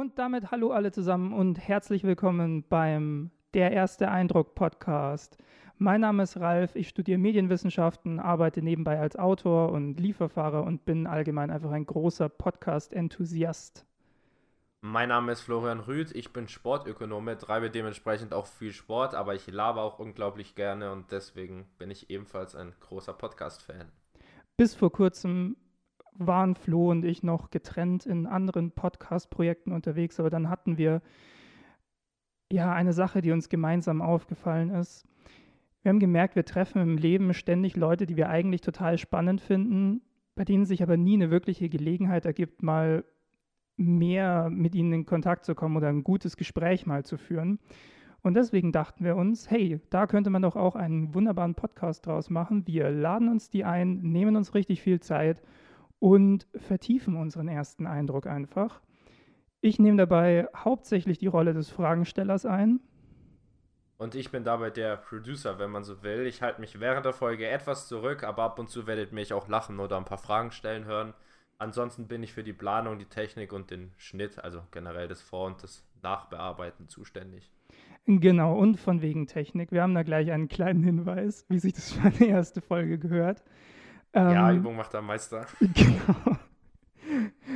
[0.00, 5.36] Und damit hallo alle zusammen und herzlich willkommen beim Der erste Eindruck Podcast.
[5.76, 11.06] Mein Name ist Ralf, ich studiere Medienwissenschaften, arbeite nebenbei als Autor und Lieferfahrer und bin
[11.06, 13.84] allgemein einfach ein großer Podcast-Enthusiast.
[14.80, 19.50] Mein Name ist Florian Rüth, ich bin Sportökonome, treibe dementsprechend auch viel Sport, aber ich
[19.50, 23.92] laber auch unglaublich gerne und deswegen bin ich ebenfalls ein großer Podcast-Fan.
[24.56, 25.56] Bis vor kurzem
[26.20, 31.00] waren Flo und ich noch getrennt in anderen Podcast-Projekten unterwegs, aber dann hatten wir
[32.52, 35.06] ja eine Sache, die uns gemeinsam aufgefallen ist.
[35.82, 40.02] Wir haben gemerkt, wir treffen im Leben ständig Leute, die wir eigentlich total spannend finden,
[40.34, 43.04] bei denen sich aber nie eine wirkliche Gelegenheit ergibt, mal
[43.76, 47.58] mehr mit ihnen in Kontakt zu kommen oder ein gutes Gespräch mal zu führen.
[48.22, 52.28] Und deswegen dachten wir uns, hey, da könnte man doch auch einen wunderbaren Podcast draus
[52.28, 52.66] machen.
[52.66, 55.42] Wir laden uns die ein, nehmen uns richtig viel Zeit
[56.00, 58.80] und vertiefen unseren ersten Eindruck einfach.
[59.60, 62.80] Ich nehme dabei hauptsächlich die Rolle des Fragenstellers ein.
[63.98, 66.26] Und ich bin dabei der Producer, wenn man so will.
[66.26, 69.34] Ich halte mich während der Folge etwas zurück, aber ab und zu werdet ihr mich
[69.34, 71.12] auch lachen oder ein paar Fragen stellen hören.
[71.58, 75.46] Ansonsten bin ich für die Planung, die Technik und den Schnitt, also generell das Vor-
[75.46, 77.52] und das Nachbearbeiten zuständig.
[78.06, 79.70] Genau, und von wegen Technik.
[79.70, 83.44] Wir haben da gleich einen kleinen Hinweis, wie sich das für eine erste Folge gehört.
[84.12, 85.46] Ähm, ja, Übung macht der Meister.
[85.60, 86.36] Genau.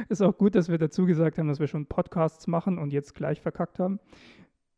[0.08, 3.14] Ist auch gut, dass wir dazu gesagt haben, dass wir schon Podcasts machen und jetzt
[3.14, 4.00] gleich verkackt haben.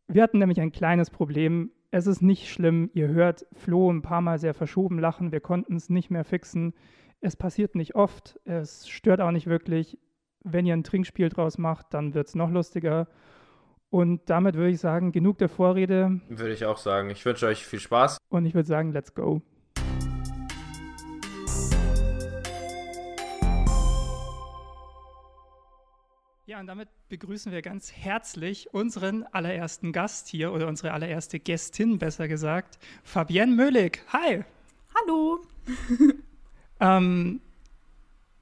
[0.06, 1.70] Wir hatten nämlich ein kleines Problem.
[1.90, 2.90] Es ist nicht schlimm.
[2.92, 5.32] Ihr hört Flo ein paar Mal sehr verschoben lachen.
[5.32, 6.74] Wir konnten es nicht mehr fixen.
[7.20, 8.38] Es passiert nicht oft.
[8.44, 9.98] Es stört auch nicht wirklich.
[10.44, 13.08] Wenn ihr ein Trinkspiel draus macht, dann wird es noch lustiger.
[13.90, 16.20] Und damit würde ich sagen, genug der Vorrede.
[16.28, 17.10] Würde ich auch sagen.
[17.10, 18.18] Ich wünsche euch viel Spaß.
[18.28, 19.42] Und ich würde sagen, let's go.
[26.56, 31.98] Ja, und damit begrüßen wir ganz herzlich unseren allerersten Gast hier oder unsere allererste Gästin,
[31.98, 34.00] besser gesagt, Fabienne Möhlig.
[34.10, 34.42] Hi.
[34.94, 35.44] Hallo.
[36.80, 37.42] ähm,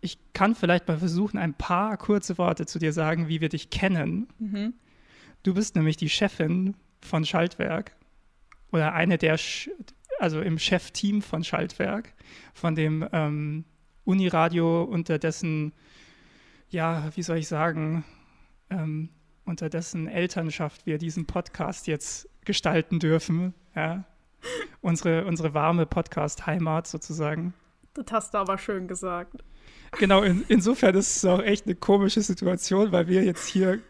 [0.01, 3.71] ich kann vielleicht mal versuchen, ein paar kurze Worte zu dir sagen, wie wir dich
[3.71, 4.29] kennen.
[4.39, 4.75] Mhm.
[5.43, 7.97] Du bist nämlich die Chefin von Schaltwerk
[8.71, 9.71] oder eine der, Sch
[10.21, 12.15] also im Chefteam von Schaltwerk,
[12.53, 13.65] von dem ähm,
[14.05, 15.73] Uniradio, unter dessen
[16.69, 18.05] ja, wie soll ich sagen,
[18.71, 19.11] ähm,
[19.45, 23.55] unter dessen Elternschaft wir diesen Podcast jetzt gestalten dürfen.
[23.75, 24.05] Ja?
[24.81, 27.55] unsere, unsere warme Podcast-Heimat sozusagen.
[27.95, 29.43] Das hast du aber schön gesagt.
[29.99, 33.81] Genau, in, insofern ist es auch echt eine komische Situation, weil wir jetzt hier,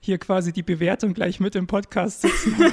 [0.00, 2.72] hier quasi die Bewertung gleich mit im Podcast sitzen haben.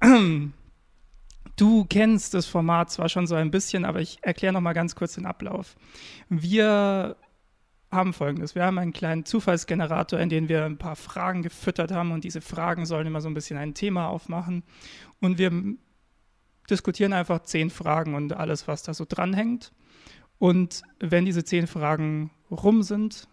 [1.58, 4.94] Du kennst das Format zwar schon so ein bisschen, aber ich erkläre noch mal ganz
[4.94, 5.74] kurz den Ablauf.
[6.28, 7.16] Wir
[7.90, 12.12] haben folgendes: Wir haben einen kleinen Zufallsgenerator, in den wir ein paar Fragen gefüttert haben
[12.12, 14.62] und diese Fragen sollen immer so ein bisschen ein Thema aufmachen.
[15.20, 15.50] Und wir
[16.70, 19.72] diskutieren einfach zehn Fragen und alles, was da so dranhängt.
[20.38, 23.26] Und wenn diese zehn Fragen rum sind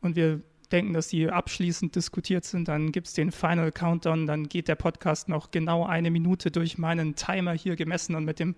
[0.00, 4.48] und wir denken, dass die abschließend diskutiert sind, dann gibt es den Final Countdown, dann
[4.48, 8.54] geht der Podcast noch genau eine Minute durch meinen Timer hier gemessen und mit dem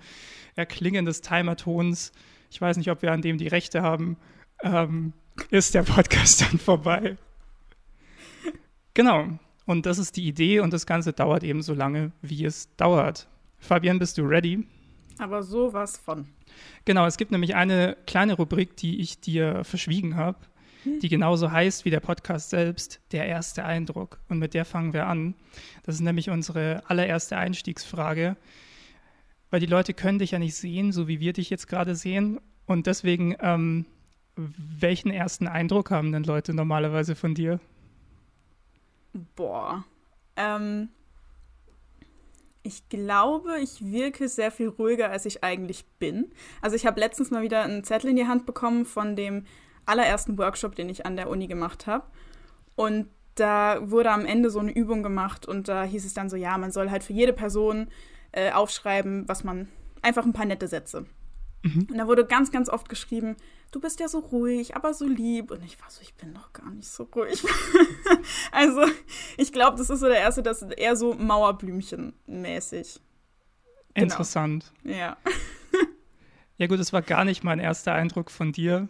[0.55, 2.13] Erklingen des Timertons,
[2.51, 4.17] ich weiß nicht, ob wir an dem die Rechte haben,
[4.63, 5.13] ähm,
[5.51, 7.17] ist der Podcast dann vorbei.
[8.95, 9.39] Genau.
[9.67, 13.29] Und das ist die Idee und das Ganze dauert eben so lange, wie es dauert.
[13.59, 14.65] Fabian, bist du ready?
[15.19, 16.29] Aber sowas von.
[16.85, 20.39] Genau, es gibt nämlich eine kleine Rubrik, die ich dir verschwiegen habe
[21.03, 24.19] die genauso heißt wie der Podcast selbst, der erste Eindruck.
[24.29, 25.35] Und mit der fangen wir an.
[25.85, 28.37] Das ist nämlich unsere allererste Einstiegsfrage,
[29.51, 32.41] weil die Leute können dich ja nicht sehen, so wie wir dich jetzt gerade sehen.
[32.67, 33.87] Und deswegen, ähm,
[34.37, 37.61] welchen ersten Eindruck haben denn Leute normalerweise von dir?
[39.35, 39.85] Boah.
[40.37, 40.89] Ähm,
[42.63, 46.33] ich glaube, ich wirke sehr viel ruhiger, als ich eigentlich bin.
[46.61, 49.47] Also ich habe letztens mal wieder einen Zettel in die Hand bekommen von dem
[49.87, 52.05] allerersten Workshop, den ich an der Uni gemacht habe.
[52.75, 56.37] Und da wurde am Ende so eine Übung gemacht und da hieß es dann so,
[56.37, 57.89] ja, man soll halt für jede Person
[58.33, 59.69] äh, aufschreiben, was man,
[60.03, 61.07] einfach ein paar nette Sätze.
[61.63, 61.89] Mhm.
[61.91, 63.37] Und da wurde ganz, ganz oft geschrieben,
[63.73, 65.51] du bist ja so ruhig, aber so lieb.
[65.51, 67.43] Und ich war so, ich bin doch gar nicht so ruhig.
[68.53, 68.83] also
[69.37, 73.01] ich glaube, das ist so der erste, das ist eher so Mauerblümchen-mäßig.
[73.95, 74.05] Genau.
[74.05, 74.73] Interessant.
[74.85, 75.17] Ja.
[76.59, 78.89] ja gut, das war gar nicht mein erster Eindruck von dir.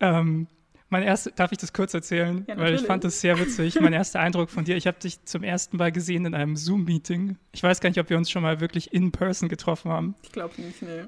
[0.00, 0.46] Ähm,
[0.88, 2.44] mein erster, darf ich das kurz erzählen?
[2.48, 3.80] Ja, Weil ich fand das sehr witzig.
[3.80, 7.36] mein erster Eindruck von dir, ich habe dich zum ersten Mal gesehen in einem Zoom-Meeting.
[7.52, 10.14] Ich weiß gar nicht, ob wir uns schon mal wirklich in person getroffen haben.
[10.22, 11.04] Ich glaube nicht, nee.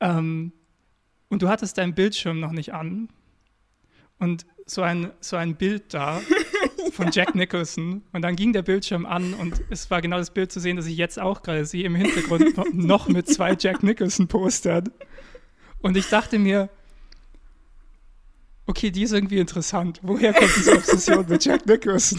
[0.00, 0.52] Ähm,
[1.28, 3.08] und du hattest deinen Bildschirm noch nicht an.
[4.18, 6.20] und so ein, so ein Bild da
[6.92, 8.02] von Jack Nicholson.
[8.12, 10.86] Und dann ging der Bildschirm an und es war genau das Bild zu sehen, das
[10.86, 14.90] ich jetzt auch gerade sehe, im Hintergrund noch mit zwei Jack Nicholson-Postern.
[15.80, 16.68] Und ich dachte mir,
[18.66, 20.00] okay, die ist irgendwie interessant.
[20.02, 22.18] Woher kommt diese Obsession mit Jack Nicholson?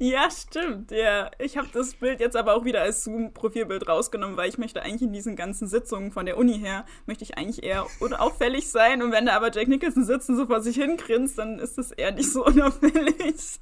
[0.00, 0.92] Ja, stimmt.
[0.92, 4.80] Ja, ich habe das Bild jetzt aber auch wieder als Zoom-Profilbild rausgenommen, weil ich möchte
[4.80, 9.02] eigentlich in diesen ganzen Sitzungen von der Uni her, möchte ich eigentlich eher unauffällig sein.
[9.02, 11.90] Und wenn da aber Jack Nicholson sitzt und so vor sich hingrinst, dann ist das
[11.90, 13.58] eher nicht so unauffällig.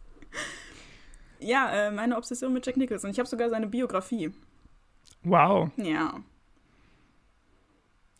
[1.40, 3.10] Ja, äh, meine Obsession mit Jack Nicholson.
[3.10, 4.30] Ich habe sogar seine Biografie.
[5.22, 5.70] Wow.
[5.76, 6.20] Ja.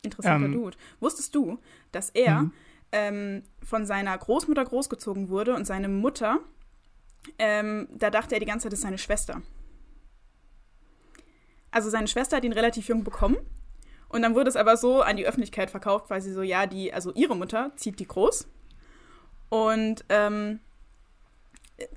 [0.01, 0.77] Interessanter ähm, Dude.
[0.99, 1.59] Wusstest du,
[1.91, 2.53] dass er mhm.
[2.91, 6.39] Ähm, von seiner Großmutter großgezogen wurde und seine Mutter
[7.39, 9.41] ähm, da dachte er die ganze Zeit, das ist seine Schwester.
[11.71, 13.37] Also seine Schwester hat ihn relativ jung bekommen.
[14.09, 16.93] Und dann wurde es aber so an die Öffentlichkeit verkauft, weil sie so, ja, die,
[16.93, 18.47] also ihre Mutter zieht die groß.
[19.49, 20.59] Und ähm,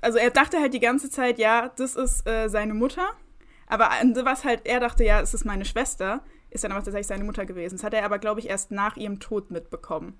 [0.01, 3.07] also er dachte halt die ganze Zeit, ja, das ist äh, seine Mutter.
[3.67, 3.89] Aber
[4.23, 7.45] was halt, er dachte, ja, es ist meine Schwester, ist dann aber tatsächlich seine Mutter
[7.45, 7.77] gewesen.
[7.77, 10.19] Das hat er aber, glaube ich, erst nach ihrem Tod mitbekommen.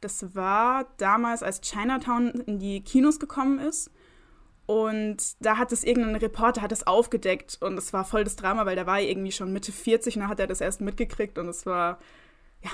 [0.00, 3.90] Das war damals, als Chinatown in die Kinos gekommen ist.
[4.66, 8.66] Und da hat es irgendein Reporter hat es aufgedeckt und es war voll das Drama,
[8.66, 11.38] weil da war er irgendwie schon Mitte 40 und da hat er das erst mitgekriegt
[11.38, 12.00] und es war,
[12.64, 12.70] ja,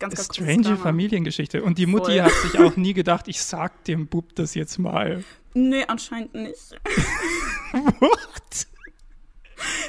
[0.00, 1.62] ganz, ganz Strange Familiengeschichte.
[1.62, 2.22] Und die Mutti voll.
[2.22, 5.22] hat sich auch nie gedacht, ich sag dem Bub das jetzt mal.
[5.54, 6.72] Nee, anscheinend nicht.
[7.72, 8.66] What?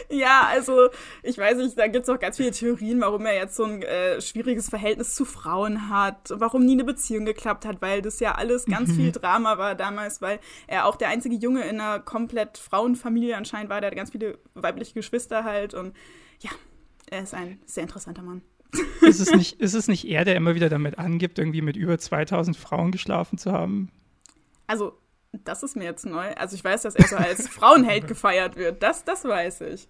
[0.09, 0.89] Ja, also
[1.23, 3.81] ich weiß nicht, da gibt es auch ganz viele Theorien, warum er jetzt so ein
[3.81, 8.35] äh, schwieriges Verhältnis zu Frauen hat, warum nie eine Beziehung geklappt hat, weil das ja
[8.35, 8.95] alles ganz mhm.
[8.95, 13.69] viel Drama war damals, weil er auch der einzige Junge in einer komplett Frauenfamilie anscheinend
[13.69, 15.95] war, der hat ganz viele weibliche Geschwister halt und
[16.39, 16.51] ja,
[17.09, 18.41] er ist ein sehr interessanter Mann.
[19.01, 21.97] Ist es nicht, ist es nicht er, der immer wieder damit angibt, irgendwie mit über
[21.97, 23.91] 2000 Frauen geschlafen zu haben?
[24.67, 24.97] Also
[25.43, 26.33] das ist mir jetzt neu.
[26.35, 28.83] Also ich weiß, dass er so als Frauenheld gefeiert wird.
[28.83, 29.87] Das, das weiß ich.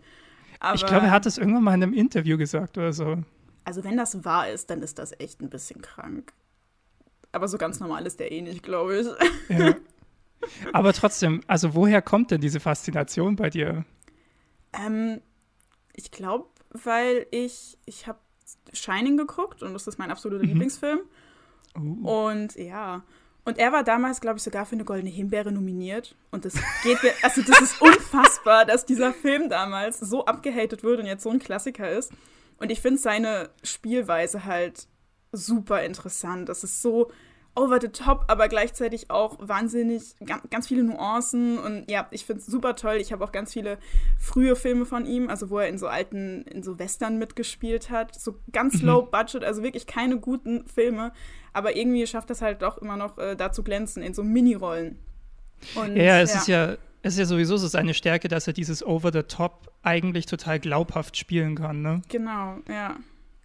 [0.60, 3.18] Aber, ich glaube, er hat es irgendwann mal in einem Interview gesagt oder so.
[3.66, 6.34] Also wenn das wahr ist, dann ist das echt ein bisschen krank.
[7.32, 9.08] Aber so ganz normal ist der eh nicht, glaube ich.
[9.50, 9.76] Ja.
[10.74, 13.86] Aber trotzdem, also woher kommt denn diese Faszination bei dir?
[14.74, 15.22] Ähm,
[15.94, 18.20] ich glaube, weil ich, ich habe
[18.74, 20.50] Shining geguckt und das ist mein absoluter mhm.
[20.50, 21.00] Lieblingsfilm.
[21.78, 22.28] Uh.
[22.28, 23.04] Und ja,
[23.46, 26.16] und er war damals, glaube ich, sogar für eine goldene Himbeere nominiert.
[26.32, 26.54] Und das
[26.84, 31.24] geht mir, also das ist unfassbar, dass dieser Film damals so abgehatet wurde und jetzt
[31.24, 32.14] so ein Klassiker ist.
[32.58, 34.88] Und ich finde seine Spielweise halt
[35.34, 36.48] super interessant.
[36.48, 37.12] Das ist so
[37.56, 41.58] over the top, aber gleichzeitig auch wahnsinnig, ganz, ganz viele Nuancen.
[41.58, 42.96] Und ja, ich finde es super toll.
[42.96, 43.78] Ich habe auch ganz viele
[44.20, 48.16] frühe Filme von ihm, also wo er in so alten, in so Western mitgespielt hat.
[48.16, 48.88] So ganz mhm.
[48.88, 51.12] low budget, also wirklich keine guten Filme
[51.54, 54.98] aber irgendwie schafft das halt doch immer noch äh, da zu glänzen in so Minirollen.
[55.76, 56.40] Und, ja, es ja.
[56.40, 56.72] ist ja,
[57.04, 60.60] es ist ja sowieso so seine Stärke, dass er dieses Over the Top eigentlich total
[60.60, 62.02] glaubhaft spielen kann, ne?
[62.10, 62.98] Genau, ja.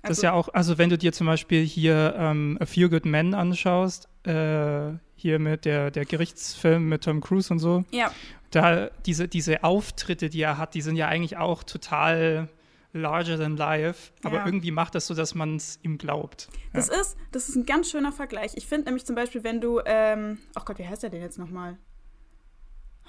[0.08, 2.88] Also, das ist ja auch, also wenn du dir zum Beispiel hier ähm, A Few
[2.88, 8.12] Good Men anschaust, äh, hier mit der, der Gerichtsfilm mit Tom Cruise und so, ja.
[8.50, 12.48] da diese, diese Auftritte, die er hat, die sind ja eigentlich auch total
[12.92, 14.46] larger than life, aber ja.
[14.46, 16.48] irgendwie macht das so, dass man es ihm glaubt.
[16.72, 18.52] Das ist, das ist ein ganz schöner Vergleich.
[18.54, 21.38] Ich finde nämlich zum Beispiel, wenn du, ähm, oh Gott, wie heißt der denn jetzt
[21.38, 21.76] nochmal?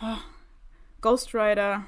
[0.02, 0.18] Oh,
[1.02, 1.86] Ghost Rider.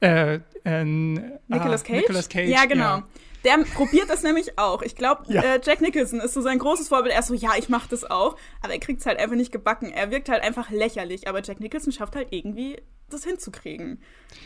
[0.00, 2.00] Äh, äh, Nicolas, ah, Cage?
[2.00, 2.48] Nicolas Cage?
[2.48, 2.98] Ja, genau.
[2.98, 3.08] Ja.
[3.44, 4.82] Der probiert das nämlich auch.
[4.82, 5.42] Ich glaube, ja.
[5.42, 7.14] äh, Jack Nicholson ist so sein großes Vorbild.
[7.14, 8.36] Er ist so, ja, ich mache das auch.
[8.62, 9.90] Aber er kriegt es halt einfach nicht gebacken.
[9.90, 11.28] Er wirkt halt einfach lächerlich.
[11.28, 12.76] Aber Jack Nicholson schafft halt irgendwie,
[13.08, 14.00] das hinzukriegen.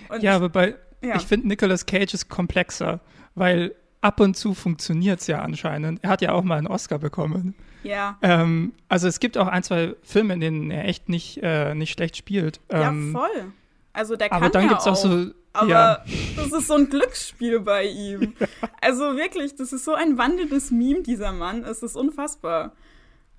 [0.08, 1.16] Und ja, aber bei, ja.
[1.16, 3.00] Ich finde, Nicolas Cage ist komplexer,
[3.34, 6.02] weil ab und zu funktioniert es ja anscheinend.
[6.04, 7.54] Er hat ja auch mal einen Oscar bekommen.
[7.82, 8.18] Ja.
[8.22, 11.92] Ähm, also es gibt auch ein, zwei Filme, in denen er echt nicht, äh, nicht
[11.92, 12.60] schlecht spielt.
[12.70, 13.52] Ähm, ja, voll.
[13.92, 15.30] Also der kann aber dann ja gibt's auch, auch so.
[15.54, 16.04] Aber ja.
[16.36, 18.34] das ist so ein Glücksspiel bei ihm.
[18.80, 21.64] Also wirklich, das ist so ein wandelndes Meme, dieser Mann.
[21.64, 22.72] Es ist unfassbar.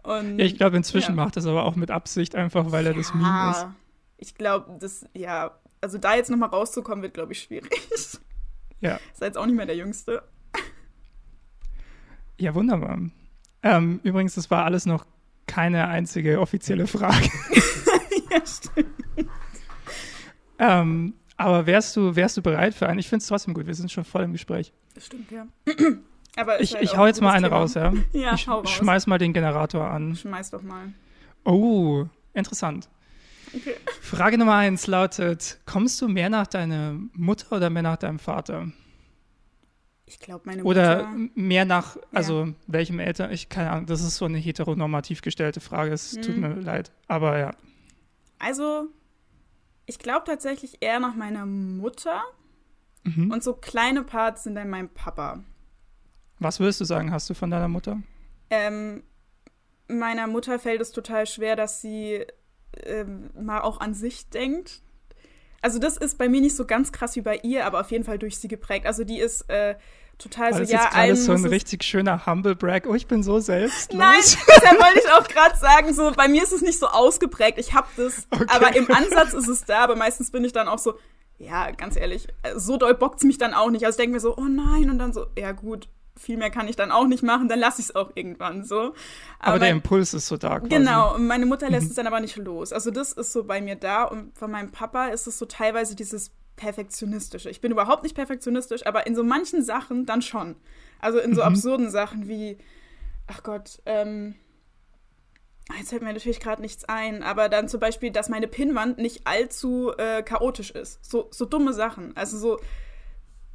[0.01, 1.23] Und, ja, ich glaube, inzwischen ja.
[1.23, 3.67] macht er es aber auch mit Absicht, einfach weil er das Meme ist.
[4.17, 7.69] Ich glaube, das, ja, also da jetzt nochmal rauszukommen, wird, glaube ich, schwierig.
[8.81, 8.95] Ja.
[9.13, 10.23] Ist jetzt auch nicht mehr der Jüngste.
[12.39, 12.99] Ja, wunderbar.
[13.61, 15.05] Ähm, übrigens, das war alles noch
[15.45, 17.29] keine einzige offizielle Frage.
[18.31, 19.29] ja, stimmt.
[20.57, 22.99] ähm, aber wärst du, wärst du bereit für einen?
[22.99, 24.73] Ich finde es trotzdem gut, wir sind schon voll im Gespräch.
[24.93, 25.47] Das stimmt, ja.
[26.37, 27.59] Aber ich, halt ich hau jetzt mal eine Thema.
[27.61, 27.93] raus, ja?
[28.13, 28.69] ja ich hau raus.
[28.69, 30.15] schmeiß mal den Generator an.
[30.15, 30.93] Schmeiß doch mal.
[31.45, 32.89] Oh, interessant.
[33.55, 33.75] Okay.
[34.01, 38.67] Frage Nummer eins lautet: Kommst du mehr nach deiner Mutter oder mehr nach deinem Vater?
[40.07, 41.31] Ich glaube, meine Oder Mutter.
[41.35, 45.93] mehr nach, also welchem Eltern, ich keine Ahnung, das ist so eine heteronormativ gestellte Frage,
[45.93, 46.41] es tut Mhm.
[46.41, 46.91] mir leid.
[47.07, 47.51] Aber ja.
[48.39, 48.89] Also,
[49.85, 52.21] ich glaube tatsächlich eher nach meiner Mutter.
[53.03, 53.31] Mhm.
[53.31, 55.43] Und so kleine Parts sind dann mein Papa.
[56.39, 58.01] Was würdest du sagen, hast du von deiner Mutter?
[58.49, 59.03] Ähm,
[59.87, 62.25] meiner Mutter fällt es total schwer, dass sie
[62.83, 64.81] ähm, mal auch an sich denkt.
[65.61, 68.03] Also das ist bei mir nicht so ganz krass wie bei ihr, aber auf jeden
[68.03, 68.85] Fall durch sie geprägt.
[68.85, 69.75] Also die ist äh,
[70.17, 72.85] total War so, das ja, jetzt allen so ein richtig schöner Humble Brag?
[72.87, 73.97] Oh, ich bin so selbstlos.
[73.99, 77.57] Nein, deshalb wollte ich auch gerade sagen, so bei mir ist es nicht so ausgeprägt.
[77.57, 78.45] Ich habe das, Okay.
[78.47, 79.79] aber im Ansatz ist es da.
[79.79, 80.95] Aber meistens bin ich dann auch so,
[81.37, 83.85] ja, ganz ehrlich, äh, so doll bockt mich dann auch nicht.
[83.85, 86.69] Also ich denke mir so, oh nein, und dann so, ja gut, viel mehr kann
[86.69, 87.49] ich dann auch nicht machen.
[87.49, 88.93] Dann lasse ich es auch irgendwann so.
[89.39, 90.69] Aber der mein- Impuls ist so da quasi.
[90.69, 91.89] Genau, und meine Mutter lässt Mhm.
[91.89, 92.71] es dann aber nicht los.
[92.71, 95.93] Also das ist so bei mir da und von meinem Papa ist es so teilweise
[95.93, 97.49] dieses perfektionistische.
[97.49, 100.55] Ich bin überhaupt nicht perfektionistisch, aber in so manchen Sachen dann schon.
[100.99, 101.47] Also in so Mhm.
[101.47, 102.57] absurden Sachen wie,
[103.27, 104.35] ach Gott, ähm,
[105.77, 109.25] jetzt fällt mir natürlich gerade nichts ein, aber dann zum Beispiel, dass meine Pinnwand nicht
[109.27, 111.03] allzu äh, chaotisch ist.
[111.03, 112.15] So, so dumme Sachen.
[112.15, 112.59] Also so,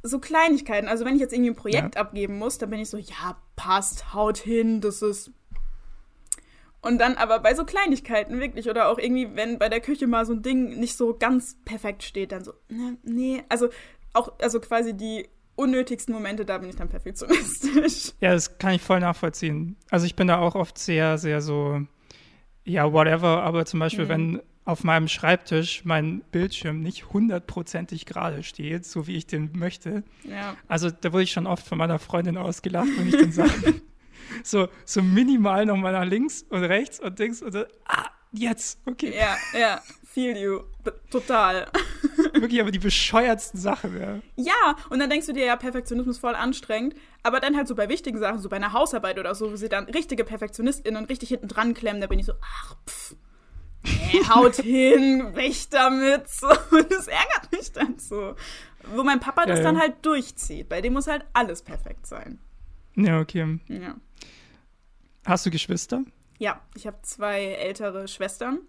[0.03, 0.87] so Kleinigkeiten.
[0.87, 4.13] Also wenn ich jetzt irgendwie ein Projekt abgeben muss, dann bin ich so, ja, passt,
[4.13, 5.31] haut hin, das ist
[6.81, 10.25] und dann aber bei so Kleinigkeiten wirklich oder auch irgendwie, wenn bei der Küche mal
[10.25, 13.69] so ein Ding nicht so ganz perfekt steht, dann so, ne, nee, also
[14.13, 18.13] auch, also quasi die unnötigsten Momente, da bin ich dann perfektionistisch.
[18.21, 19.75] Ja, das kann ich voll nachvollziehen.
[19.89, 21.81] Also ich bin da auch oft sehr, sehr so,
[22.63, 24.09] ja, whatever, aber zum Beispiel, Mhm.
[24.09, 30.03] wenn auf meinem Schreibtisch mein Bildschirm nicht hundertprozentig gerade steht, so wie ich den möchte,
[30.23, 30.55] Ja.
[30.67, 33.51] also da wurde ich schon oft von meiner Freundin ausgelacht, wenn ich dann sage,
[34.43, 39.13] so, so minimal nochmal nach links und rechts und links und so, ah, jetzt, okay.
[39.15, 40.61] Ja, ja, feel you.
[41.09, 41.67] Total.
[42.33, 44.19] Wirklich aber die bescheuertsten Sachen, ja.
[44.35, 47.89] Ja, und dann denkst du dir, ja, Perfektionismus voll anstrengend, aber dann halt so bei
[47.89, 51.47] wichtigen Sachen, so bei einer Hausarbeit oder so, wo sie dann richtige PerfektionistInnen richtig hinten
[51.47, 53.15] dran klemmen, da bin ich so, ach, pff,
[53.83, 56.47] nee, haut hin, weg damit, so,
[56.89, 58.35] das ärgert mich dann so.
[58.95, 59.81] Wo mein Papa das Ja, dann ja.
[59.81, 62.39] halt durchzieht, bei dem muss halt alles perfekt sein.
[62.95, 63.59] Ja, okay.
[63.67, 63.95] Ja.
[65.25, 66.03] Hast du Geschwister?
[66.39, 68.59] Ja, ich habe zwei ältere Schwestern.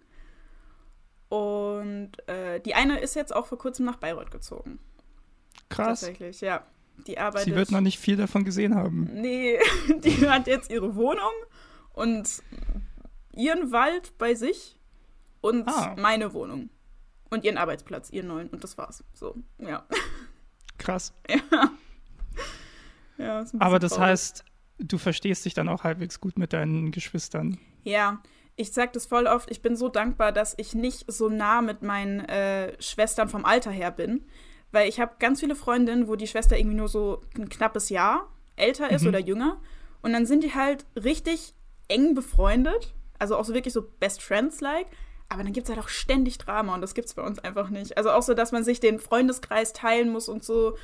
[1.29, 4.79] Und äh, die eine ist jetzt auch vor kurzem nach Bayreuth gezogen.
[5.69, 6.01] Krass.
[6.01, 6.65] Tatsächlich, ja.
[7.07, 7.45] Die arbeitet.
[7.45, 9.09] Sie wird noch nicht viel davon gesehen haben.
[9.13, 9.57] Nee,
[10.03, 11.31] die hat jetzt ihre Wohnung
[11.93, 12.43] und
[13.35, 14.77] ihren Wald bei sich
[15.41, 15.95] und Ah.
[15.97, 16.69] meine Wohnung.
[17.31, 18.49] Und ihren Arbeitsplatz, ihren neuen.
[18.49, 19.03] Und das war's.
[19.13, 19.87] So, ja.
[20.77, 21.13] Krass.
[21.27, 21.71] ja
[23.17, 24.09] ein Aber das traurig.
[24.09, 24.45] heißt,
[24.79, 27.57] du verstehst dich dann auch halbwegs gut mit deinen Geschwistern.
[27.83, 28.21] Ja,
[28.55, 29.49] ich sag das voll oft.
[29.51, 33.71] Ich bin so dankbar, dass ich nicht so nah mit meinen äh, Schwestern vom Alter
[33.71, 34.25] her bin.
[34.71, 38.27] Weil ich habe ganz viele Freundinnen, wo die Schwester irgendwie nur so ein knappes Jahr
[38.55, 39.07] älter ist Mhm.
[39.09, 39.57] oder jünger.
[40.01, 41.53] Und dann sind die halt richtig
[41.87, 42.93] eng befreundet.
[43.19, 44.87] Also auch so wirklich so Best Friends-like.
[45.29, 47.69] Aber dann gibt es halt auch ständig Drama und das gibt es bei uns einfach
[47.69, 47.97] nicht.
[47.97, 50.75] Also auch so, dass man sich den Freundeskreis teilen muss und so.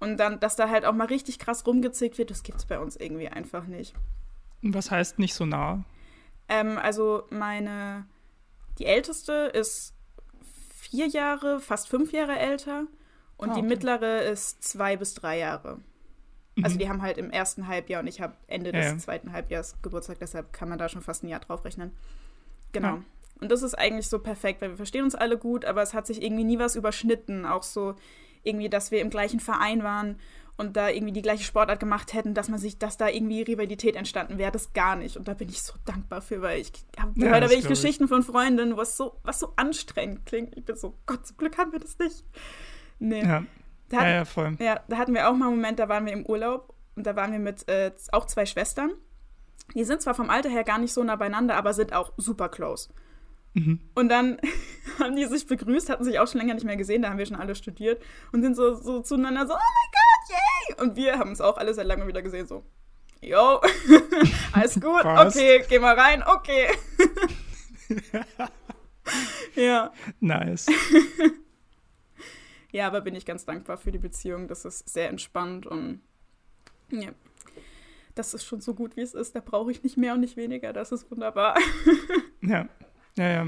[0.00, 2.78] Und dann, dass da halt auch mal richtig krass rumgezickt wird, das gibt es bei
[2.78, 3.94] uns irgendwie einfach nicht.
[4.62, 5.84] Was heißt nicht so nah?
[6.48, 8.06] Ähm, also meine,
[8.78, 9.94] die älteste ist
[10.74, 12.84] vier Jahre, fast fünf Jahre älter
[13.36, 13.68] und Ah, die okay.
[13.68, 15.80] mittlere ist zwei bis drei Jahre.
[16.62, 16.78] Also Mhm.
[16.80, 18.98] die haben halt im ersten Halbjahr und ich habe Ende des ja.
[18.98, 21.92] zweiten Halbjahres Geburtstag, deshalb kann man da schon fast ein Jahr drauf rechnen.
[22.72, 22.88] Genau.
[22.96, 23.02] Ja.
[23.40, 26.06] Und das ist eigentlich so perfekt, weil wir verstehen uns alle gut, aber es hat
[26.08, 27.46] sich irgendwie nie was überschnitten.
[27.46, 27.94] Auch so
[28.42, 30.18] irgendwie, dass wir im gleichen Verein waren
[30.56, 33.94] und da irgendwie die gleiche Sportart gemacht hätten, dass man sich, dass da irgendwie Rivalität
[33.94, 35.16] entstanden wäre, das gar nicht.
[35.16, 37.72] Und da bin ich so dankbar für, weil ich habe Ja, gehört, da wirklich glaub
[37.72, 37.80] ich.
[37.80, 40.56] Geschichten von Freundinnen, was so, was so anstrengend klingt.
[40.56, 42.24] Ich bin so, Gott, zum Glück haben wir das nicht.
[42.98, 43.22] Nee.
[43.22, 43.44] Ja,
[43.88, 44.56] Da ja, ja voll.
[44.58, 47.14] ja, da hatten wir auch mal einen Moment, da waren wir im Urlaub und da
[47.14, 48.90] waren wir mit äh, auch zwei Schwestern.
[49.74, 52.48] Die sind zwar vom Alter her gar nicht so nah beieinander, aber sind auch super
[52.48, 52.88] close.
[53.54, 53.80] Mhm.
[53.94, 54.38] Und dann
[54.98, 57.26] haben die sich begrüßt, hatten sich auch schon länger nicht mehr gesehen, da haben wir
[57.26, 58.02] schon alle studiert
[58.32, 60.84] und sind so, so zueinander so, oh mein Gott, yay!
[60.84, 62.64] Und wir haben uns auch alle seit langem wieder gesehen, so,
[63.20, 63.60] yo,
[64.52, 65.34] alles gut, Was?
[65.34, 66.68] okay, geh mal rein, okay.
[69.54, 69.92] ja.
[70.20, 70.66] Nice.
[72.70, 74.46] Ja, aber bin ich ganz dankbar für die Beziehung.
[74.46, 76.02] Das ist sehr entspannt und
[76.90, 77.10] ja.
[78.14, 79.34] Das ist schon so gut, wie es ist.
[79.34, 80.72] Da brauche ich nicht mehr und nicht weniger.
[80.72, 81.56] Das ist wunderbar.
[82.42, 82.68] Ja,
[83.18, 83.46] ja, ja.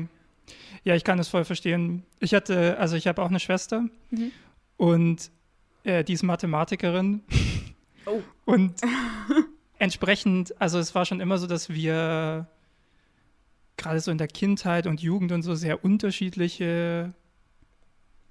[0.83, 2.05] Ja, ich kann das voll verstehen.
[2.21, 4.33] Ich hatte, also ich habe auch eine Schwester Mhm.
[4.77, 5.31] und
[5.85, 7.23] äh, die ist Mathematikerin
[8.07, 8.21] Oh.
[8.47, 8.75] und
[9.79, 12.49] entsprechend, also es war schon immer so, dass wir
[13.77, 17.15] gerade so in der Kindheit und Jugend und so sehr unterschiedliche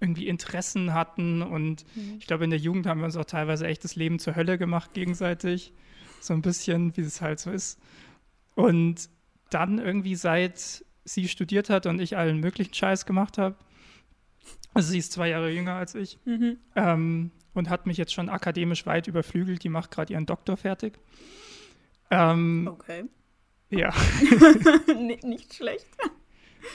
[0.02, 2.16] irgendwie Interessen hatten und mhm.
[2.20, 4.58] ich glaube, in der Jugend haben wir uns auch teilweise echt das Leben zur Hölle
[4.58, 5.74] gemacht gegenseitig.
[6.22, 7.80] So ein bisschen, wie es halt so ist.
[8.56, 9.10] Und
[9.50, 13.56] dann irgendwie seit sie studiert hat und ich allen möglichen Scheiß gemacht habe,
[14.74, 16.58] also sie ist zwei Jahre jünger als ich mhm.
[16.76, 19.64] ähm, und hat mich jetzt schon akademisch weit überflügelt.
[19.64, 21.00] Die macht gerade ihren Doktor fertig.
[22.12, 23.06] Ähm, okay.
[23.70, 23.94] Ja.
[25.24, 25.88] nicht schlecht.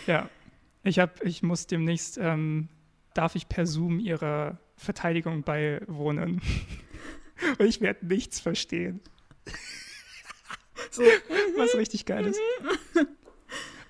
[0.06, 0.28] Ja.
[0.82, 2.68] Ich, hab, ich muss demnächst, ähm,
[3.14, 6.40] darf ich per Zoom ihrer Verteidigung beiwohnen.
[7.58, 9.00] und ich werde nichts verstehen.
[10.90, 11.02] So.
[11.56, 12.40] Was richtig geil ist.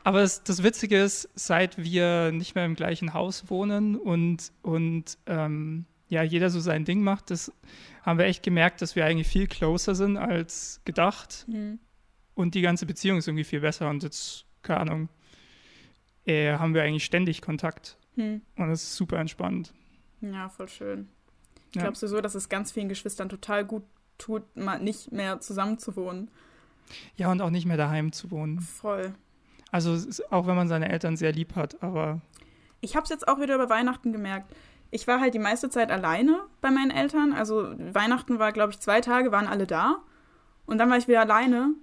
[0.04, 5.18] Aber es, das Witzige ist, seit wir nicht mehr im gleichen Haus wohnen und, und
[5.26, 7.50] ähm, ja, jeder so sein Ding macht, das
[8.02, 11.46] haben wir echt gemerkt, dass wir eigentlich viel closer sind als gedacht.
[11.49, 11.78] Mhm.
[12.34, 13.88] Und die ganze Beziehung ist irgendwie viel besser.
[13.88, 15.08] Und jetzt, keine Ahnung,
[16.26, 17.96] äh, haben wir eigentlich ständig Kontakt.
[18.16, 18.42] Mhm.
[18.56, 19.73] Und das ist super entspannt.
[20.20, 21.08] Ja, voll schön.
[21.75, 21.82] Ja.
[21.82, 23.84] Glaubst du so, dass es ganz vielen Geschwistern total gut
[24.18, 26.30] tut, mal nicht mehr zusammen zu wohnen?
[27.16, 28.61] Ja, und auch nicht mehr daheim zu wohnen.
[28.61, 29.14] Voll.
[29.74, 32.20] Also auch wenn man seine Eltern sehr lieb hat, aber.
[32.80, 34.54] Ich habe es jetzt auch wieder über Weihnachten gemerkt.
[34.92, 37.32] Ich war halt die meiste Zeit alleine bei meinen Eltern.
[37.32, 39.96] Also Weihnachten war, glaube ich, zwei Tage, waren alle da.
[40.64, 41.74] Und dann war ich wieder alleine.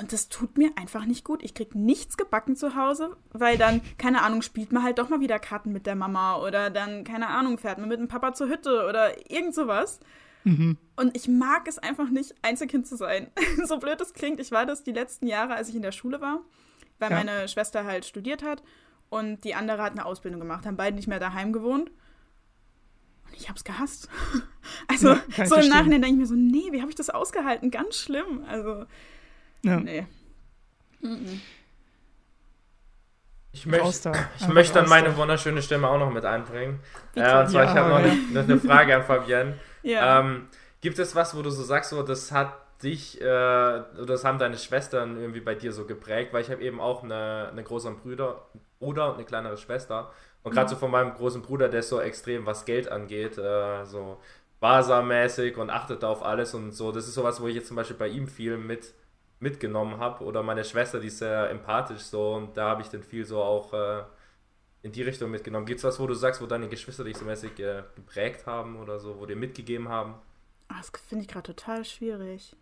[0.00, 1.44] Und das tut mir einfach nicht gut.
[1.44, 5.20] Ich krieg nichts gebacken zu Hause, weil dann, keine Ahnung, spielt man halt doch mal
[5.20, 8.48] wieder Karten mit der Mama oder dann, keine Ahnung, fährt man mit dem Papa zur
[8.48, 10.00] Hütte oder irgend sowas.
[10.42, 10.76] Mhm.
[10.96, 13.30] Und ich mag es einfach nicht, Einzelkind zu sein.
[13.64, 16.20] so blöd es klingt, ich war das die letzten Jahre, als ich in der Schule
[16.20, 16.40] war
[17.00, 17.16] weil ja.
[17.16, 18.62] meine Schwester halt studiert hat
[19.08, 21.90] und die andere hat eine Ausbildung gemacht, haben beide nicht mehr daheim gewohnt.
[23.26, 24.08] Und ich hab's gehasst.
[24.86, 27.70] Also ja, so im Nachhinein denke ich mir so, nee, wie habe ich das ausgehalten?
[27.70, 28.44] Ganz schlimm.
[28.46, 28.84] Also,
[29.62, 29.80] ja.
[29.80, 30.06] nee.
[33.52, 36.80] Ich, möchte, ich möchte dann meine wunderschöne Stimme auch noch mit einbringen.
[37.14, 39.58] Äh, und zwar, ja, ich habe noch eine, eine, Frage an Fabienne.
[39.82, 40.20] Ja.
[40.20, 40.48] Ähm,
[40.80, 44.38] gibt es was, wo du so sagst, so, das hat dich, äh, oder das haben
[44.38, 47.96] deine Schwestern irgendwie bei dir so geprägt, weil ich habe eben auch eine, einen großen
[47.98, 48.42] Bruder,
[48.78, 50.12] Bruder und eine kleinere Schwester.
[50.42, 50.70] Und gerade mhm.
[50.70, 54.18] so von meinem großen Bruder, der ist so extrem, was Geld angeht, äh, so
[54.60, 56.92] wahrsammäßig und achtet auf alles und so.
[56.92, 58.94] Das ist sowas, wo ich jetzt zum Beispiel bei ihm viel mit
[59.40, 60.24] mitgenommen habe.
[60.24, 63.42] Oder meine Schwester, die ist sehr empathisch so und da habe ich dann viel so
[63.42, 64.02] auch äh,
[64.82, 65.66] in die Richtung mitgenommen.
[65.66, 68.78] Gibt es was, wo du sagst, wo deine Geschwister dich so mäßig äh, geprägt haben
[68.78, 70.14] oder so, wo dir mitgegeben haben?
[70.68, 72.54] Ah, das finde ich gerade total schwierig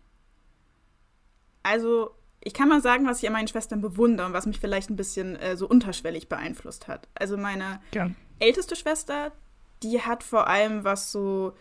[1.69, 4.89] also ich kann mal sagen, was ich an meinen Schwestern bewundere und was mich vielleicht
[4.89, 7.07] ein bisschen äh, so unterschwellig beeinflusst hat.
[7.13, 8.15] Also meine Gern.
[8.39, 9.31] älteste Schwester,
[9.83, 11.53] die hat vor allem, was so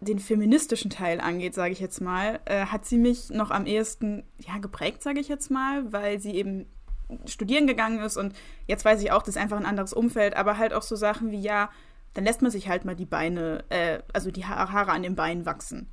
[0.00, 4.24] den feministischen Teil angeht, sage ich jetzt mal, äh, hat sie mich noch am ehesten
[4.38, 6.66] ja, geprägt, sage ich jetzt mal, weil sie eben
[7.26, 8.34] studieren gegangen ist und
[8.66, 11.32] jetzt weiß ich auch, das ist einfach ein anderes Umfeld, aber halt auch so Sachen
[11.32, 11.70] wie, ja,
[12.14, 15.44] dann lässt man sich halt mal die Beine, äh, also die Haare an den Beinen
[15.44, 15.88] wachsen.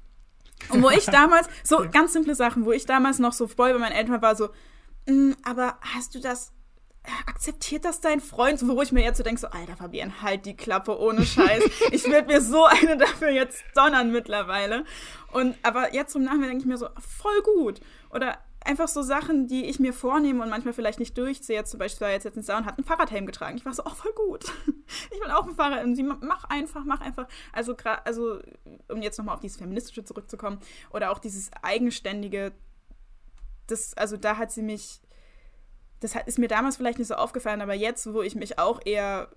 [0.69, 3.79] Und wo ich damals, so ganz simple Sachen, wo ich damals noch so voll bei
[3.79, 4.49] meinen Eltern war, so,
[5.07, 6.51] mm, aber hast du das,
[7.25, 8.59] akzeptiert das dein Freund?
[8.59, 11.63] So, wo ich mir jetzt so denke, so, Alter Fabian, halt die Klappe ohne Scheiß.
[11.91, 14.83] ich werde mir so eine dafür jetzt donnern mittlerweile.
[15.31, 17.79] Und, aber jetzt zum Nachhinein denke ich mir so, voll gut.
[18.09, 18.37] Oder
[18.67, 21.63] einfach so Sachen, die ich mir vornehme und manchmal vielleicht nicht durchziehe.
[21.63, 23.57] Zum Beispiel war jetzt letztens da und hat einen Fahrradhelm getragen.
[23.57, 24.45] Ich war so, oh, voll gut.
[25.11, 25.83] Ich will auch ein Fahrrad.
[25.83, 27.27] Und sie, mach einfach, mach einfach.
[27.51, 27.75] Also,
[28.05, 28.39] also
[28.87, 30.59] um jetzt nochmal auf dieses Feministische zurückzukommen
[30.91, 32.53] oder auch dieses Eigenständige,
[33.67, 35.01] das, also da hat sie mich,
[35.99, 38.79] das hat, ist mir damals vielleicht nicht so aufgefallen, aber jetzt, wo ich mich auch
[38.85, 39.29] eher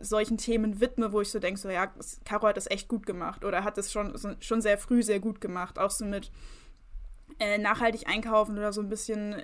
[0.00, 1.92] solchen Themen widme, wo ich so denke, so, ja,
[2.24, 5.40] Caro hat das echt gut gemacht oder hat es schon, schon sehr früh sehr gut
[5.40, 5.80] gemacht.
[5.80, 6.30] Auch so mit
[7.38, 9.42] äh, nachhaltig einkaufen oder so ein bisschen,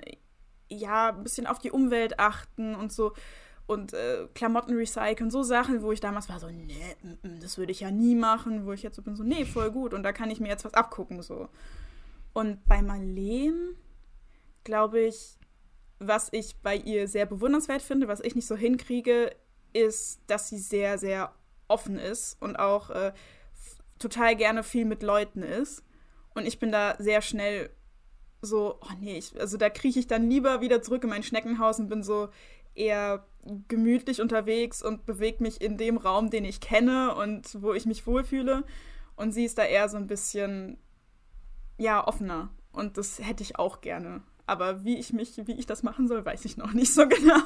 [0.69, 3.13] ja, ein bisschen auf die Umwelt achten und so
[3.69, 6.95] und äh, Klamotten recyceln, so Sachen, wo ich damals war so, nee,
[7.39, 9.93] das würde ich ja nie machen, wo ich jetzt so bin, so, nee, voll gut
[9.93, 11.49] und da kann ich mir jetzt was abgucken, so.
[12.33, 13.75] Und bei Marleen,
[14.63, 15.37] glaube ich,
[15.99, 19.35] was ich bei ihr sehr bewundernswert finde, was ich nicht so hinkriege,
[19.73, 21.31] ist, dass sie sehr, sehr
[21.67, 23.13] offen ist und auch äh,
[23.99, 25.83] total gerne viel mit Leuten ist.
[26.33, 27.69] Und ich bin da sehr schnell
[28.41, 31.79] so, oh nee, ich, also da krieche ich dann lieber wieder zurück in mein Schneckenhaus
[31.79, 32.29] und bin so
[32.75, 33.25] eher
[33.67, 38.05] gemütlich unterwegs und bewege mich in dem Raum, den ich kenne und wo ich mich
[38.05, 38.63] wohlfühle.
[39.15, 40.77] Und sie ist da eher so ein bisschen,
[41.77, 42.49] ja, offener.
[42.71, 44.21] Und das hätte ich auch gerne.
[44.45, 47.43] Aber wie ich mich, wie ich das machen soll, weiß ich noch nicht so genau.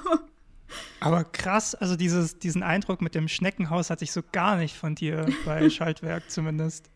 [0.99, 4.95] Aber krass, also dieses, diesen Eindruck mit dem Schneckenhaus hatte ich so gar nicht von
[4.95, 6.89] dir bei Schaltwerk zumindest.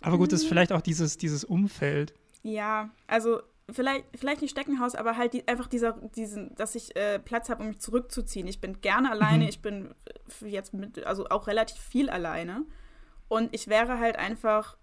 [0.00, 0.50] Aber gut, das ist mhm.
[0.50, 2.14] vielleicht auch dieses, dieses Umfeld.
[2.48, 7.18] Ja, also vielleicht, vielleicht nicht Steckenhaus, aber halt die, einfach dieser, diesen, dass ich äh,
[7.18, 8.46] Platz habe, um mich zurückzuziehen.
[8.46, 9.50] Ich bin gerne alleine, mhm.
[9.50, 9.94] ich bin
[10.40, 12.64] jetzt mit, also auch relativ viel alleine.
[13.28, 14.78] Und ich wäre halt einfach,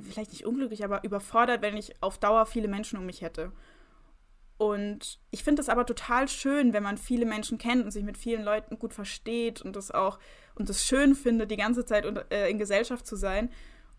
[0.00, 3.52] vielleicht nicht unglücklich, aber überfordert, wenn ich auf Dauer viele Menschen um mich hätte.
[4.58, 8.18] Und ich finde es aber total schön, wenn man viele Menschen kennt und sich mit
[8.18, 10.18] vielen Leuten gut versteht und das auch
[10.54, 13.50] und das schön findet, die ganze Zeit äh, in Gesellschaft zu sein.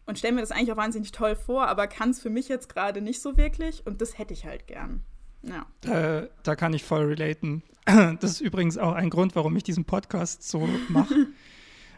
[0.05, 2.67] Und stelle mir das eigentlich auch wahnsinnig toll vor, aber kann es für mich jetzt
[2.67, 5.03] gerade nicht so wirklich und das hätte ich halt gern.
[5.43, 5.65] Ja.
[5.81, 7.63] Da, da kann ich voll relaten.
[8.19, 11.27] Das ist übrigens auch ein Grund, warum ich diesen Podcast so mache.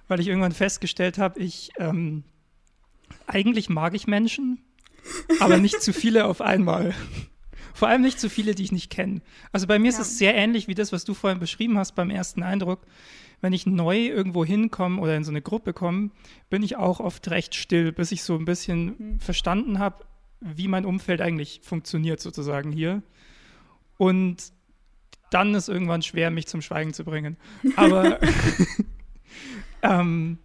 [0.07, 2.23] weil ich irgendwann festgestellt habe, ich ähm,
[3.27, 4.61] eigentlich mag ich Menschen,
[5.39, 6.93] aber nicht zu viele auf einmal.
[7.75, 9.19] Vor allem nicht zu viele, die ich nicht kenne.
[9.51, 9.99] Also bei mir ja.
[9.99, 12.87] ist es sehr ähnlich wie das, was du vorhin beschrieben hast beim ersten Eindruck.
[13.41, 16.11] Wenn ich neu irgendwo hinkomme oder in so eine Gruppe komme,
[16.49, 19.19] bin ich auch oft recht still, bis ich so ein bisschen mhm.
[19.19, 20.05] verstanden habe,
[20.39, 23.03] wie mein Umfeld eigentlich funktioniert, sozusagen hier.
[23.97, 24.53] Und
[25.29, 27.35] dann ist irgendwann schwer, mich zum Schweigen zu bringen.
[27.75, 28.21] Aber,
[29.81, 30.37] ähm,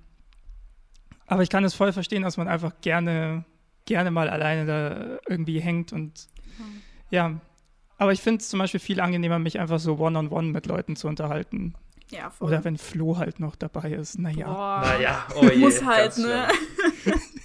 [1.27, 3.45] aber ich kann es voll verstehen, dass man einfach gerne,
[3.87, 6.29] gerne mal alleine da irgendwie hängt und
[7.11, 7.41] ja,
[7.99, 10.67] aber ich finde es zum Beispiel viel angenehmer, mich einfach so one-on-one -on -one mit
[10.67, 11.75] Leuten zu unterhalten.
[12.11, 12.49] Ja, voll.
[12.49, 14.19] Oder wenn Flo halt noch dabei ist.
[14.19, 14.81] Naja.
[14.81, 16.49] Naja, oh je, Muss halt, ne?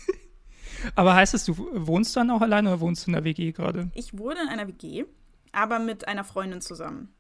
[0.96, 3.92] aber heißt es, du wohnst dann auch alleine oder wohnst du in der WG gerade?
[3.94, 5.06] Ich wohne in einer WG,
[5.52, 7.14] aber mit einer Freundin zusammen.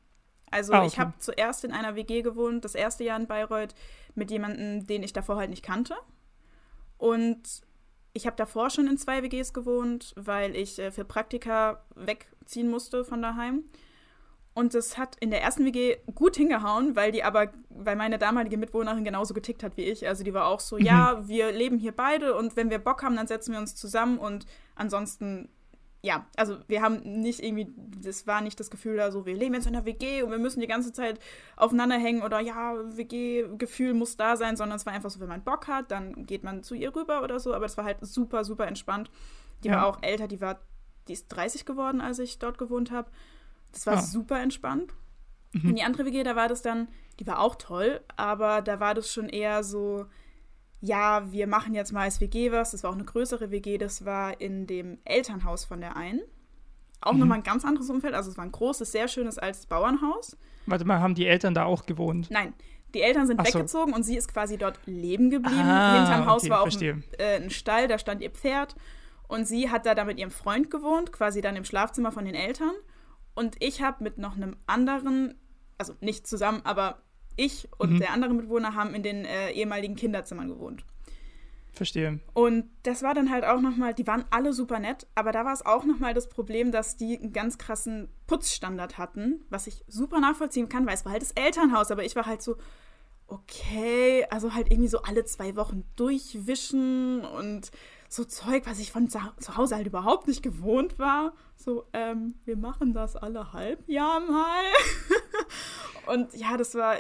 [0.50, 0.88] Also ah, okay.
[0.88, 3.76] ich habe zuerst in einer WG gewohnt, das erste Jahr in Bayreuth,
[4.16, 5.96] mit jemandem, den ich davor halt nicht kannte.
[6.98, 7.42] Und
[8.16, 13.04] ich habe davor schon in zwei WGs gewohnt, weil ich äh, für Praktika wegziehen musste
[13.04, 13.66] von daheim.
[14.54, 18.56] Und das hat in der ersten WG gut hingehauen, weil die aber, weil meine damalige
[18.58, 20.08] Mitwohnerin genauso getickt hat wie ich.
[20.08, 20.86] Also die war auch so, mhm.
[20.86, 24.18] ja, wir leben hier beide und wenn wir Bock haben, dann setzen wir uns zusammen
[24.18, 25.50] und ansonsten
[26.06, 29.56] ja, also wir haben nicht irgendwie, das war nicht das Gefühl da so, wir leben
[29.56, 31.20] jetzt in einer WG und wir müssen die ganze Zeit
[31.56, 35.44] aufeinander hängen oder ja, WG-Gefühl muss da sein, sondern es war einfach so, wenn man
[35.44, 38.44] Bock hat, dann geht man zu ihr rüber oder so, aber es war halt super,
[38.44, 39.10] super entspannt.
[39.64, 39.78] Die ja.
[39.78, 40.60] war auch älter, die war,
[41.08, 43.10] die ist 30 geworden, als ich dort gewohnt habe.
[43.72, 44.02] Das war ah.
[44.02, 44.94] super entspannt.
[45.54, 45.70] Mhm.
[45.70, 46.88] Und die andere WG, da war das dann,
[47.20, 50.06] die war auch toll, aber da war das schon eher so,
[50.86, 52.72] ja, wir machen jetzt mal als WG was.
[52.72, 56.22] Das war auch eine größere WG, das war in dem Elternhaus von der einen.
[57.02, 57.20] Auch mhm.
[57.20, 58.14] nochmal ein ganz anderes Umfeld.
[58.14, 60.38] Also es war ein großes, sehr schönes altes Bauernhaus.
[60.68, 62.30] Warte mal, haben die Eltern da auch gewohnt?
[62.30, 62.54] Nein.
[62.94, 63.96] Die Eltern sind Ach weggezogen so.
[63.96, 65.60] und sie ist quasi dort leben geblieben.
[65.60, 68.76] Ah, Hinterm Haus okay, war auch ein, äh, ein, Stall, da stand ihr Pferd.
[69.28, 72.36] Und sie hat da, da mit ihrem Freund gewohnt, quasi dann im Schlafzimmer von den
[72.36, 72.74] Eltern.
[73.34, 75.36] Und ich habe mit noch einem anderen,
[75.78, 77.00] also nicht zusammen, aber
[77.36, 78.00] ich und mhm.
[78.00, 80.84] der andere Mitwohner haben in den äh, ehemaligen Kinderzimmern gewohnt.
[81.76, 82.20] Verstehe.
[82.34, 85.54] Und das war dann halt auch nochmal, die waren alle super nett, aber da war
[85.54, 90.22] es auch nochmal das Problem, dass die einen ganz krassen Putzstandard hatten, was ich super
[90.22, 92.56] nachvollziehen kann, weil es war halt das Elternhaus, aber ich war halt so,
[93.28, 97.72] okay, also halt irgendwie so alle zwei Wochen durchwischen und
[98.08, 101.34] so Zeug, was ich von zu Hause halt überhaupt nicht gewohnt war.
[101.58, 104.64] So, ähm, wir machen das alle Halbjahr mal.
[106.08, 106.96] und ja, das war,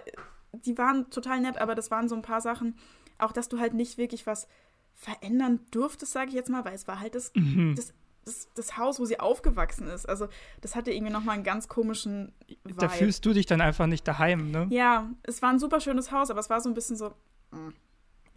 [0.53, 2.77] die waren total nett, aber das waren so ein paar Sachen,
[3.17, 4.47] auch dass du halt nicht wirklich was
[4.93, 7.75] verändern durftest, sage ich jetzt mal, weil es war halt das, mhm.
[7.75, 10.07] das, das, das, Haus, wo sie aufgewachsen ist.
[10.07, 10.27] Also
[10.61, 12.79] das hatte irgendwie nochmal einen ganz komischen Vibe.
[12.79, 14.67] Da fühlst du dich dann einfach nicht daheim, ne?
[14.69, 17.13] Ja, es war ein super schönes Haus, aber es war so ein bisschen so.
[17.51, 17.59] Mh.
[17.59, 17.73] Mm.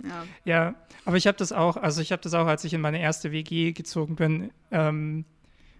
[0.04, 0.24] Ja.
[0.44, 3.00] ja, aber ich habe das auch, also ich habe das auch, als ich in meine
[3.00, 5.24] erste WG gezogen bin, ähm,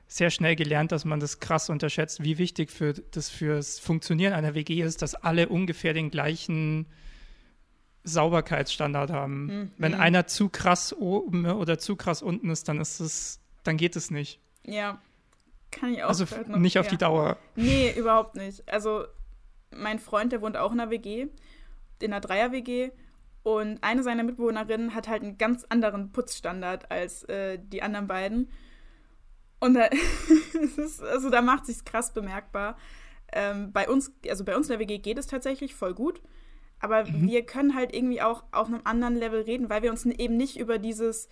[0.09, 4.55] sehr schnell gelernt, dass man das krass unterschätzt, wie wichtig für das fürs Funktionieren einer
[4.55, 6.87] WG ist, dass alle ungefähr den gleichen
[8.05, 9.47] Sauberkeitsstandard haben.
[9.47, 9.71] Mhm.
[9.77, 13.97] Wenn einer zu krass oben oder zu krass unten ist, dann ist es, dann geht
[13.97, 14.41] es nicht.
[14.65, 14.99] Ja,
[15.71, 16.09] kann ich auch.
[16.09, 16.91] Also noch, nicht auf ja.
[16.91, 17.37] die Dauer.
[17.55, 18.67] Nee, überhaupt nicht.
[18.67, 19.05] Also
[19.77, 21.27] mein Freund, der wohnt auch in einer WG,
[22.01, 22.91] in einer Dreier-WG
[23.43, 28.49] und eine seiner Mitbewohnerinnen hat halt einen ganz anderen Putzstandard als äh, die anderen beiden.
[29.61, 29.85] Und da,
[30.77, 32.77] ist, also da macht sich krass bemerkbar.
[33.33, 36.23] Ähm, bei uns, also bei uns in der WG geht es tatsächlich voll gut.
[36.81, 37.29] Aber mhm.
[37.29, 40.59] wir können halt irgendwie auch auf einem anderen Level reden, weil wir uns eben nicht
[40.59, 41.29] über dieses,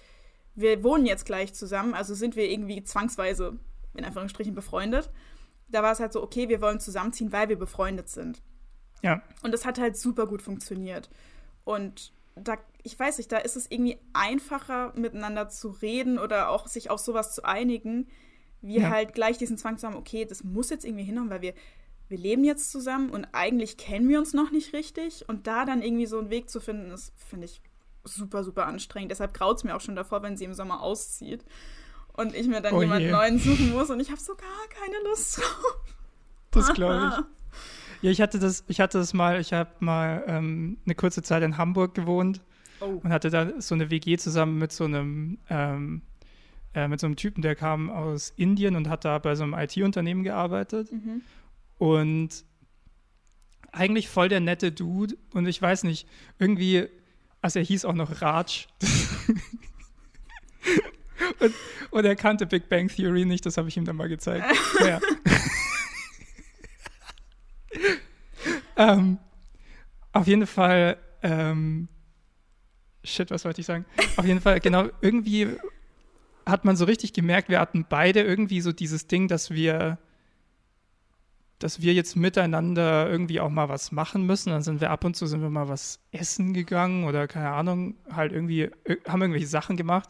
[0.55, 3.59] wir wohnen jetzt gleich zusammen, also sind wir irgendwie zwangsweise,
[3.95, 5.11] in Anführungsstrichen, befreundet.
[5.69, 8.43] Da war es halt so, okay, wir wollen zusammenziehen, weil wir befreundet sind.
[9.03, 9.23] Ja.
[9.43, 11.11] Und das hat halt super gut funktioniert.
[11.65, 16.67] Und da, ich weiß nicht, da ist es irgendwie einfacher, miteinander zu reden oder auch
[16.67, 18.09] sich auf sowas zu einigen,
[18.61, 18.91] wie ja.
[18.91, 21.55] halt gleich diesen Zwang zu haben, okay, das muss jetzt irgendwie hinhauen, weil wir,
[22.09, 25.29] wir leben jetzt zusammen und eigentlich kennen wir uns noch nicht richtig.
[25.29, 27.63] Und da dann irgendwie so einen Weg zu finden, ist, finde ich,
[28.05, 29.11] super, super anstrengend.
[29.11, 31.45] Deshalb graut es mir auch schon davor, wenn sie im Sommer auszieht.
[32.13, 33.13] und ich mir dann Oh jemanden je.
[33.13, 35.77] neuen suchen muss und ich habe so gar keine Lust drauf.
[36.51, 37.25] Das glaube ich.
[38.03, 41.43] Ja, ich hatte das, ich hatte das mal, ich habe mal ähm, eine kurze Zeit
[41.43, 42.41] in Hamburg gewohnt
[42.81, 43.01] Oh.
[43.03, 46.03] und hatte da so eine WG zusammen mit so einem ähm,
[46.75, 49.55] äh, mit so einem Typen, der kam aus Indien und hat da bei so einem
[49.55, 51.23] IT-Unternehmen gearbeitet Mhm.
[51.79, 52.45] und
[53.73, 56.07] eigentlich voll der nette Dude und ich weiß nicht,
[56.39, 56.87] irgendwie,
[57.41, 58.67] also er hieß auch noch Raj
[61.41, 61.55] und,
[61.91, 64.45] und er kannte Big Bang Theory nicht, das habe ich ihm dann mal gezeigt.
[64.81, 65.01] Naja.
[68.77, 69.19] Ähm,
[70.13, 71.89] auf jeden Fall, ähm,
[73.05, 73.85] shit, was wollte ich sagen?
[74.17, 75.49] Auf jeden Fall, genau, irgendwie
[76.47, 79.99] hat man so richtig gemerkt, wir hatten beide irgendwie so dieses Ding, dass wir,
[81.59, 84.51] dass wir jetzt miteinander irgendwie auch mal was machen müssen.
[84.51, 87.97] Dann sind wir ab und zu sind wir mal was essen gegangen oder keine Ahnung,
[88.11, 90.09] halt irgendwie, ir- haben irgendwelche Sachen gemacht.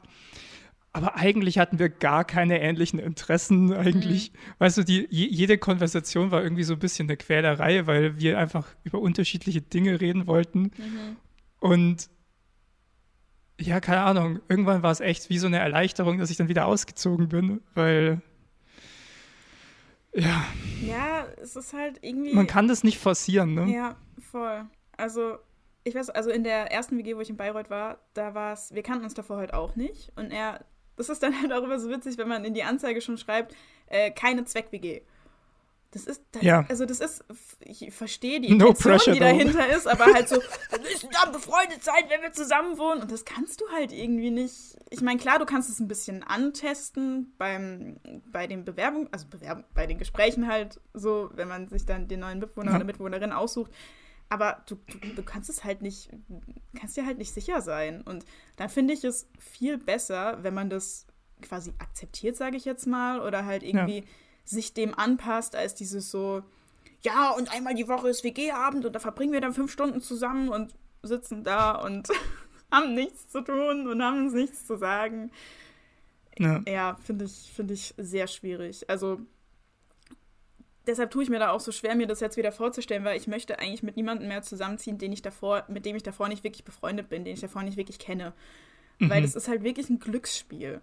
[0.96, 4.32] Aber eigentlich hatten wir gar keine ähnlichen Interessen eigentlich.
[4.58, 8.38] Weißt du, die, je, jede Konversation war irgendwie so ein bisschen eine Quälerei, weil wir
[8.38, 10.62] einfach über unterschiedliche Dinge reden wollten.
[10.62, 11.16] Mhm.
[11.60, 12.08] Und
[13.60, 16.64] ja, keine Ahnung, irgendwann war es echt wie so eine Erleichterung, dass ich dann wieder
[16.64, 18.22] ausgezogen bin, weil
[20.14, 20.46] ja,
[20.80, 22.32] Ja, es ist halt irgendwie.
[22.32, 23.70] man kann das nicht forcieren, ne?
[23.70, 24.64] Ja, voll.
[24.96, 25.36] Also,
[25.84, 28.72] ich weiß, also in der ersten WG, wo ich in Bayreuth war, da war es,
[28.72, 30.10] wir kannten uns davor halt auch nicht.
[30.16, 30.64] Und er,
[30.96, 33.54] das ist dann halt auch immer so witzig, wenn man in die Anzeige schon schreibt,
[33.88, 35.02] äh, keine Zweck-WG.
[35.92, 36.66] Das ist, das, Ja.
[36.68, 37.24] also das ist,
[37.60, 40.36] ich verstehe die No Intention, pressure, die dahinter ist, aber halt so,
[40.70, 43.00] wir müssen dann befreundet sein, wenn wir zusammen wohnen.
[43.02, 44.76] Und das kannst du halt irgendwie nicht.
[44.90, 47.98] Ich meine, klar, du kannst es ein bisschen antesten beim,
[48.30, 52.20] bei den Bewerbungen, also Bewerbung, bei den Gesprächen halt so, wenn man sich dann den
[52.20, 52.76] neuen Mitbewohner Ja.
[52.76, 53.70] oder Mitbewohnerin aussucht.
[54.28, 56.10] Aber du, du, du kannst es halt nicht,
[56.78, 58.02] kannst dir halt nicht sicher sein.
[58.02, 58.24] Und
[58.56, 61.06] da finde ich es viel besser, wenn man das
[61.42, 64.04] quasi akzeptiert, sage ich jetzt mal, oder halt irgendwie
[64.44, 66.42] sich dem anpasst, als dieses so,
[67.02, 70.48] ja, und einmal die Woche ist WG-Abend und da verbringen wir dann fünf Stunden zusammen
[70.48, 72.08] und sitzen da und
[72.72, 75.30] haben nichts zu tun und haben uns nichts zu sagen.
[76.38, 76.62] Ja.
[76.66, 78.88] Ja, finde ich, finde ich sehr schwierig.
[78.90, 79.20] Also
[80.86, 83.26] deshalb tue ich mir da auch so schwer, mir das jetzt wieder vorzustellen, weil ich
[83.26, 86.64] möchte eigentlich mit niemandem mehr zusammenziehen, den ich davor, mit dem ich davor nicht wirklich
[86.64, 88.32] befreundet bin, den ich davor nicht wirklich kenne.
[88.98, 89.24] Weil Mhm.
[89.24, 90.80] das ist halt wirklich ein Glücksspiel.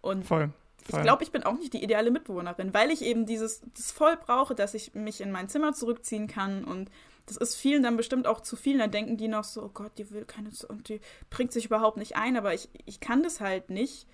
[0.00, 0.50] Und Voll.
[0.88, 0.98] voll.
[0.98, 4.16] ich glaube, ich bin auch nicht die ideale Mitbewohnerin, weil ich eben dieses das voll
[4.16, 6.90] brauche, dass ich mich in mein Zimmer zurückziehen kann und
[7.26, 8.76] das ist vielen dann bestimmt auch zu viel.
[8.78, 11.96] Dann denken die noch so, oh Gott, die will keine und die bringt sich überhaupt
[11.96, 12.36] nicht ein.
[12.36, 14.06] Aber ich, ich kann das halt nicht,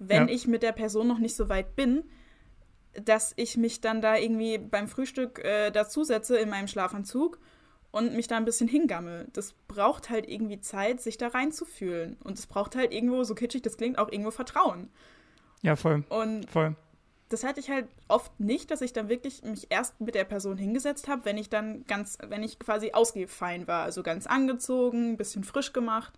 [0.00, 0.34] wenn Ja.
[0.34, 2.02] ich mit der Person noch nicht so weit bin,
[3.04, 7.38] dass ich mich dann da irgendwie beim Frühstück äh, dazusetze in meinem Schlafanzug
[7.90, 9.28] und mich da ein bisschen hingammel.
[9.32, 12.16] Das braucht halt irgendwie Zeit, sich da reinzufühlen.
[12.22, 14.90] Und es braucht halt irgendwo, so kitschig das klingt, auch irgendwo Vertrauen.
[15.62, 16.04] Ja, voll.
[16.10, 16.76] Und Voll.
[17.30, 20.58] das hatte ich halt oft nicht, dass ich dann wirklich mich erst mit der Person
[20.58, 25.16] hingesetzt habe, wenn ich dann ganz, wenn ich quasi ausgefein war, also ganz angezogen, ein
[25.16, 26.12] bisschen frisch gemacht,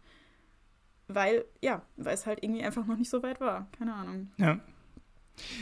[1.07, 3.69] weil, ja, weil es halt irgendwie einfach noch nicht so weit war.
[3.79, 4.33] Keine Ahnung.
[4.37, 4.59] Ja.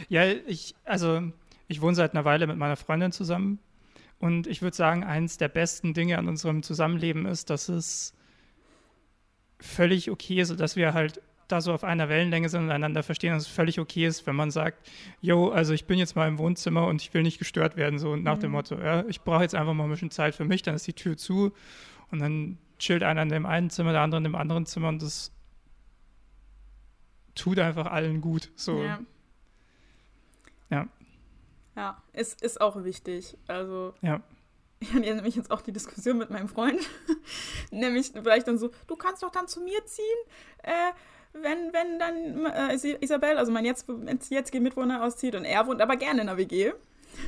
[0.08, 1.22] Ja, ich, also
[1.68, 3.58] ich wohne seit einer Weile mit meiner Freundin zusammen
[4.18, 8.14] und ich würde sagen, eins der besten Dinge an unserem Zusammenleben ist, dass es
[9.58, 13.32] völlig okay ist, dass wir halt da so auf einer Wellenlänge sind und einander verstehen,
[13.32, 16.38] dass es völlig okay ist, wenn man sagt, yo, also ich bin jetzt mal im
[16.38, 18.56] Wohnzimmer und ich will nicht gestört werden, so nach dem Mhm.
[18.56, 20.92] Motto, ja, ich brauche jetzt einfach mal ein bisschen Zeit für mich, dann ist die
[20.92, 21.52] Tür zu
[22.10, 25.00] und dann chillt einer in dem einen Zimmer, der andere in dem anderen Zimmer und
[25.02, 25.30] das
[27.34, 28.50] tut einfach allen gut.
[28.56, 28.82] So.
[28.82, 28.98] Ja.
[30.70, 30.88] Ja.
[31.76, 33.36] Ja, es ist auch wichtig.
[33.48, 34.20] Also, Ja.
[34.80, 36.80] ich hatte ja nämlich jetzt auch die Diskussion mit meinem Freund.
[37.70, 40.04] nämlich vielleicht dann so, du kannst doch dann zu mir ziehen,
[40.62, 40.92] äh,
[41.34, 43.86] wenn, wenn dann äh, Is- Isabel, also mein jetzt,
[44.30, 46.72] jetzige Mitwohner auszieht und er wohnt aber gerne in der WG.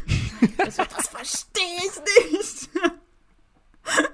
[0.58, 2.70] also, das verstehe ich nicht.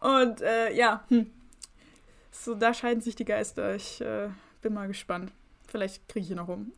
[0.00, 1.30] und äh, ja, hm.
[2.30, 3.74] so da scheiden sich die Geister.
[3.74, 4.30] Ich äh,
[4.62, 5.30] bin mal gespannt.
[5.68, 6.72] Vielleicht kriege ich ihn noch um.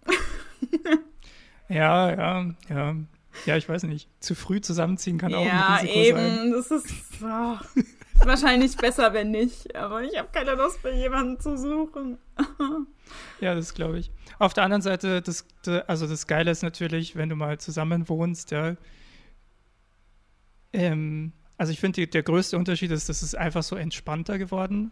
[1.69, 2.97] Ja, ja, ja.
[3.47, 4.09] Ja, ich weiß nicht.
[4.21, 6.19] Zu früh zusammenziehen kann auch ja, ein Risiko eben.
[6.19, 6.51] sein.
[6.53, 6.87] Das ist
[7.23, 7.57] oh,
[8.25, 9.75] wahrscheinlich besser, wenn nicht.
[9.75, 12.19] Aber ich habe keine Lust, bei jemanden zu suchen.
[13.39, 14.11] Ja, das glaube ich.
[14.39, 15.47] Auf der anderen Seite, das,
[15.87, 18.77] also das Geile ist natürlich, wenn du mal zusammen wohnst, ja.
[20.73, 24.91] Ähm, also ich finde, der größte Unterschied ist, das ist einfach so entspannter geworden.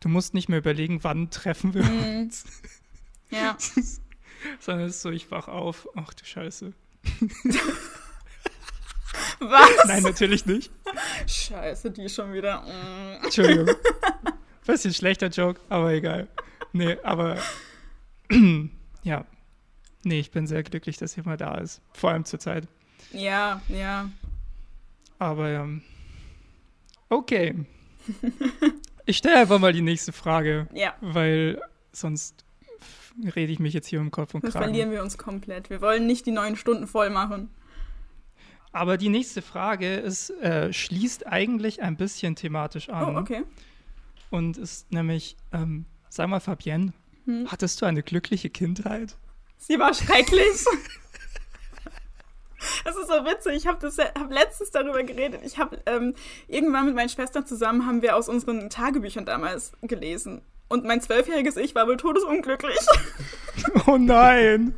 [0.00, 2.22] Du musst nicht mehr überlegen, wann treffen wir Mhm.
[2.22, 2.44] uns,
[3.30, 3.56] Ja.
[4.60, 5.88] sondern es ist so, ich wach auf.
[5.94, 6.72] Ach du Scheiße.
[9.40, 9.70] Was?
[9.86, 10.70] Nein, natürlich nicht.
[11.26, 12.62] Scheiße, die schon wieder.
[12.62, 13.24] Mm.
[13.24, 13.74] Entschuldigung.
[14.66, 16.28] Bisschen schlechter Joke, aber egal.
[16.72, 17.36] Nee, aber
[19.02, 19.26] ja.
[20.04, 21.80] Nee, ich bin sehr glücklich, dass ihr mal da ist.
[21.92, 22.66] Vor allem zur Zeit.
[23.12, 24.10] Ja, ja.
[25.18, 25.68] Aber ja.
[27.08, 27.54] Okay.
[29.06, 30.68] ich stelle einfach mal die nächste Frage.
[30.72, 30.94] Ja.
[31.00, 31.60] Weil
[31.92, 32.44] sonst
[33.34, 34.66] rede ich mich jetzt hier im Kopf und Das Kragen.
[34.66, 35.70] verlieren wir uns komplett.
[35.70, 37.50] Wir wollen nicht die neun Stunden voll machen.
[38.72, 43.16] Aber die nächste Frage ist, äh, schließt eigentlich ein bisschen thematisch an.
[43.16, 43.42] Oh, okay.
[44.30, 46.92] Und ist nämlich, ähm, sag mal, Fabienne,
[47.26, 47.46] Hm.
[47.52, 49.16] hattest du eine glückliche Kindheit?
[49.58, 50.64] Sie war schrecklich.
[52.84, 53.54] Das ist so witzig.
[53.56, 55.40] Ich habe hab letztens darüber geredet.
[55.44, 56.14] Ich habe ähm,
[56.46, 60.42] irgendwann mit meinen Schwestern zusammen haben wir aus unseren Tagebüchern damals gelesen.
[60.72, 62.78] Und mein zwölfjähriges Ich war wohl todesunglücklich.
[63.86, 64.74] Oh nein!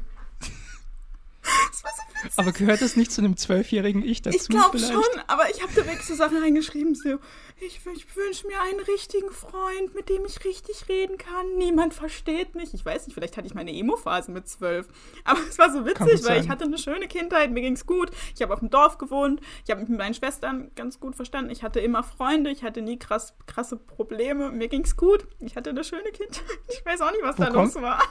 [1.70, 4.36] Das war so Aber gehört es nicht zu einem zwölfjährigen Ich dazu?
[4.38, 7.18] Ich glaube schon, aber ich habe da wirklich so Sachen reingeschrieben, so,
[7.60, 11.56] ich, ich wünsche mir einen richtigen Freund, mit dem ich richtig reden kann.
[11.56, 12.74] Niemand versteht mich.
[12.74, 14.88] Ich weiß nicht, vielleicht hatte ich meine Emo-Phase mit zwölf.
[15.24, 18.10] Aber es war so witzig, weil ich hatte eine schöne Kindheit, mir ging's gut.
[18.34, 21.50] Ich habe auf dem Dorf gewohnt, ich habe mich mit meinen Schwestern ganz gut verstanden.
[21.50, 24.50] Ich hatte immer Freunde, ich hatte nie krass, krasse Probleme.
[24.50, 25.26] Mir ging's gut.
[25.40, 26.42] Ich hatte eine schöne Kindheit.
[26.68, 28.02] Ich weiß auch nicht, was Wo da kommt- los war.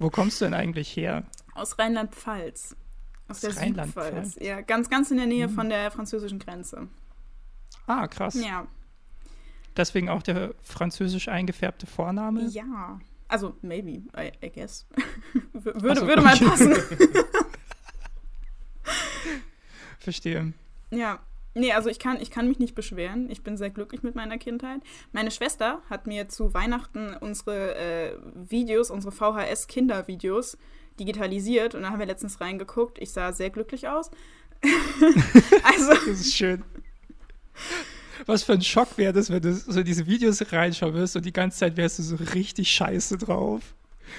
[0.00, 1.22] Wo kommst du denn eigentlich her?
[1.54, 2.74] Aus Rheinland-Pfalz.
[3.28, 4.32] Aus Aus der Rheinland-Pfalz?
[4.32, 4.46] Südpfalz.
[4.46, 5.54] Ja, ganz, ganz in der Nähe Hm.
[5.54, 6.88] von der französischen Grenze.
[7.86, 8.34] Ah, krass.
[8.34, 8.66] Ja.
[9.76, 12.46] Deswegen auch der französisch eingefärbte Vorname?
[12.48, 12.98] Ja.
[13.28, 14.84] Also, maybe, I, I guess.
[15.52, 16.74] Würde, so, würde mal passen.
[19.98, 20.52] Verstehe.
[20.90, 21.18] ja.
[21.54, 23.28] Nee, also ich kann, ich kann mich nicht beschweren.
[23.30, 24.80] Ich bin sehr glücklich mit meiner Kindheit.
[25.12, 30.56] Meine Schwester hat mir zu Weihnachten unsere äh, Videos, unsere VHS-Kindervideos
[30.98, 32.98] digitalisiert und da haben wir letztens reingeguckt.
[32.98, 34.10] Ich sah sehr glücklich aus.
[35.62, 36.62] also, Das ist schön.
[38.26, 41.32] Was für ein Schock wäre das, wenn du so diese Videos reinschauen wirst und die
[41.32, 43.74] ganze Zeit wärst du so richtig scheiße drauf.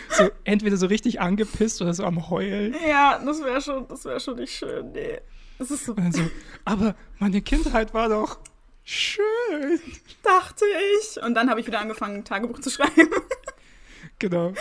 [0.10, 2.76] So entweder so richtig angepisst oder so am Heulen.
[2.88, 4.92] ja, das wäre schon, das wäre schon nicht schön.
[4.92, 5.20] Nee.
[5.62, 6.24] Das ist so, so,
[6.66, 8.40] aber meine Kindheit war doch
[8.84, 9.80] schön.
[10.24, 10.66] dachte
[11.00, 11.22] ich.
[11.22, 12.92] Und dann habe ich wieder angefangen, ein Tagebuch zu schreiben.
[14.18, 14.54] Genau.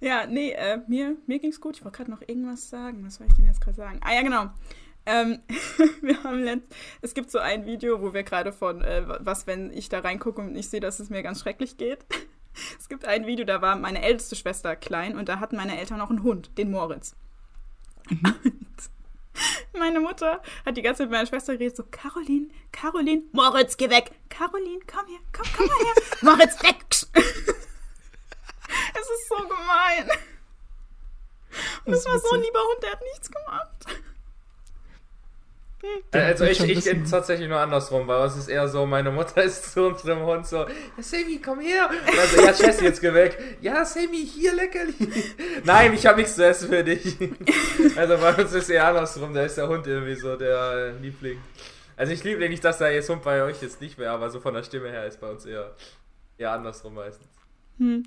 [0.00, 1.76] Ja, nee, äh, mir, mir ging's gut.
[1.76, 3.04] Ich wollte gerade noch irgendwas sagen.
[3.06, 4.00] Was soll ich denn jetzt gerade sagen?
[4.02, 4.50] Ah ja, genau.
[5.06, 5.38] Ähm,
[6.02, 9.72] wir haben letzt, es gibt so ein Video, wo wir gerade von, äh, was, wenn
[9.72, 12.04] ich da reingucke und ich sehe, dass es mir ganz schrecklich geht.
[12.78, 15.98] Es gibt ein Video, da war meine älteste Schwester klein und da hatten meine Eltern
[15.98, 17.14] noch einen Hund, den Moritz.
[18.10, 18.67] Und
[19.78, 23.90] meine Mutter hat die ganze Zeit mit meiner Schwester geredet, so, Caroline, Caroline, Moritz, geh
[23.90, 24.12] weg.
[24.28, 25.94] Caroline, komm her, komm, komm mal her.
[26.22, 26.84] Moritz, weg.
[26.90, 27.04] es
[29.10, 30.08] ist so gemein.
[31.86, 33.86] Das das war so ein lieber Hund, der hat nichts gemacht.
[36.12, 39.12] Der Also wird ich, ich bin tatsächlich nur andersrum, bei uns ist eher so, meine
[39.12, 40.66] Mutter ist zu unserem Hund so, ja
[41.00, 41.88] Sammy, komm her.
[41.88, 43.38] Und also, ja Jessie, jetzt geh weg.
[43.60, 44.94] Ja Sammy, hier Leckerli.
[45.64, 47.16] Nein, ich habe nichts zu essen für dich.
[47.96, 51.38] Also bei uns ist eher andersrum, da ist der Hund irgendwie so der äh, Liebling.
[51.96, 54.40] Also ich liebe nicht, dass da jetzt Hund bei euch jetzt nicht mehr, aber so
[54.40, 55.74] von der Stimme her ist bei uns eher,
[56.36, 57.28] eher andersrum meistens.
[57.78, 58.04] Hm.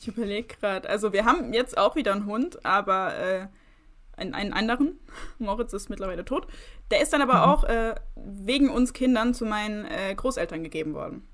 [0.00, 0.88] Ich überlege gerade.
[0.88, 3.46] Also wir haben jetzt auch wieder einen Hund, aber äh,
[4.20, 4.98] einen, einen anderen.
[5.38, 6.46] Moritz ist mittlerweile tot.
[6.90, 7.40] Der ist dann aber Mhm.
[7.52, 11.26] auch äh, wegen uns Kindern zu meinen äh, Großeltern gegeben worden.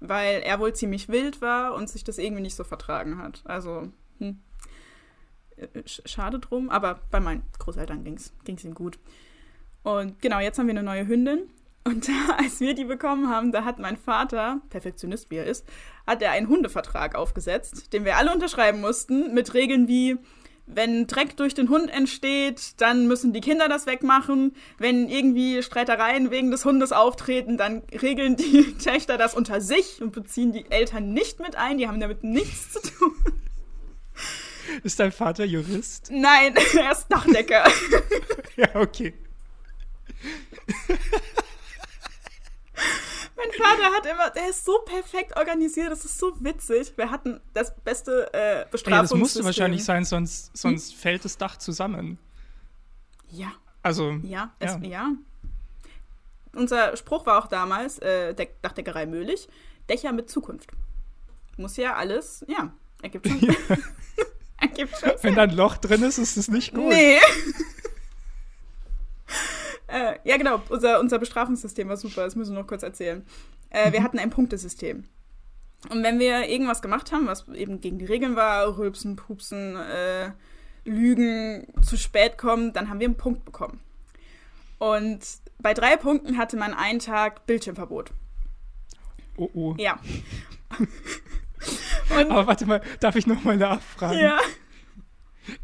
[0.00, 3.42] Weil er wohl ziemlich wild war und sich das irgendwie nicht so vertragen hat.
[3.44, 4.40] Also, hm.
[5.56, 8.98] Äh, sch- Schade drum, aber bei meinen Großeltern ging es ihm gut.
[9.82, 11.50] Und genau, jetzt haben wir eine neue Hündin.
[11.84, 15.66] Und da, als wir die bekommen haben, da hat mein Vater, Perfektionist wie er ist,
[16.06, 20.16] hat er einen Hundevertrag aufgesetzt, den wir alle unterschreiben mussten, mit Regeln wie,
[20.66, 24.54] wenn Dreck durch den Hund entsteht, dann müssen die Kinder das wegmachen.
[24.78, 30.12] Wenn irgendwie Streitereien wegen des Hundes auftreten, dann regeln die Töchter das unter sich und
[30.12, 31.78] beziehen die Eltern nicht mit ein.
[31.78, 33.14] Die haben damit nichts zu tun.
[34.84, 36.10] Ist dein Vater Jurist?
[36.10, 37.64] Nein, er ist Dachdecker.
[38.54, 39.14] Ja, okay.
[43.42, 46.92] Mein Vater hat immer, der ist so perfekt organisiert, das ist so witzig.
[46.96, 49.00] Wir hatten das beste äh, Ja, Bestrafungssystem.
[49.00, 52.18] das musste wahrscheinlich sein, sonst, sonst fällt das Dach zusammen.
[53.30, 53.52] Ja,
[53.82, 54.80] Also, ja, es, Ja.
[54.82, 55.12] ja.
[56.54, 59.48] Unser Spruch war auch damals, äh, Deck, Dachdeckerei Möhlich,
[59.88, 60.70] Dächer mit Zukunft.
[61.56, 63.40] Muss ja alles, ja, ergibt schon,
[64.60, 66.90] ergibt schon wenn da ein Loch drin ist, ist es nicht gut.
[66.90, 67.18] Nee.
[69.92, 70.60] äh, ja, genau.
[70.68, 72.24] Unser, unser Bestrafungssystem war super.
[72.24, 73.24] Das müssen wir noch kurz erzählen.
[73.70, 75.04] Äh, Wir hatten ein Punktesystem.
[75.90, 80.30] Und wenn wir irgendwas gemacht haben, was eben gegen die Regeln war, rülpsen, pupsen, äh,
[80.84, 83.80] lügen, zu spät kommen, dann haben wir einen Punkt bekommen.
[84.78, 85.20] Und
[85.58, 88.12] bei drei Punkten hatte man einen Tag Bildschirmverbot.
[89.36, 89.74] Oh, oh.
[89.78, 89.98] Ja.
[92.16, 94.18] Und Aber warte mal, darf ich noch mal nachfragen?
[94.18, 94.38] ja.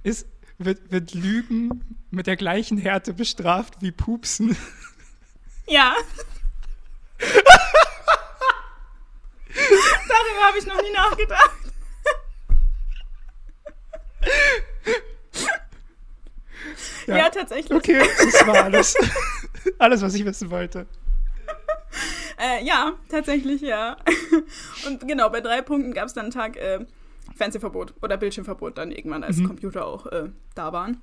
[0.03, 0.26] Ist,
[0.59, 4.56] wird, wird Lügen mit der gleichen Härte bestraft wie Pupsen.
[5.66, 5.94] Ja.
[10.09, 11.50] Darüber habe ich noch nie nachgedacht.
[17.06, 17.72] Ja, ja, tatsächlich.
[17.72, 18.96] Okay, das war alles.
[19.78, 20.86] alles, was ich wissen wollte.
[22.38, 23.96] Äh, ja, tatsächlich, ja.
[24.86, 26.86] Und genau, bei drei Punkten gab es dann einen Tag äh,
[27.39, 29.47] Fernsehverbot oder Bildschirmverbot dann irgendwann, als mhm.
[29.47, 31.01] Computer auch äh, da waren.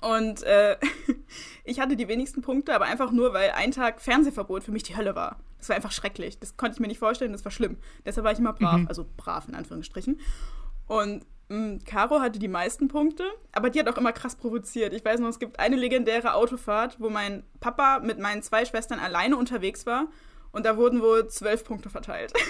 [0.00, 0.76] Und äh,
[1.64, 4.96] ich hatte die wenigsten Punkte, aber einfach nur, weil ein Tag Fernsehverbot für mich die
[4.96, 5.38] Hölle war.
[5.58, 6.38] Das war einfach schrecklich.
[6.40, 7.76] Das konnte ich mir nicht vorstellen, das war schlimm.
[8.04, 8.88] Deshalb war ich immer brav, mhm.
[8.88, 10.20] also brav in Anführungsstrichen.
[10.88, 14.92] Und mh, mm, Caro hatte die meisten Punkte, aber die hat auch immer krass provoziert.
[14.92, 18.98] Ich weiß noch, es gibt eine legendäre Autofahrt, wo mein Papa mit meinen zwei Schwestern
[18.98, 20.08] alleine unterwegs war
[20.50, 22.32] und da wurden wohl zwölf Punkte verteilt.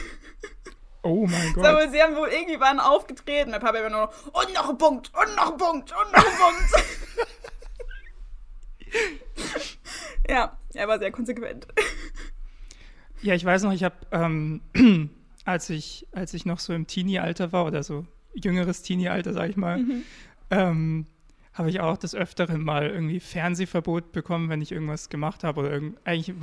[1.02, 1.64] Oh mein Gott.
[1.64, 3.50] Aber sie haben wohl irgendwie waren aufgetreten.
[3.50, 6.24] Mein Papa immer nur noch, und noch ein Punkt, und noch ein Punkt, und noch
[6.24, 6.70] ein Punkt.
[10.28, 11.66] ja, er war sehr konsequent.
[13.20, 14.60] Ja, ich weiß noch, ich habe, ähm,
[15.44, 19.56] als, ich, als ich noch so im Teenie-Alter war, oder so jüngeres Teenie-Alter, sag ich
[19.56, 20.02] mal, mhm.
[20.50, 21.06] ähm,
[21.52, 25.60] habe ich auch des Öfteren mal irgendwie Fernsehverbot bekommen, wenn ich irgendwas gemacht habe.
[25.60, 26.34] Oder irgend, eigentlich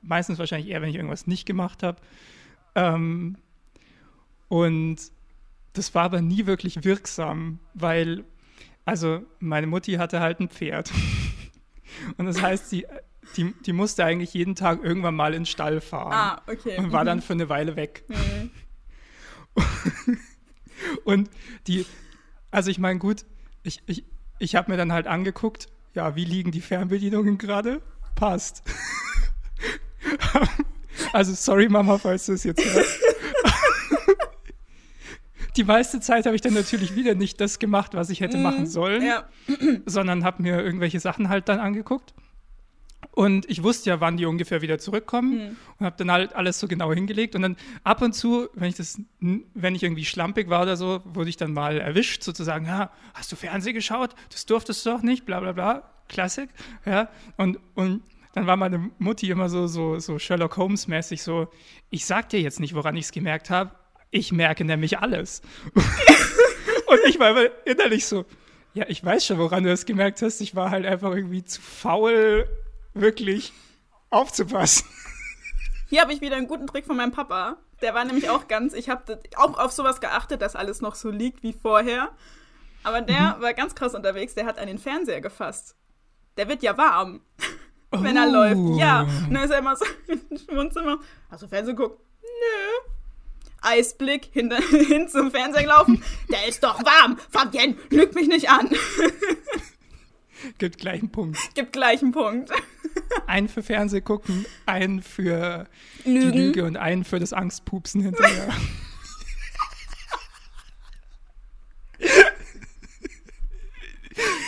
[0.00, 1.98] meistens wahrscheinlich eher, wenn ich irgendwas nicht gemacht habe.
[2.74, 3.36] Ähm,
[4.48, 4.98] und
[5.72, 8.24] das war aber nie wirklich wirksam, weil,
[8.84, 10.90] also meine Mutti hatte halt ein Pferd.
[12.16, 12.86] Und das heißt, die,
[13.36, 16.12] die, die musste eigentlich jeden Tag irgendwann mal in den Stall fahren.
[16.12, 16.78] Ah, okay.
[16.78, 17.22] Und war dann mhm.
[17.22, 18.04] für eine Weile weg.
[18.08, 18.50] Mhm.
[21.04, 21.30] und
[21.66, 21.86] die,
[22.50, 23.24] also ich meine, gut,
[23.62, 24.04] ich, ich,
[24.38, 27.80] ich habe mir dann halt angeguckt, ja, wie liegen die Fernbedienungen gerade?
[28.14, 28.62] Passt.
[31.12, 33.05] also sorry Mama, falls du es jetzt hörst.
[35.56, 38.42] Die meiste Zeit habe ich dann natürlich wieder nicht das gemacht, was ich hätte mm,
[38.42, 39.24] machen sollen, ja.
[39.86, 42.14] sondern habe mir irgendwelche Sachen halt dann angeguckt.
[43.12, 45.56] Und ich wusste ja, wann die ungefähr wieder zurückkommen mhm.
[45.78, 47.34] und habe dann halt alles so genau hingelegt.
[47.34, 51.00] Und dann ab und zu, wenn ich das, wenn ich irgendwie schlampig war oder so,
[51.04, 54.14] wurde ich dann mal erwischt, sozusagen, ja, hast du Fernsehen geschaut?
[54.30, 55.90] Das durftest du doch nicht, bla bla bla.
[56.08, 56.50] Klassik.
[56.84, 57.08] Ja.
[57.36, 58.02] Und, und
[58.34, 61.48] dann war meine Mutti immer so, so, so Sherlock Holmes-mäßig so,
[61.88, 63.70] ich sag dir jetzt nicht, woran ich es gemerkt habe.
[64.10, 65.42] Ich merke nämlich alles.
[65.74, 68.24] und ich war immer innerlich so,
[68.74, 70.40] ja, ich weiß schon, woran du es gemerkt hast.
[70.40, 72.48] Ich war halt einfach irgendwie zu faul,
[72.94, 73.52] wirklich
[74.10, 74.86] aufzupassen.
[75.88, 77.56] Hier habe ich wieder einen guten Trick von meinem Papa.
[77.80, 81.10] Der war nämlich auch ganz, ich habe auch auf sowas geachtet, dass alles noch so
[81.10, 82.10] liegt wie vorher.
[82.82, 83.42] Aber der mhm.
[83.42, 85.76] war ganz krass unterwegs, der hat an den Fernseher gefasst.
[86.36, 87.20] Der wird ja warm,
[87.92, 87.98] oh.
[88.02, 88.78] wenn er läuft.
[88.78, 90.20] Ja, und dann ist er immer so im
[90.56, 90.98] Wohnzimmer.
[91.30, 92.00] Hast du Fernsehen geguckt?
[92.22, 92.92] Nö.
[93.66, 96.02] Eisblick hinter, hin zum Fernseher gelaufen.
[96.30, 97.18] Der ist doch warm.
[97.30, 98.70] Fabienne, lüg mich nicht an.
[100.58, 101.38] Gibt gleich einen Punkt.
[101.54, 102.50] Gibt gleich einen Punkt.
[103.26, 105.66] Einen für Fernseh gucken, einen für
[106.04, 106.32] Lügen.
[106.32, 108.48] die Lüge und einen für das Angstpupsen hinterher.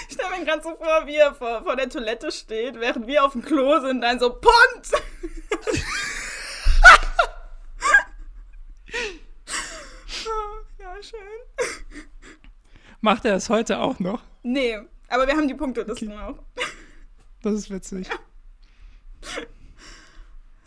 [0.09, 3.25] Ich stelle mir gerade so vor, wie er vor, vor der Toilette steht, während wir
[3.25, 4.93] auf dem Klo sind, dann so Punt!
[10.79, 12.09] ja, schön.
[13.01, 14.23] Macht er das heute auch noch?
[14.43, 14.79] Nee,
[15.09, 16.17] aber wir haben die Punkte, das okay.
[16.17, 16.39] auch.
[17.43, 18.09] Das ist witzig.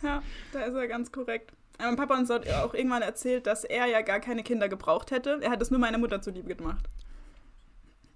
[0.04, 1.54] Ja, da ist er ganz korrekt.
[1.78, 5.40] Mein Papa uns hat auch irgendwann erzählt, dass er ja gar keine Kinder gebraucht hätte.
[5.42, 6.86] Er hat es nur meiner Mutter zuliebe gemacht.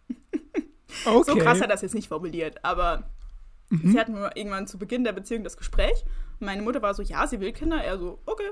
[1.06, 1.32] Okay.
[1.32, 3.10] So krass hat er das jetzt nicht formuliert, aber
[3.70, 3.92] mhm.
[3.92, 6.06] sie hatten nur irgendwann zu Beginn der Beziehung das Gespräch.
[6.40, 7.84] Meine Mutter war so, ja, sie will Kinder.
[7.84, 8.50] Er so, okay.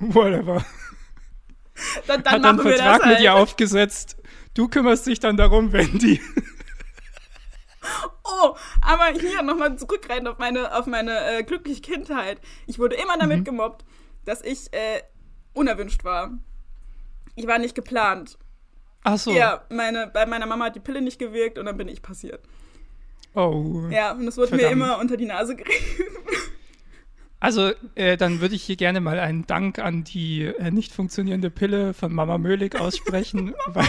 [0.00, 0.64] Whatever.
[2.06, 3.42] Dann, dann hat einen Vertrag das mit ihr halt.
[3.42, 4.16] aufgesetzt.
[4.54, 6.20] Du kümmerst dich dann darum, wenn die.
[8.24, 12.40] oh, aber hier nochmal zurückreiten auf meine, auf meine äh, glückliche Kindheit.
[12.66, 13.44] Ich wurde immer damit mhm.
[13.44, 13.84] gemobbt,
[14.24, 15.02] dass ich äh,
[15.54, 16.38] unerwünscht war.
[17.34, 18.38] Ich war nicht geplant.
[19.02, 19.32] Ach so.
[19.32, 22.40] Ja, meine, bei meiner Mama hat die Pille nicht gewirkt und dann bin ich passiert.
[23.34, 23.88] Oh.
[23.90, 24.68] Ja, und es wurde Verdammt.
[24.68, 26.16] mir immer unter die Nase gerieben.
[27.44, 31.50] Also, äh, dann würde ich hier gerne mal einen Dank an die äh, nicht funktionierende
[31.50, 33.86] Pille von Mama Möhlig aussprechen, weil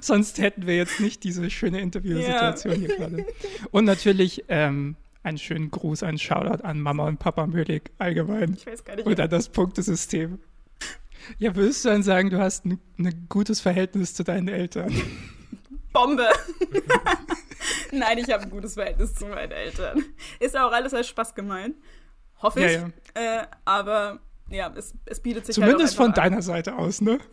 [0.00, 2.78] sonst hätten wir jetzt nicht diese schöne Interviewsituation ja.
[2.80, 3.26] hier gerade.
[3.70, 8.54] Und natürlich ähm, einen schönen Gruß, einen Shoutout an Mama und Papa Möhlig allgemein.
[8.54, 9.06] Ich weiß gar nicht.
[9.06, 10.40] Und an das Punktesystem.
[11.38, 14.92] Ja, würdest du dann sagen, du hast ein, ein gutes Verhältnis zu deinen Eltern?
[15.92, 16.28] Bombe!
[17.92, 20.04] Nein, ich habe ein gutes Verhältnis zu meinen Eltern.
[20.40, 21.76] Ist auch alles als Spaß gemeint.
[22.42, 22.72] Hoffe ich.
[22.72, 23.42] Ja, ja.
[23.42, 26.30] Äh, aber ja, es, es bietet sich halt Zumindest halt von an.
[26.30, 27.18] deiner Seite aus, ne?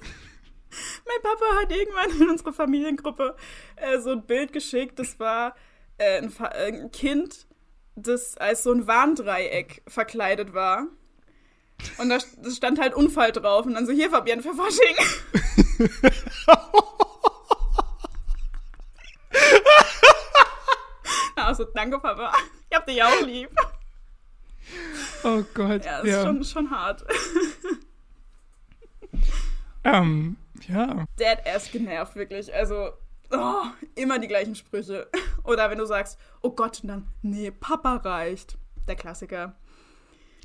[1.06, 3.36] mein Papa hat irgendwann in unsere Familiengruppe
[3.76, 5.00] äh, so ein Bild geschickt.
[5.00, 5.56] Das war
[5.98, 7.48] äh, ein, äh, ein, Kind,
[7.96, 10.88] das als so ein Warndreieck verkleidet war.
[11.98, 12.20] Und da
[12.52, 13.66] stand halt Unfall drauf.
[13.66, 14.96] Und dann so, hier, Fabian, für Fasching.
[21.36, 22.32] also, danke, Papa.
[22.70, 23.50] Ich hab dich auch lieb.
[25.24, 25.86] Oh Gott.
[25.86, 26.24] Ja, ist ja.
[26.24, 27.06] Schon, schon hart.
[29.84, 31.06] Ähm, ja.
[31.20, 32.54] Dead-ass genervt, wirklich.
[32.54, 32.90] Also,
[33.32, 33.64] oh,
[33.96, 35.08] immer die gleichen Sprüche.
[35.44, 38.58] Oder wenn du sagst, oh Gott, und dann, nee, Papa reicht.
[38.88, 39.56] Der Klassiker.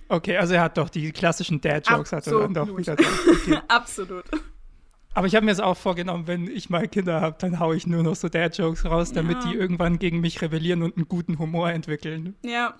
[0.08, 3.26] Okay, also er hat doch die klassischen Dad-Jokes, hat er dann doch wieder drauf.
[3.28, 3.58] Okay.
[3.68, 4.24] Absolut.
[5.14, 7.86] Aber ich habe mir es auch vorgenommen, wenn ich mal Kinder habe, dann haue ich
[7.86, 9.50] nur noch so Dad-Jokes raus, damit ja.
[9.50, 12.36] die irgendwann gegen mich rebellieren und einen guten Humor entwickeln.
[12.44, 12.74] Ja,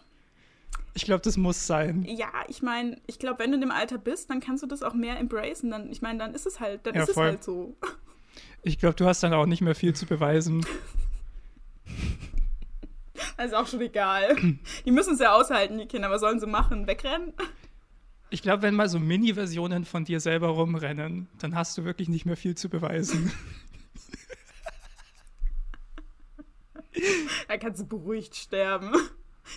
[0.97, 2.07] ich glaube, das muss sein.
[2.09, 4.83] Ja, ich meine, ich glaube, wenn du in dem Alter bist, dann kannst du das
[4.83, 5.71] auch mehr embracen.
[5.71, 7.27] Dann, ich meine, dann ist es halt, dann ja, ist voll.
[7.27, 7.77] es halt so.
[8.63, 10.65] Ich glaube, du hast dann auch nicht mehr viel zu beweisen.
[13.37, 14.37] Das ist auch schon egal.
[14.87, 16.11] Die müssen es ja aushalten, die Kinder.
[16.11, 16.87] Was sollen sie machen?
[16.87, 17.35] Wegrennen?
[18.31, 22.25] Ich glaube, wenn mal so Mini-Versionen von dir selber rumrennen, dann hast du wirklich nicht
[22.25, 23.31] mehr viel zu beweisen.
[27.49, 28.95] da kannst du beruhigt sterben.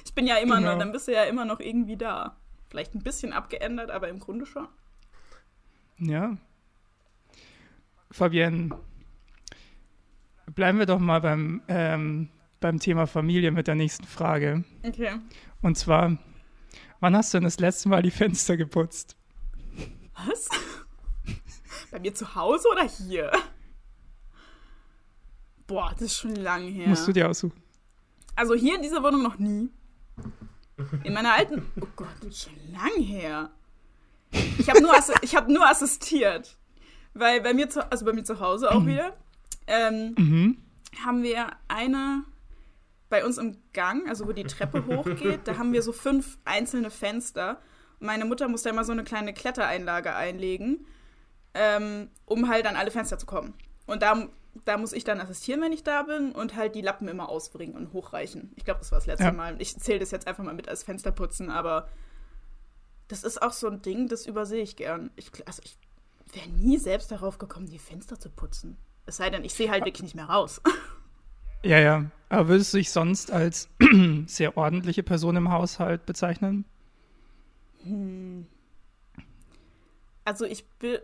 [0.05, 0.71] Ich bin ja immer genau.
[0.71, 2.37] noch, dann bist du ja immer noch irgendwie da.
[2.69, 4.67] Vielleicht ein bisschen abgeändert, aber im Grunde schon.
[5.97, 6.37] Ja.
[8.11, 8.69] Fabienne,
[10.55, 12.29] bleiben wir doch mal beim, ähm,
[12.59, 14.63] beim Thema Familie mit der nächsten Frage.
[14.83, 15.19] Okay.
[15.61, 16.17] Und zwar,
[16.99, 19.15] wann hast du denn das letzte Mal die Fenster geputzt?
[20.27, 20.49] Was?
[21.91, 23.31] Bei mir zu Hause oder hier?
[25.67, 26.87] Boah, das ist schon lang her.
[26.87, 27.61] Musst du dir aussuchen.
[28.35, 29.69] Also hier in dieser Wohnung noch nie.
[31.03, 31.65] In meiner alten.
[31.79, 33.51] Oh Gott, schon lang her.
[34.57, 36.57] Ich habe nur, hab nur assistiert.
[37.13, 39.17] Weil bei mir zu, also bei mir zu Hause auch wieder,
[39.67, 40.57] ähm, mhm.
[41.03, 42.23] haben wir eine
[43.09, 46.91] bei uns im Gang, also wo die Treppe hochgeht, da haben wir so fünf einzelne
[46.91, 47.59] Fenster.
[47.99, 50.85] Und meine Mutter muss da immer so eine kleine Klettereinlage einlegen,
[51.53, 53.53] ähm, um halt an alle Fenster zu kommen.
[53.87, 54.29] Und da
[54.65, 57.75] da muss ich dann assistieren, wenn ich da bin und halt die Lappen immer ausbringen
[57.75, 58.51] und hochreichen.
[58.55, 59.31] Ich glaube, das war das letzte ja.
[59.31, 59.61] Mal.
[59.61, 61.87] Ich zähle das jetzt einfach mal mit als Fensterputzen, aber
[63.07, 65.11] das ist auch so ein Ding, das übersehe ich gern.
[65.15, 65.77] Ich, also ich
[66.33, 68.77] wäre nie selbst darauf gekommen, die Fenster zu putzen.
[69.05, 70.61] Es sei denn, ich sehe halt wirklich nicht mehr raus.
[71.61, 72.05] Ja, ja.
[72.29, 73.67] Aber würdest du dich sonst als
[74.27, 76.63] sehr ordentliche Person im Haushalt bezeichnen?
[77.83, 78.47] Hm.
[80.23, 81.01] Also ich will,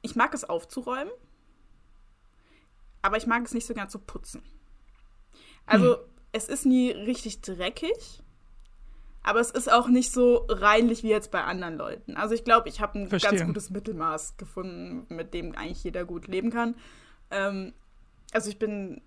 [0.00, 1.12] ich mag es aufzuräumen
[3.02, 4.42] aber ich mag es nicht so ganz so putzen.
[5.66, 6.04] Also, hm.
[6.32, 8.22] es ist nie richtig dreckig,
[9.22, 12.16] aber es ist auch nicht so reinlich wie jetzt bei anderen Leuten.
[12.16, 13.32] Also, ich glaube, ich habe ein Verstehe.
[13.32, 16.76] ganz gutes Mittelmaß gefunden, mit dem eigentlich jeder gut leben kann.
[17.30, 17.72] Ähm,
[18.32, 19.02] also, ich bin,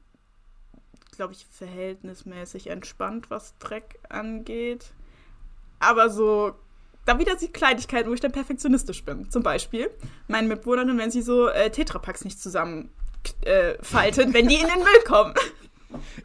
[1.11, 4.93] glaube ich, verhältnismäßig entspannt, was Dreck angeht.
[5.79, 6.55] Aber so
[7.05, 9.29] da wieder die Kleinigkeiten, wo ich dann perfektionistisch bin.
[9.29, 9.91] Zum Beispiel
[10.27, 12.89] meine Mitbewohnerin, wenn sie so äh, Tetrapacks nicht zusammen
[13.45, 15.33] äh, faltet, wenn die in den Müll kommen.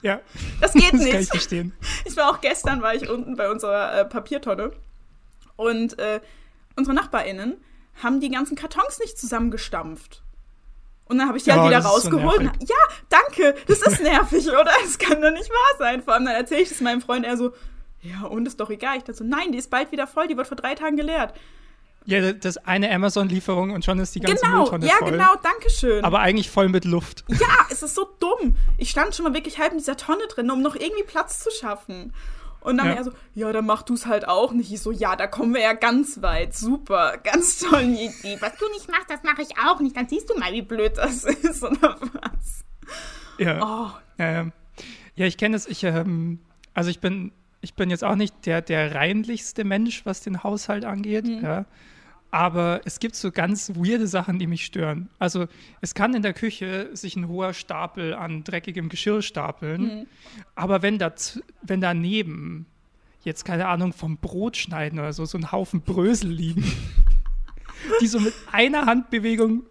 [0.02, 0.20] Ja.
[0.60, 1.12] Das geht das nicht.
[1.12, 1.72] Kann ich verstehen.
[2.04, 4.72] Ich war auch gestern, war ich unten bei unserer äh, Papiertonne
[5.54, 6.20] und äh,
[6.74, 7.62] unsere NachbarInnen
[8.02, 10.22] haben die ganzen Kartons nicht zusammengestampft.
[11.04, 12.50] Und dann habe ich die halt oh, wieder rausgeholt.
[12.60, 12.76] So ja,
[13.08, 14.70] danke, das ist nervig, oder?
[14.82, 16.02] Das kann doch nicht wahr sein.
[16.02, 17.52] Vor allem dann erzähle ich das meinem Freund, er so,
[18.00, 18.96] ja, und ist doch egal.
[18.96, 21.34] Ich dachte so, nein, die ist bald wieder voll, die wird vor drei Tagen geleert.
[22.06, 25.10] Ja, das eine Amazon-Lieferung und schon ist die ganze genau, Mülltonne ja, voll.
[25.10, 26.02] Ja, genau, danke schön.
[26.04, 27.24] Aber eigentlich voll mit Luft.
[27.28, 28.56] Ja, es ist so dumm.
[28.78, 31.50] Ich stand schon mal wirklich halb in dieser Tonne drin, um noch irgendwie Platz zu
[31.50, 32.12] schaffen.
[32.60, 32.92] Und dann ja.
[32.94, 34.70] er so, ja, dann mach du es halt auch nicht.
[34.72, 36.54] Ich so, ja, da kommen wir ja ganz weit.
[36.54, 37.82] Super, ganz toll.
[37.82, 38.36] Idee.
[38.40, 39.96] Was du nicht machst, das mache ich auch nicht.
[39.96, 42.64] Dann siehst du mal, wie blöd das ist oder was.
[43.38, 43.62] Ja.
[43.62, 43.90] Oh.
[44.18, 44.50] Ja,
[45.16, 45.66] ja, ich kenne es.
[45.66, 46.40] Ich, ähm,
[46.74, 47.32] also ich bin,
[47.62, 51.24] ich bin jetzt auch nicht der, der reinlichste Mensch, was den Haushalt angeht.
[51.24, 51.42] Mhm.
[51.42, 51.64] Ja.
[52.30, 55.10] Aber es gibt so ganz weirde Sachen, die mich stören.
[55.18, 55.48] Also
[55.80, 60.06] es kann in der Küche sich ein hoher Stapel an dreckigem Geschirr stapeln, mhm.
[60.54, 62.66] aber wenn, das, wenn daneben
[63.22, 66.64] jetzt keine Ahnung vom Brot schneiden oder so, so ein Haufen Brösel liegen,
[68.00, 69.64] die so mit einer Handbewegung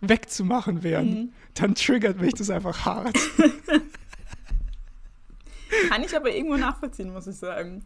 [0.00, 1.32] wegzumachen wären, mhm.
[1.54, 3.16] dann triggert mich das einfach hart.
[5.88, 7.82] Kann ich aber irgendwo nachvollziehen, muss ich sagen.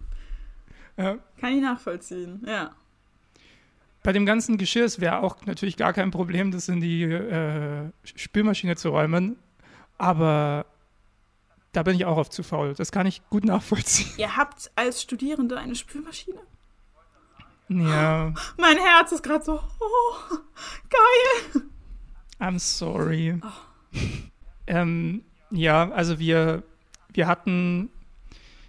[0.96, 1.18] Ja.
[1.38, 2.74] Kann ich nachvollziehen, ja.
[4.06, 7.90] Bei dem ganzen Geschirr, es wäre auch natürlich gar kein Problem, das in die äh,
[8.04, 9.36] Spülmaschine zu räumen.
[9.98, 10.64] Aber
[11.72, 12.74] da bin ich auch auf zu faul.
[12.74, 14.12] Das kann ich gut nachvollziehen.
[14.16, 16.38] Ihr habt als Studierende eine Spülmaschine?
[17.68, 18.32] Ja.
[18.58, 20.36] Mein Herz ist gerade so, oh,
[20.88, 21.64] geil.
[22.38, 23.40] I'm sorry.
[23.42, 23.98] Oh.
[24.68, 26.62] ähm, ja, also wir,
[27.12, 27.90] wir hatten,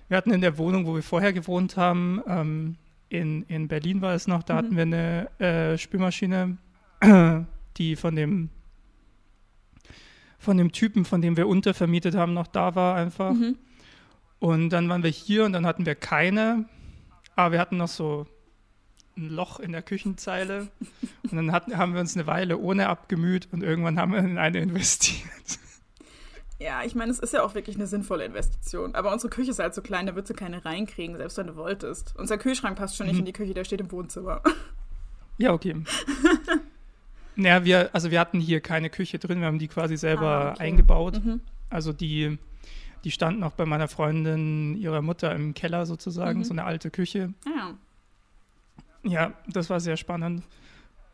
[0.08, 2.78] wir hatten in der Wohnung, wo wir vorher gewohnt haben, ähm,
[3.10, 4.58] in, in Berlin war es noch, da mhm.
[4.58, 6.58] hatten wir eine äh, Spülmaschine,
[7.78, 8.50] die von dem
[10.40, 13.34] von dem Typen, von dem wir untervermietet haben, noch da war einfach.
[13.34, 13.58] Mhm.
[14.40, 16.66] Und dann waren wir hier und dann hatten wir keine,
[17.36, 18.28] aber wir hatten noch so
[19.18, 20.68] ein Loch in der Küchenzeile
[21.24, 24.38] und dann hatten, haben wir uns eine Weile ohne abgemüht und irgendwann haben wir in
[24.38, 25.60] eine investiert.
[26.60, 28.96] Ja, ich meine, es ist ja auch wirklich eine sinnvolle Investition.
[28.96, 31.56] Aber unsere Küche ist halt so klein, da würdest du keine reinkriegen, selbst wenn du
[31.56, 32.16] wolltest.
[32.18, 33.20] Unser Kühlschrank passt schon nicht mhm.
[33.20, 34.42] in die Küche, der steht im Wohnzimmer.
[35.40, 35.76] Ja, okay.
[37.36, 40.52] naja, wir, also wir hatten hier keine Küche drin, wir haben die quasi selber ah,
[40.54, 40.64] okay.
[40.64, 41.24] eingebaut.
[41.24, 41.42] Mhm.
[41.70, 42.40] Also die,
[43.04, 46.44] die standen auch bei meiner Freundin, ihrer Mutter im Keller sozusagen, mhm.
[46.44, 47.36] so eine alte Küche.
[47.46, 47.76] Ja.
[49.04, 50.42] Ja, das war sehr spannend,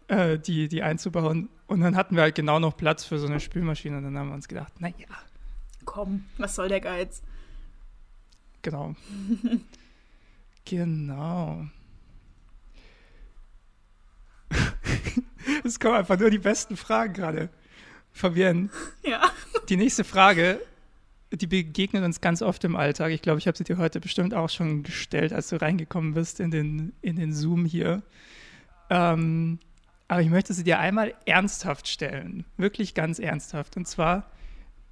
[0.08, 1.50] äh, die, die einzubauen.
[1.68, 3.98] Und dann hatten wir halt genau noch Platz für so eine Spülmaschine.
[3.98, 5.08] Und dann haben wir uns gedacht, naja,
[5.86, 7.22] Komm, was soll der Geiz?
[8.62, 8.96] Genau.
[10.66, 11.68] genau.
[15.64, 17.50] es kommen einfach nur die besten Fragen gerade.
[18.12, 18.70] Fabienne.
[19.04, 19.32] Ja.
[19.70, 20.60] Die nächste Frage,
[21.32, 23.12] die begegnet uns ganz oft im Alltag.
[23.12, 26.40] Ich glaube, ich habe sie dir heute bestimmt auch schon gestellt, als du reingekommen bist
[26.40, 28.02] in den, in den Zoom hier.
[28.90, 29.60] Ähm,
[30.08, 32.46] aber ich möchte sie dir einmal ernsthaft stellen.
[32.58, 33.78] Wirklich ganz ernsthaft.
[33.78, 34.30] Und zwar,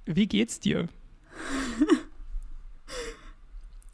[0.06, 0.88] wie geht's dir?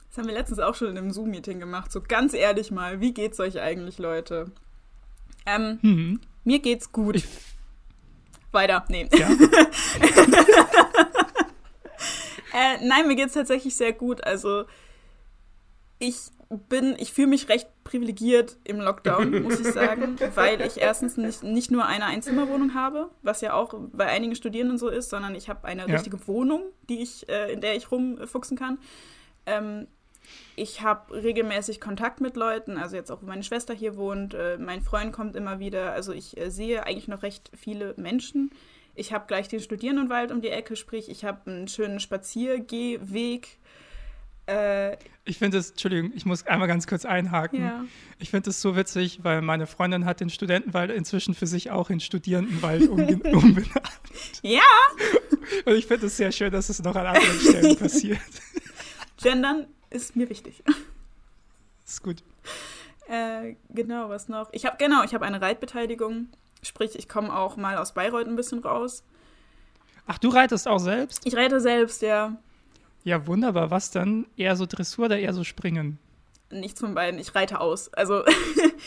[0.09, 1.93] Das haben wir letztens auch schon in einem Zoom-Meeting gemacht.
[1.93, 4.51] So ganz ehrlich mal, wie geht's euch eigentlich, Leute?
[5.47, 6.21] Ähm, mhm.
[6.45, 7.17] Mir geht's gut.
[7.17, 7.27] Ich
[8.51, 9.09] Weiter, nee.
[9.13, 9.29] Ja?
[12.55, 14.25] äh, nein, mir geht's tatsächlich sehr gut.
[14.25, 14.65] Also
[15.99, 16.31] ich
[16.69, 21.43] bin, ich fühle mich recht privilegiert im Lockdown, muss ich sagen, weil ich erstens nicht,
[21.43, 25.49] nicht nur eine Einzimmerwohnung habe, was ja auch bei einigen Studierenden so ist, sondern ich
[25.49, 25.95] habe eine ja.
[25.95, 28.79] richtige Wohnung, die ich, äh, in der ich rumfuchsen kann.
[29.47, 29.89] Ähm,
[30.57, 34.59] ich habe regelmäßig Kontakt mit Leuten, also jetzt auch, wo meine Schwester hier wohnt, äh,
[34.59, 38.51] mein Freund kommt immer wieder, also ich äh, sehe eigentlich noch recht viele Menschen.
[38.95, 43.59] Ich habe gleich den Studierendenwald um die Ecke, sprich, ich habe einen schönen Spaziergehweg
[44.49, 47.61] äh, ich finde es, Entschuldigung, ich muss einmal ganz kurz einhaken.
[47.61, 47.85] Ja.
[48.19, 51.91] Ich finde es so witzig, weil meine Freundin hat den Studentenwald inzwischen für sich auch
[51.91, 54.01] in Studierendenwald umbenannt.
[54.43, 54.63] Ja.
[55.67, 58.21] Und ich finde es sehr schön, dass es noch an anderen Stellen passiert.
[59.23, 60.63] Gendern ist mir wichtig.
[61.87, 62.23] Ist gut.
[63.09, 64.49] Äh, genau, was noch?
[64.53, 66.29] Ich habe genau, ich habe eine Reitbeteiligung.
[66.63, 69.05] Sprich, ich komme auch mal aus Bayreuth ein bisschen raus.
[70.07, 71.27] Ach, du reitest auch selbst?
[71.27, 72.37] Ich reite selbst, ja.
[73.05, 73.71] Ja, wunderbar.
[73.71, 74.27] Was dann?
[74.37, 75.99] Eher so Dressur oder eher so Springen?
[76.51, 77.21] Nichts von beiden.
[77.21, 77.93] Ich reite aus.
[77.93, 78.25] Also,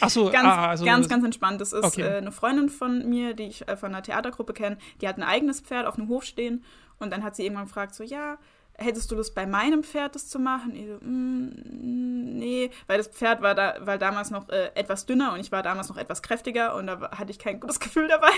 [0.08, 1.62] so, ganz, ah, also ganz, ganz entspannt.
[1.62, 2.02] Das ist okay.
[2.02, 4.78] äh, eine Freundin von mir, die ich äh, von einer Theatergruppe kenne.
[5.00, 6.64] Die hat ein eigenes Pferd auf dem Hof stehen.
[7.00, 8.38] Und dann hat sie irgendwann gefragt, so, ja,
[8.82, 10.76] hättest du Lust, bei meinem Pferd das zu machen?
[10.76, 15.34] Ich so, mm, nee, weil das Pferd war, da, war damals noch äh, etwas dünner
[15.34, 18.32] und ich war damals noch etwas kräftiger und da hatte ich kein gutes Gefühl dabei.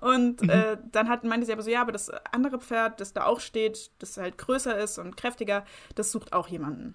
[0.00, 0.50] Und mhm.
[0.50, 3.40] äh, dann hat, meinte sie aber so, ja, aber das andere Pferd, das da auch
[3.40, 5.64] steht, das halt größer ist und kräftiger,
[5.94, 6.94] das sucht auch jemanden.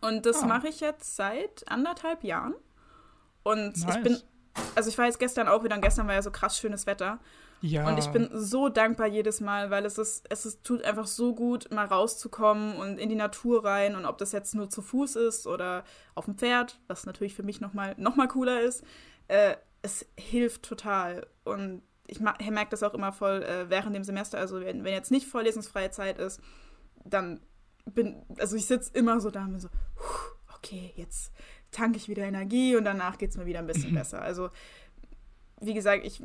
[0.00, 0.46] Und das oh.
[0.46, 2.54] mache ich jetzt seit anderthalb Jahren.
[3.42, 3.96] Und nice.
[3.96, 4.18] ich bin,
[4.74, 7.18] also ich war jetzt gestern auch wieder, und gestern war ja so krass schönes Wetter.
[7.62, 7.88] Ja.
[7.88, 11.34] Und ich bin so dankbar jedes Mal, weil es ist, es ist, tut einfach so
[11.34, 13.94] gut, mal rauszukommen und in die Natur rein.
[13.94, 15.84] Und ob das jetzt nur zu Fuß ist oder
[16.16, 18.84] auf dem Pferd, was natürlich für mich nochmal noch mal cooler ist,
[19.28, 21.26] äh, es hilft total.
[21.44, 24.38] Und ich merke das auch immer voll äh, während dem Semester.
[24.38, 26.40] Also wenn, wenn jetzt nicht vorlesungsfreie Zeit ist,
[27.04, 27.40] dann
[27.84, 29.68] bin, also ich sitze immer so da und bin so,
[30.56, 31.32] okay, jetzt
[31.70, 34.20] tanke ich wieder Energie und danach geht es mir wieder ein bisschen besser.
[34.20, 34.50] Also
[35.60, 36.22] wie gesagt, ich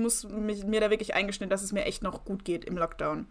[0.00, 3.26] muss mich, mir da wirklich eingestehen, dass es mir echt noch gut geht im Lockdown.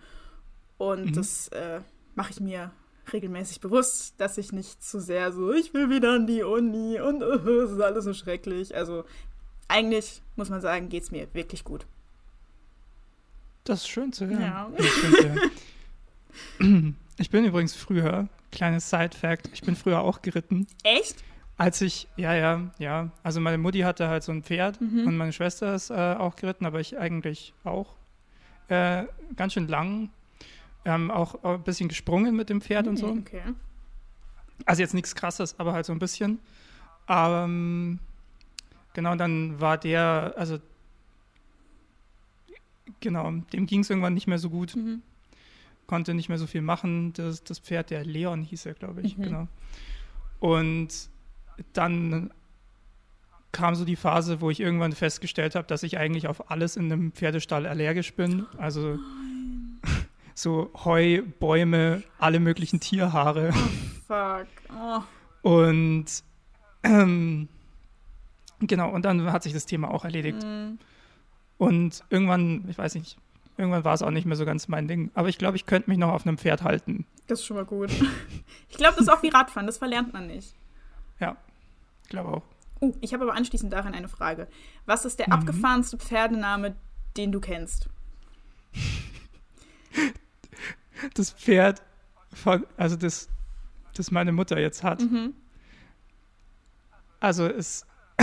[0.77, 1.13] Und mhm.
[1.13, 1.81] das äh,
[2.15, 2.71] mache ich mir
[3.11, 7.23] regelmäßig bewusst, dass ich nicht zu sehr so, ich will wieder an die Uni und
[7.23, 8.75] uh, es ist alles so schrecklich.
[8.75, 9.05] Also
[9.67, 11.85] eigentlich muss man sagen, geht es mir wirklich gut.
[13.63, 14.41] Das ist schön zu hören.
[14.41, 14.71] Ja.
[14.79, 16.95] Schön zu hören.
[17.17, 20.65] Ich bin übrigens früher, kleines Side-Fact, ich bin früher auch geritten.
[20.81, 21.23] Echt?
[21.57, 23.11] Als ich, ja, ja, ja.
[23.23, 25.07] Also meine Mutti hatte halt so ein Pferd mhm.
[25.07, 27.95] und meine Schwester ist äh, auch geritten, aber ich eigentlich auch.
[28.67, 30.09] Äh, ganz schön lang.
[30.85, 33.07] Ähm, auch, auch, ein bisschen gesprungen mit dem Pferd mhm, und so.
[33.07, 33.41] Okay.
[34.65, 36.39] Also jetzt nichts krasses, aber halt so ein bisschen.
[37.05, 37.99] Aber ähm,
[38.93, 40.59] genau, dann war der, also
[43.01, 44.75] genau, dem ging es irgendwann nicht mehr so gut.
[44.75, 45.01] Mhm.
[45.85, 47.13] Konnte nicht mehr so viel machen.
[47.13, 49.23] Das, das Pferd, der Leon hieß er, glaube ich, mhm.
[49.23, 49.47] genau.
[50.39, 51.10] Und
[51.73, 52.31] dann
[53.51, 56.91] kam so die Phase, wo ich irgendwann festgestellt habe, dass ich eigentlich auf alles in
[56.91, 58.45] einem Pferdestall allergisch bin.
[58.57, 58.97] Also
[60.33, 63.51] so Heu, Bäume, alle möglichen Tierhaare.
[64.07, 64.47] Fuck.
[64.69, 65.01] Oh.
[65.41, 66.05] Und
[66.83, 67.47] ähm,
[68.59, 70.43] genau, und dann hat sich das Thema auch erledigt.
[70.43, 70.77] Mm.
[71.57, 73.17] Und irgendwann, ich weiß nicht,
[73.57, 75.11] irgendwann war es auch nicht mehr so ganz mein Ding.
[75.13, 77.05] Aber ich glaube, ich könnte mich noch auf einem Pferd halten.
[77.27, 77.91] Das ist schon mal gut.
[78.69, 80.55] Ich glaube, das ist auch wie Radfahren, das verlernt man nicht.
[81.19, 81.35] Ja,
[82.11, 82.43] glaube auch.
[82.81, 84.47] Uh, ich habe aber anschließend daran eine Frage.
[84.85, 85.33] Was ist der Mhm.
[85.33, 86.75] abgefahrenste Pferdename,
[87.17, 87.89] den du kennst?
[91.15, 91.81] Das Pferd,
[92.31, 93.27] von, also das,
[93.95, 95.01] das meine Mutter jetzt hat.
[95.01, 95.33] Mhm.
[97.19, 97.87] Also es,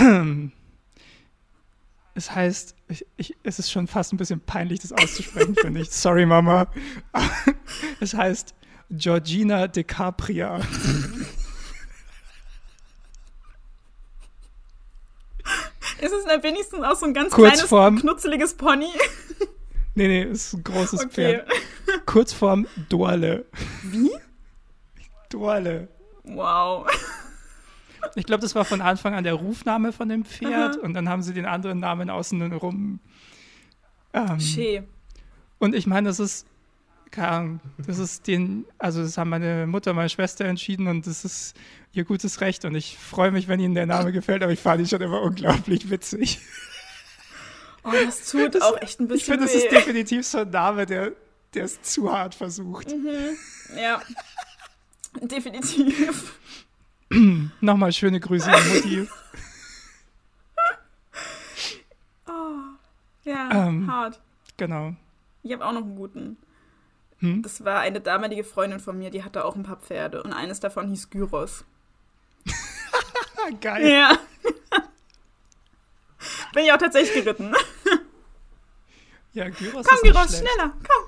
[2.15, 5.91] es heißt, ich, ich, es ist schon fast ein bisschen peinlich, das auszusprechen, finde ich.
[5.91, 6.67] Sorry, Mama.
[7.99, 8.55] es heißt
[8.91, 10.61] Georgina DiCapria.
[16.01, 17.95] Ist es denn wenigstens auch so ein ganz Kurzform.
[17.95, 18.87] kleines, knutzeliges Pony?
[19.95, 21.09] Nee, nee, es ist ein großes Okay.
[21.09, 21.47] Pferd.
[22.05, 23.43] Kurzform Dorle.
[23.83, 24.11] Wie?
[25.29, 25.89] Dorle.
[26.23, 26.87] Wow.
[28.15, 30.81] Ich glaube, das war von Anfang an der Rufname von dem Pferd Aha.
[30.83, 32.99] und dann haben sie den anderen Namen außen rum.
[34.13, 34.83] Ähm, Schee.
[35.57, 36.47] und ich meine, das ist,
[37.11, 41.25] keine Ahnung, das ist den, also das haben meine Mutter, meine Schwester entschieden und das
[41.25, 41.55] ist
[41.93, 44.81] ihr gutes Recht und ich freue mich, wenn ihnen der Name gefällt, aber ich fand
[44.81, 46.39] ihn schon immer unglaublich witzig.
[47.83, 50.85] Oh, das tut auch echt ein Ich bisschen finde, das ist definitiv so ein Name,
[50.85, 51.13] der,
[51.53, 52.93] der es zu hart versucht.
[53.75, 54.01] ja.
[55.21, 56.37] Definitiv.
[57.61, 59.07] Nochmal schöne Grüße an Mutti.
[63.25, 63.91] Ja, Ähm.
[63.91, 64.19] hart.
[64.57, 64.95] Genau.
[65.43, 66.37] Ich habe auch noch einen guten.
[67.19, 67.41] Hm?
[67.43, 70.23] Das war eine damalige Freundin von mir, die hatte auch ein paar Pferde.
[70.23, 71.63] Und eines davon hieß Gyros.
[73.61, 73.87] Geil.
[73.87, 74.19] Ja.
[76.53, 77.53] Bin ich auch tatsächlich geritten.
[79.31, 81.05] Ja, Gyros Komm, Gyros, schneller, komm.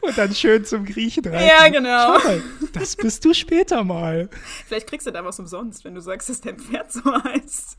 [0.00, 1.46] Und dann schön zum Griechen rein.
[1.46, 2.18] Ja, genau.
[2.18, 2.42] Schau mal,
[2.72, 4.28] das bist du später mal.
[4.66, 7.78] Vielleicht kriegst du da was umsonst, wenn du sagst, dass dein Pferd so heißt.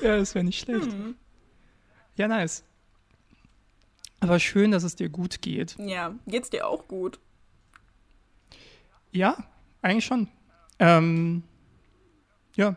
[0.00, 0.90] Ja, das wäre nicht schlecht.
[0.90, 1.16] Hm.
[2.16, 2.64] Ja, nice.
[4.22, 5.76] Aber schön, dass es dir gut geht.
[5.78, 7.18] Ja, geht's dir auch gut?
[9.10, 9.36] Ja,
[9.82, 10.28] eigentlich schon.
[10.78, 11.42] Ähm,
[12.54, 12.76] ja,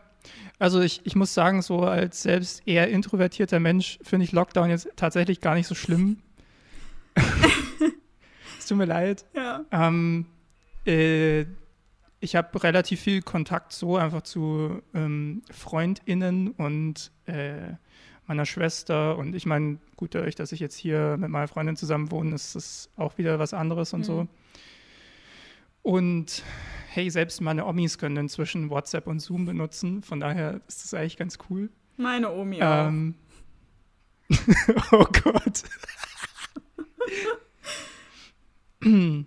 [0.58, 4.88] also ich, ich muss sagen, so als selbst eher introvertierter Mensch finde ich Lockdown jetzt
[4.96, 6.18] tatsächlich gar nicht so schlimm.
[8.58, 9.24] es tut mir leid.
[9.34, 9.64] Ja.
[9.70, 10.26] Ähm,
[10.84, 11.46] äh,
[12.18, 17.74] ich habe relativ viel Kontakt so einfach zu ähm, FreundInnen und äh,
[18.26, 19.16] meiner Schwester.
[19.16, 22.54] Und ich meine, gut, dadurch, dass ich jetzt hier mit meiner Freundin zusammen wohne, ist
[22.54, 24.22] das auch wieder was anderes und so.
[24.22, 24.28] Mhm.
[25.82, 26.42] Und
[26.88, 30.02] hey, selbst meine Omis können inzwischen WhatsApp und Zoom benutzen.
[30.02, 31.70] Von daher ist das eigentlich ganz cool.
[31.96, 32.88] Meine Omi auch.
[32.88, 33.14] Ähm,
[34.92, 35.62] oh Gott.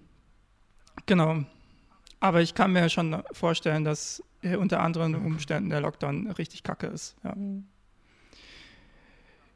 [1.06, 1.44] genau.
[2.20, 6.88] Aber ich kann mir schon vorstellen, dass äh, unter anderen Umständen der Lockdown richtig kacke
[6.88, 7.16] ist.
[7.24, 7.36] Ja.
[7.36, 7.66] Mhm.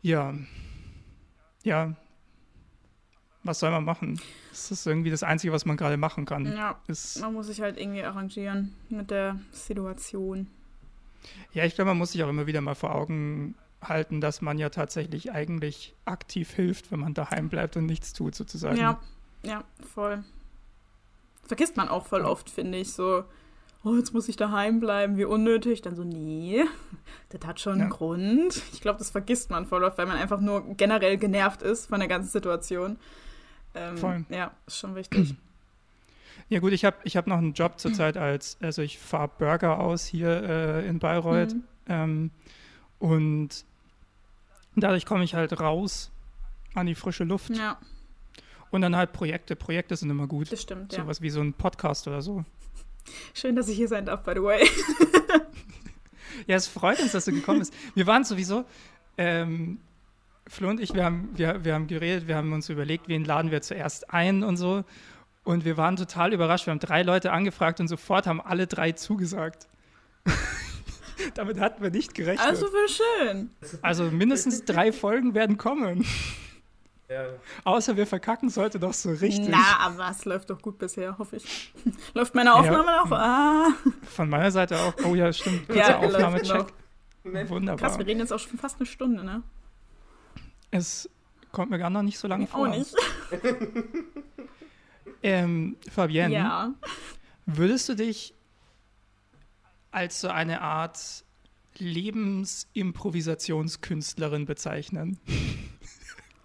[0.03, 0.33] Ja.
[1.63, 1.95] Ja.
[3.45, 4.21] Was soll man machen?
[4.51, 6.45] Das ist irgendwie das Einzige, was man gerade machen kann.
[6.45, 10.47] Ja, Ist, man muss sich halt irgendwie arrangieren mit der Situation.
[11.51, 14.57] ja, ich glaube, man muss sich auch immer wieder mal vor Augen halten, dass man
[14.59, 18.77] ja tatsächlich eigentlich aktiv hilft, wenn man daheim bleibt und nichts tut, sozusagen.
[18.77, 19.01] Ja,
[19.43, 20.23] ja, voll.
[21.45, 22.93] Vergisst man auch voll oft, finde ich.
[22.93, 23.25] So,
[23.83, 25.81] oh, jetzt muss ich daheim bleiben, wie unnötig.
[25.81, 26.63] Dann so, nee,
[27.29, 27.87] das hat schon einen Ja.
[27.89, 28.61] Grund.
[28.73, 31.99] Ich glaube, das vergisst man voll oft, weil man einfach nur generell genervt ist von
[31.99, 32.97] der ganzen Situation.
[33.75, 34.25] Ähm, Voll.
[34.29, 35.35] Ja, ist schon wichtig.
[36.49, 39.79] Ja gut, ich habe ich hab noch einen Job zurzeit als, also ich fahre Burger
[39.79, 41.63] aus hier äh, in Bayreuth Mhm.
[41.87, 42.31] ähm,
[42.99, 43.49] und
[44.75, 46.11] dadurch komme ich halt raus
[46.75, 47.77] an die frische Luft Ja,
[48.71, 49.55] und dann halt Projekte.
[49.55, 50.51] Projekte sind immer gut.
[50.51, 51.03] das stimmt, ja.
[51.03, 52.43] Sowas wie so ein Podcast oder so.
[53.33, 54.67] Schön, dass ich hier sein darf, by the way.
[56.47, 57.73] Ja, es freut uns, dass du gekommen bist.
[57.95, 58.65] Wir waren sowieso,
[59.17, 59.79] ähm,
[60.47, 63.51] Flo und ich, wir haben, wir, wir haben geredet, wir haben uns überlegt, wen laden
[63.51, 64.83] wir zuerst ein und so.
[65.43, 66.67] Und wir waren total überrascht.
[66.67, 69.67] Wir haben drei Leute angefragt und sofort haben alle drei zugesagt.
[71.35, 72.45] Damit hatten wir nicht gerechnet.
[72.45, 73.51] Also voll schön.
[73.81, 76.05] Also mindestens drei Folgen werden kommen.
[77.13, 77.25] Ja.
[77.63, 79.47] Außer wir verkacken sollte doch so richtig.
[79.49, 81.73] Na, aber es läuft doch gut bisher, hoffe ich.
[82.13, 83.11] Läuft meine Aufnahme noch?
[83.11, 83.67] Ah.
[84.09, 84.93] Von meiner Seite auch.
[85.05, 85.67] Oh ja, stimmt.
[85.67, 86.67] Kurzer Ja, Aufnahmecheck.
[87.25, 87.97] Krass, Wunderbar.
[87.99, 89.43] wir reden jetzt auch schon fast eine Stunde, ne?
[90.71, 91.09] Es
[91.51, 92.67] kommt mir gar noch nicht so lange vor.
[92.67, 92.93] Auch nicht.
[95.25, 96.73] Ähm, Fabienne, Ja.
[97.45, 98.33] Würdest du dich
[99.91, 101.23] als so eine Art
[101.77, 105.17] Lebensimprovisationskünstlerin bezeichnen?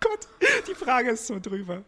[0.01, 0.29] Gott,
[0.69, 1.85] die Frage ist so drüber.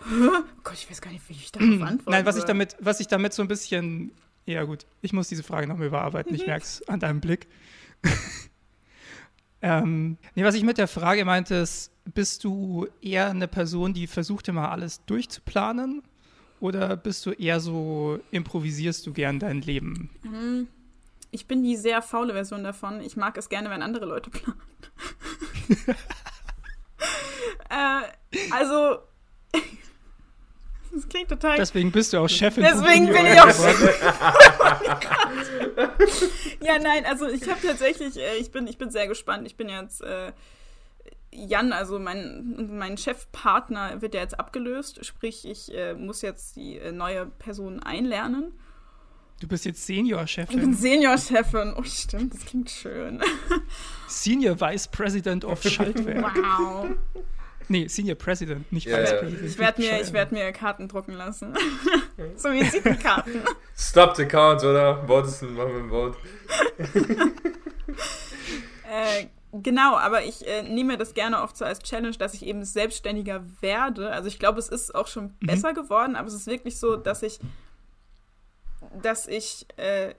[0.00, 2.10] Oh Gott, ich weiß gar nicht, wie ich darauf antworte.
[2.10, 4.12] Nein, was ich damit, was ich damit so ein bisschen.
[4.44, 6.34] Ja, gut, ich muss diese Frage nochmal überarbeiten.
[6.34, 7.48] Ich merke es an deinem Blick.
[9.62, 14.06] ähm, nee, was ich mit der Frage meinte, ist, bist du eher eine Person, die
[14.06, 16.02] versucht immer alles durchzuplanen?
[16.60, 20.10] Oder bist du eher so, improvisierst du gern dein Leben?
[20.22, 20.68] Mhm.
[21.32, 23.00] Ich bin die sehr faule Version davon.
[23.00, 24.60] Ich mag es gerne, wenn andere Leute planen.
[27.70, 28.02] äh,
[28.52, 28.98] also,
[30.92, 31.56] das klingt total.
[31.56, 32.64] Deswegen bist du auch Chefin.
[32.64, 33.88] Deswegen bin ich auch Chefin.
[36.66, 39.46] ja, nein, also ich habe tatsächlich, äh, ich, bin, ich bin sehr gespannt.
[39.46, 40.02] Ich bin jetzt.
[40.02, 40.32] Äh,
[41.32, 45.04] Jan, also mein, mein Chefpartner, wird ja jetzt abgelöst.
[45.04, 48.54] Sprich, ich äh, muss jetzt die äh, neue Person einlernen.
[49.40, 50.56] Du bist jetzt Senior-Chefin.
[50.56, 51.74] Ich bin Senior-Chefin.
[51.76, 53.20] Oh, stimmt, das klingt schön.
[54.08, 56.34] Senior Vice President of Schaltwerk.
[56.36, 56.86] Wow.
[57.68, 59.10] Nee, Senior President, nicht Ja, Vice.
[59.18, 59.44] President.
[59.50, 61.54] Ich werde mir, ich werd mir Karten drucken lassen.
[62.36, 63.42] so Visitenkarten.
[63.76, 65.06] Stop the count, oder?
[65.08, 66.16] Wort ist ein machen wir ein Wort.
[68.88, 72.64] Äh, genau, aber ich äh, nehme das gerne oft so als Challenge, dass ich eben
[72.64, 74.10] selbstständiger werde.
[74.12, 75.46] Also ich glaube, es ist auch schon Mhm.
[75.46, 77.38] besser geworden, aber es ist wirklich so, dass ich,
[79.02, 80.14] dass ich äh,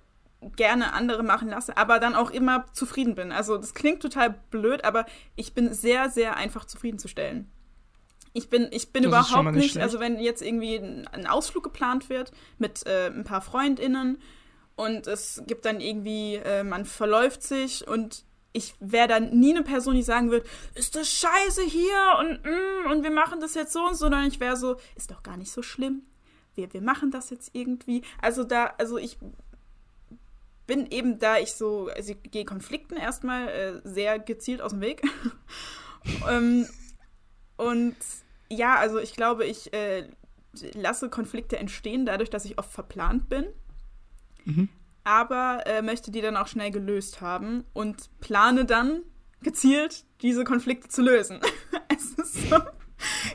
[0.56, 3.32] gerne andere machen lasse, aber dann auch immer zufrieden bin.
[3.32, 5.06] Also das klingt total blöd, aber
[5.36, 7.50] ich bin sehr, sehr einfach zufriedenzustellen.
[8.34, 11.64] Ich bin, ich bin Das überhaupt nicht, nicht also wenn jetzt irgendwie ein, ein Ausflug
[11.64, 14.20] geplant wird mit äh, ein paar FreundInnen
[14.76, 19.64] und es gibt dann irgendwie, äh, man verläuft sich und ich wäre dann nie eine
[19.64, 23.74] Person, die sagen wird, ist das scheiße hier und, mm, und wir machen das jetzt
[23.74, 26.04] so und so, sondern ich wäre so, ist doch gar nicht so schlimm.
[26.58, 28.04] Wir, wir machen das jetzt irgendwie.
[28.22, 29.18] Also da, also ich
[30.66, 34.82] bin eben da, ich so, also ich gehe Konflikten erstmal äh, sehr gezielt aus dem
[34.82, 35.02] Weg.
[36.30, 36.68] ähm,
[37.56, 37.96] und
[38.50, 40.10] ja, also ich glaube, ich äh,
[40.74, 43.48] lasse Konflikte entstehen, dadurch, dass ich oft verplant bin
[44.48, 44.70] Mhm.
[45.04, 49.02] aber äh, möchte die dann auch schnell gelöst haben und plane dann
[49.42, 51.42] gezielt diese Konflikte zu lösen.
[51.90, 52.58] es ist so,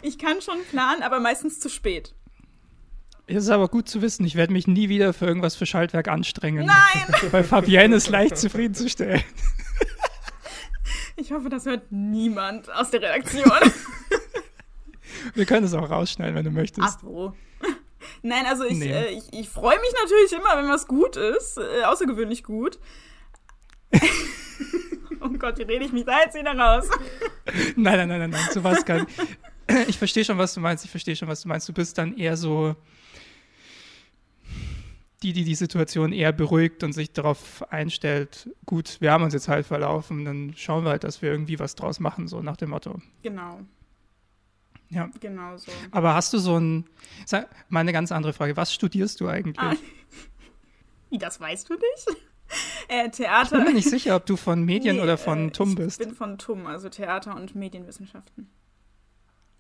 [0.01, 2.15] ich kann schon planen, aber meistens zu spät.
[3.37, 6.09] Es ist aber gut zu wissen, ich werde mich nie wieder für irgendwas für Schaltwerk
[6.09, 6.67] anstrengen.
[6.67, 7.15] Nein!
[7.31, 9.23] Weil Fabienne ist leicht zufriedenzustellen.
[11.15, 13.45] Ich hoffe, das hört niemand aus der Redaktion.
[15.35, 16.89] Wir können es auch rausschneiden, wenn du möchtest.
[16.99, 17.35] Ach wo.
[18.23, 18.91] Nein, also ich, Nee.
[18.91, 22.79] äh, ich, ich freue mich natürlich immer, wenn was gut ist, äh, außergewöhnlich gut.
[25.21, 26.89] oh Gott, wie rede ich mich da jetzt wieder raus?
[27.77, 29.07] Nein, nein, nein, nein, nein, sowas kann.
[29.87, 30.85] Ich verstehe schon, was du meinst.
[30.85, 31.69] Ich verstehe schon, was du meinst.
[31.69, 32.75] Du bist dann eher so
[35.23, 38.51] die, die die Situation eher beruhigt und sich darauf einstellt.
[38.67, 41.75] Gut, wir haben uns jetzt halt verlaufen, dann schauen wir halt, dass wir irgendwie was
[41.75, 43.01] draus machen, so nach dem Motto.
[43.23, 43.61] Genau,
[44.91, 45.11] Ja.
[45.21, 45.71] genau so.
[45.91, 46.85] Aber hast du so ein,
[47.27, 48.57] sag, mal eine ganz andere Frage.
[48.57, 49.59] Was studierst du eigentlich?
[49.59, 49.75] Ah,
[51.13, 52.21] das weißt du nicht?
[52.89, 53.57] äh, Ich Theater.
[53.57, 56.01] bin mir nicht sicher, ob du von Medien Nee, oder von äh, TUM bist.
[56.01, 58.51] Ich bin von TUM, also Theater und Medienwissenschaften.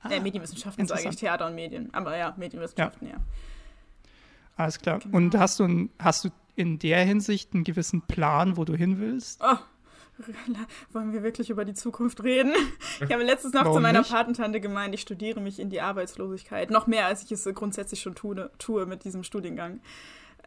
[0.00, 1.16] Ah, äh, Medienwissenschaften sage ich.
[1.16, 1.94] Theater und Medien.
[1.94, 3.16] Aber ja, Medienwissenschaften, ja.
[4.56, 4.98] Alles klar.
[4.98, 5.16] Genau.
[5.16, 9.00] Und hast du, ein, hast du in der Hinsicht einen gewissen Plan, wo du hin
[9.00, 9.40] willst?
[9.42, 9.56] Oh,
[10.92, 12.52] wollen wir wirklich über die Zukunft reden?
[13.00, 14.10] Ich habe letztens noch zu meiner nicht?
[14.10, 16.70] Patentante gemeint, ich studiere mich in die Arbeitslosigkeit.
[16.70, 19.80] Noch mehr, als ich es grundsätzlich schon tue, tue mit diesem Studiengang.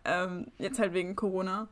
[0.05, 1.67] Ähm, jetzt halt wegen Corona.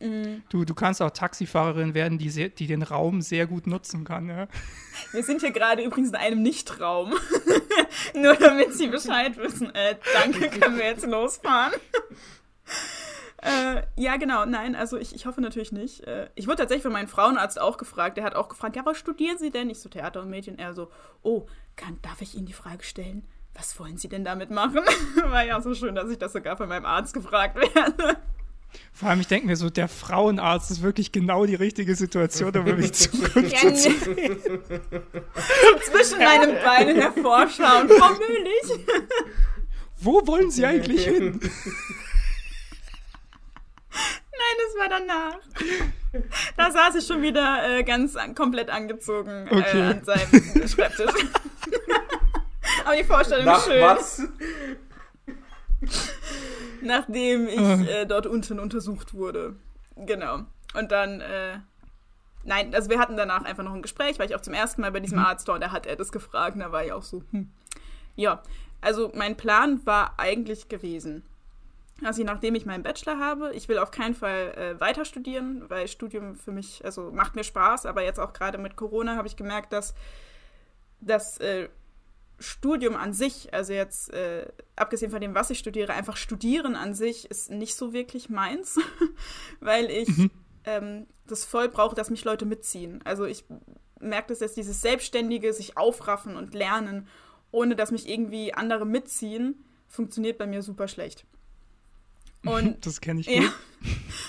[0.00, 4.04] Mm, Du, du kannst auch Taxifahrerin werden, die, sehr, die den Raum sehr gut nutzen
[4.04, 4.28] kann.
[4.28, 4.48] Ja?
[5.12, 7.14] Wir sind hier gerade übrigens in einem Nichtraum.
[8.14, 9.74] Nur damit Sie Bescheid wissen.
[9.74, 11.72] Äh, danke, können wir jetzt losfahren?
[13.42, 14.44] äh, ja, genau.
[14.44, 16.04] Nein, also ich, ich hoffe natürlich nicht.
[16.06, 18.16] Äh, ich wurde tatsächlich von meinem Frauenarzt auch gefragt.
[18.16, 19.70] Der hat auch gefragt, ja, was studieren Sie denn?
[19.70, 20.58] Ich so Theater und Medien.
[20.58, 20.90] Er so,
[21.22, 21.46] oh,
[21.76, 23.26] kann, darf ich Ihnen die Frage stellen?
[23.54, 24.84] Was wollen Sie denn damit machen?
[25.24, 28.16] War ja so schön, dass ich das sogar von meinem Arzt gefragt werde.
[28.92, 32.66] Vor allem, ich denke mir so, der Frauenarzt ist wirklich genau die richtige Situation, um
[32.66, 34.30] über die Zukunft Ja, zu nee.
[35.90, 37.88] Zwischen meinen Beinen hervorschauen.
[37.88, 38.86] Frau Mühlich.
[40.00, 41.40] Wo wollen Sie eigentlich hin?
[43.90, 45.38] Nein, das war danach.
[46.56, 49.78] Da saß ich schon wieder äh, ganz an, komplett angezogen Okay.
[49.78, 51.10] äh, an seinem Schreibtisch.
[52.84, 53.82] Aber die Vorstellung Nach ist schön.
[53.82, 54.22] was?
[56.82, 57.80] Nachdem ich Ah.
[57.82, 59.56] äh, dort unten untersucht wurde.
[59.96, 60.40] Genau.
[60.74, 61.58] Und dann, äh,
[62.44, 64.92] nein, also wir hatten danach einfach noch ein Gespräch, weil ich auch zum ersten Mal
[64.92, 67.02] bei diesem Arzt war und da hat er das gefragt und da war ich auch
[67.02, 67.50] so, hm.
[68.16, 68.42] Ja,
[68.80, 71.24] also mein Plan war eigentlich gewesen.
[72.04, 75.88] Also nachdem ich meinen Bachelor habe, ich will auf keinen Fall äh, weiter studieren, weil
[75.88, 79.36] Studium für mich, also macht mir Spaß, aber jetzt auch gerade mit Corona habe ich
[79.36, 79.94] gemerkt, dass
[81.00, 81.68] das äh,
[82.38, 86.94] Studium an sich, also jetzt äh, abgesehen von dem, was ich studiere, einfach studieren an
[86.94, 88.78] sich ist nicht so wirklich meins,
[89.60, 90.30] weil ich mhm.
[90.64, 93.00] ähm, das voll brauche, dass mich Leute mitziehen.
[93.04, 93.44] Also ich
[94.00, 97.08] merke das jetzt, dieses selbstständige, sich aufraffen und lernen,
[97.50, 101.26] ohne dass mich irgendwie andere mitziehen, funktioniert bei mir super schlecht.
[102.44, 103.36] Und, das kenne ich gut.
[103.36, 103.52] Ja.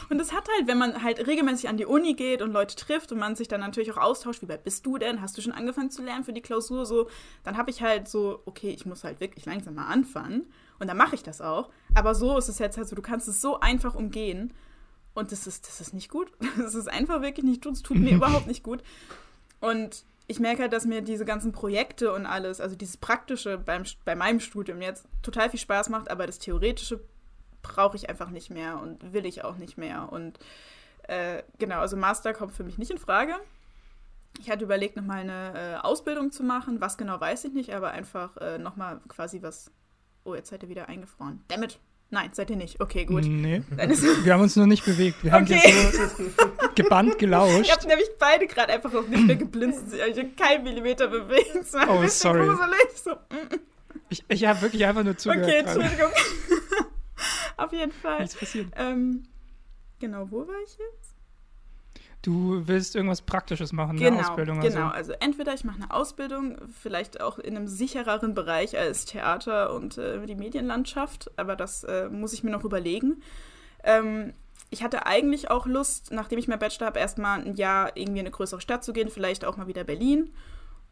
[0.09, 3.11] Und das hat halt, wenn man halt regelmäßig an die Uni geht und Leute trifft
[3.11, 5.21] und man sich dann natürlich auch austauscht, wie weit bist du denn?
[5.21, 6.85] Hast du schon angefangen zu lernen für die Klausur?
[6.85, 7.09] So,
[7.43, 10.51] dann habe ich halt so, okay, ich muss halt wirklich langsam mal anfangen.
[10.79, 11.69] Und dann mache ich das auch.
[11.93, 14.53] Aber so ist es jetzt halt so, du kannst es so einfach umgehen.
[15.13, 16.31] Und das ist, das ist nicht gut.
[16.57, 17.73] Das ist einfach wirklich nicht gut.
[17.73, 18.81] Es tut mir überhaupt nicht gut.
[19.59, 23.83] Und ich merke halt, dass mir diese ganzen Projekte und alles, also dieses Praktische beim,
[24.05, 27.01] bei meinem Studium jetzt total viel Spaß macht, aber das Theoretische
[27.69, 30.11] brauche ich einfach nicht mehr und will ich auch nicht mehr.
[30.11, 30.39] Und
[31.07, 33.35] äh, genau, also Master kommt für mich nicht in Frage.
[34.39, 36.81] Ich hatte überlegt, nochmal eine äh, Ausbildung zu machen.
[36.81, 39.71] Was genau weiß ich nicht, aber einfach äh, nochmal quasi was.
[40.23, 41.43] Oh, jetzt seid ihr wieder eingefroren.
[41.47, 41.79] Damit.
[42.11, 42.81] Nein, seid ihr nicht.
[42.81, 43.23] Okay, gut.
[43.23, 43.61] Nee.
[43.69, 45.23] wir haben uns nur nicht bewegt.
[45.23, 45.61] Wir haben okay.
[45.63, 46.23] jetzt so
[46.75, 47.61] gebannt gelauscht.
[47.61, 49.93] Ich habe nämlich beide gerade einfach noch nicht mehr geblinzt.
[49.93, 51.55] Ich habe keinen Millimeter bewegt.
[51.55, 52.47] Es war oh, sorry.
[52.47, 52.89] Gruselig.
[53.03, 53.11] So.
[53.11, 53.59] Mm.
[54.09, 55.45] Ich, ich habe wirklich einfach nur zugehört.
[55.45, 56.11] Okay, Entschuldigung.
[57.63, 58.19] Auf jeden Fall.
[58.19, 58.67] Nichts passiert.
[58.75, 59.23] Ähm,
[59.99, 61.15] genau, wo war ich jetzt?
[62.21, 64.59] Du willst irgendwas Praktisches machen, genau, eine Ausbildung.
[64.59, 64.77] Also.
[64.77, 69.73] Genau, also entweder ich mache eine Ausbildung, vielleicht auch in einem sichereren Bereich als Theater
[69.73, 73.21] und äh, die Medienlandschaft, aber das äh, muss ich mir noch überlegen.
[73.83, 74.33] Ähm,
[74.69, 78.25] ich hatte eigentlich auch Lust, nachdem ich mein Bachelor habe, erstmal ein Jahr irgendwie in
[78.25, 80.29] eine größere Stadt zu gehen, vielleicht auch mal wieder Berlin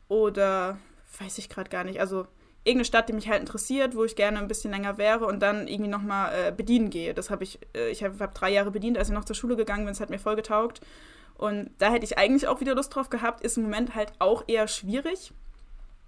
[0.08, 0.78] oder
[1.20, 2.00] weiß ich gerade gar nicht.
[2.00, 2.26] Also
[2.68, 5.68] irgendeine Stadt, die mich halt interessiert, wo ich gerne ein bisschen länger wäre und dann
[5.68, 7.14] irgendwie nochmal äh, bedienen gehe.
[7.14, 9.56] Das habe ich, äh, ich habe hab drei Jahre bedient, als ich noch zur Schule
[9.56, 10.82] gegangen bin, es hat mir voll getaugt.
[11.36, 14.44] Und da hätte ich eigentlich auch wieder Lust drauf gehabt, ist im Moment halt auch
[14.48, 15.34] eher schwierig.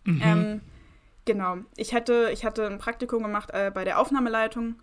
[0.03, 0.22] Mhm.
[0.24, 0.62] Ähm,
[1.26, 1.57] genau.
[1.78, 4.76] Ich hatte, ich hatte ein Praktikum gemacht äh, bei der Aufnahmeleitung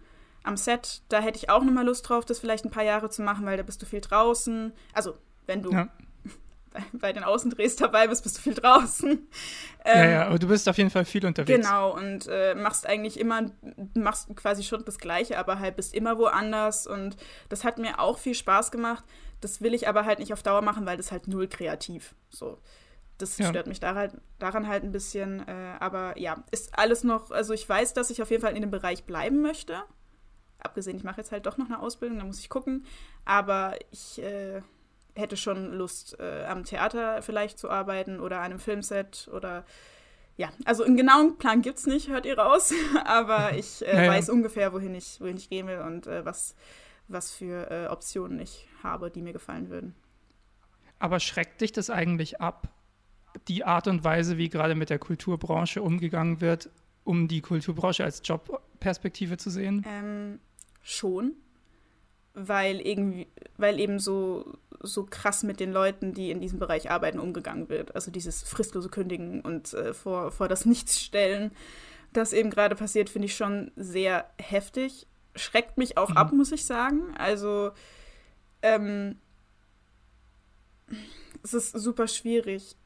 [0.44, 1.02] am Set.
[1.08, 3.56] Da hätte ich auch nochmal Lust drauf, das vielleicht ein paar Jahre zu machen, weil
[3.56, 4.72] da bist du viel draußen.
[4.94, 5.14] Also,
[5.46, 5.88] wenn du ja
[6.92, 9.10] bei den Außendrehs dabei bist, bist du viel draußen.
[9.10, 9.28] Ähm,
[9.84, 11.66] ja, ja, aber du bist auf jeden Fall viel unterwegs.
[11.66, 13.50] Genau, und äh, machst eigentlich immer,
[13.94, 17.16] machst quasi schon das Gleiche, aber halt bist immer woanders und
[17.48, 19.04] das hat mir auch viel Spaß gemacht.
[19.40, 22.14] Das will ich aber halt nicht auf Dauer machen, weil das halt null kreativ.
[22.30, 22.58] So.
[23.18, 23.48] Das ja.
[23.48, 25.46] stört mich daran, halt, daran halt ein bisschen.
[25.46, 28.60] Äh, aber ja, ist alles noch, also ich weiß, dass ich auf jeden Fall in
[28.60, 29.82] dem Bereich bleiben möchte.
[30.58, 32.84] Abgesehen, ich mache jetzt halt doch noch eine Ausbildung, da muss ich gucken.
[33.24, 34.62] Aber ich äh,
[35.16, 39.64] hätte schon Lust, äh, am Theater vielleicht zu arbeiten oder einem Filmset oder
[40.36, 42.72] ja, also einen genauen Plan gibt es nicht, hört ihr raus,
[43.04, 44.10] aber ich äh, ja, ja.
[44.10, 46.54] weiß ungefähr, wohin ich, wohin ich gehen will und äh, was,
[47.08, 49.94] was für äh, Optionen ich habe, die mir gefallen würden.
[50.98, 52.68] Aber schreckt dich das eigentlich ab,
[53.48, 56.70] die Art und Weise, wie gerade mit der Kulturbranche umgegangen wird,
[57.04, 59.84] um die Kulturbranche als Jobperspektive zu sehen?
[59.86, 60.40] Ähm,
[60.82, 61.32] schon,
[62.34, 67.18] weil irgendwie, weil eben so so krass mit den Leuten, die in diesem Bereich arbeiten,
[67.18, 67.94] umgegangen wird.
[67.94, 71.50] Also dieses fristlose Kündigen und äh, vor, vor das Nichts stellen,
[72.12, 75.06] das eben gerade passiert, finde ich schon sehr heftig.
[75.34, 76.16] Schreckt mich auch mhm.
[76.16, 77.14] ab, muss ich sagen.
[77.16, 77.72] Also,
[78.62, 79.18] ähm,
[81.42, 82.76] es ist super schwierig.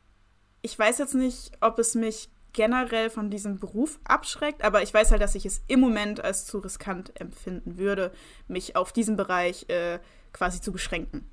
[0.63, 5.13] Ich weiß jetzt nicht, ob es mich generell von diesem Beruf abschreckt, aber ich weiß
[5.13, 8.13] halt, dass ich es im Moment als zu riskant empfinden würde,
[8.49, 10.01] mich auf diesen Bereich äh,
[10.33, 11.31] quasi zu beschränken.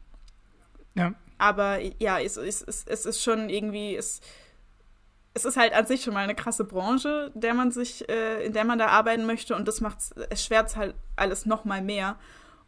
[0.98, 1.14] Ja.
[1.38, 4.22] Aber ja, es, es, es, es ist schon irgendwie, es,
[5.34, 8.54] es ist halt an sich schon mal eine krasse Branche, der man sich, äh, in
[8.54, 12.18] der man da arbeiten möchte und das macht es schwert halt alles noch mal mehr.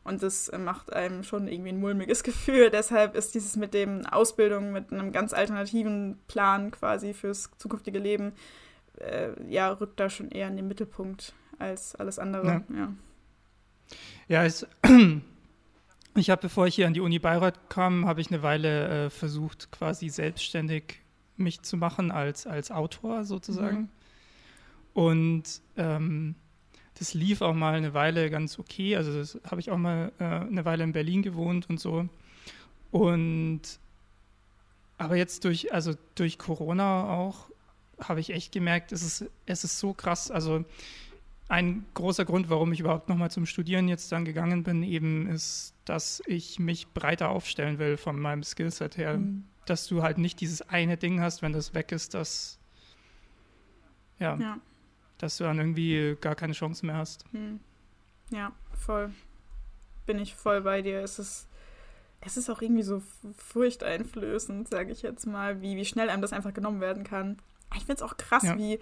[0.06, 2.70] Und das macht einem schon irgendwie ein mulmiges Gefühl.
[2.70, 8.34] Deshalb ist dieses mit dem Ausbildung, mit einem ganz alternativen Plan quasi fürs zukünftige Leben,
[9.00, 12.48] äh, ja, rückt da schon eher in den Mittelpunkt als alles andere.
[12.48, 12.94] Ja, ja.
[14.28, 14.66] ja es
[16.16, 19.10] Ich habe, bevor ich hier an die Uni Bayreuth kam, habe ich eine Weile äh,
[19.10, 21.01] versucht, quasi selbstständig
[21.38, 23.78] mich zu machen als, als Autor sozusagen.
[23.78, 23.89] Mhm.
[24.93, 25.43] Und
[25.78, 26.36] ähm,
[26.95, 28.97] das lief auch mal eine Weile ganz okay.
[28.97, 32.10] Also das habe ich auch mal äh, eine Weile in Berlin gewohnt und so.
[32.91, 33.62] Und
[34.97, 37.49] aber jetzt durch, also durch Corona auch,
[37.99, 40.30] habe ich echt gemerkt, es ist, es ist so krass.
[40.30, 40.66] Also
[41.50, 45.74] ein großer Grund, warum ich überhaupt nochmal zum Studieren jetzt dann gegangen bin, eben ist,
[45.84, 49.18] dass ich mich breiter aufstellen will von meinem Skillset her.
[49.18, 49.45] Mhm.
[49.66, 52.60] Dass du halt nicht dieses eine Ding hast, wenn das weg ist, dass
[54.20, 54.60] ja, ja.
[55.18, 57.32] dass du dann irgendwie gar keine Chance mehr hast.
[57.34, 57.60] Mhm.
[58.30, 59.12] Ja, voll.
[60.06, 61.02] Bin ich voll bei dir.
[61.02, 61.47] Es ist,
[62.22, 63.02] es ist auch irgendwie so
[63.38, 67.39] furchteinflößend, sage ich jetzt mal, wie, wie schnell einem das einfach genommen werden kann.
[67.74, 68.58] Ich finde es auch krass, ja.
[68.58, 68.80] wie,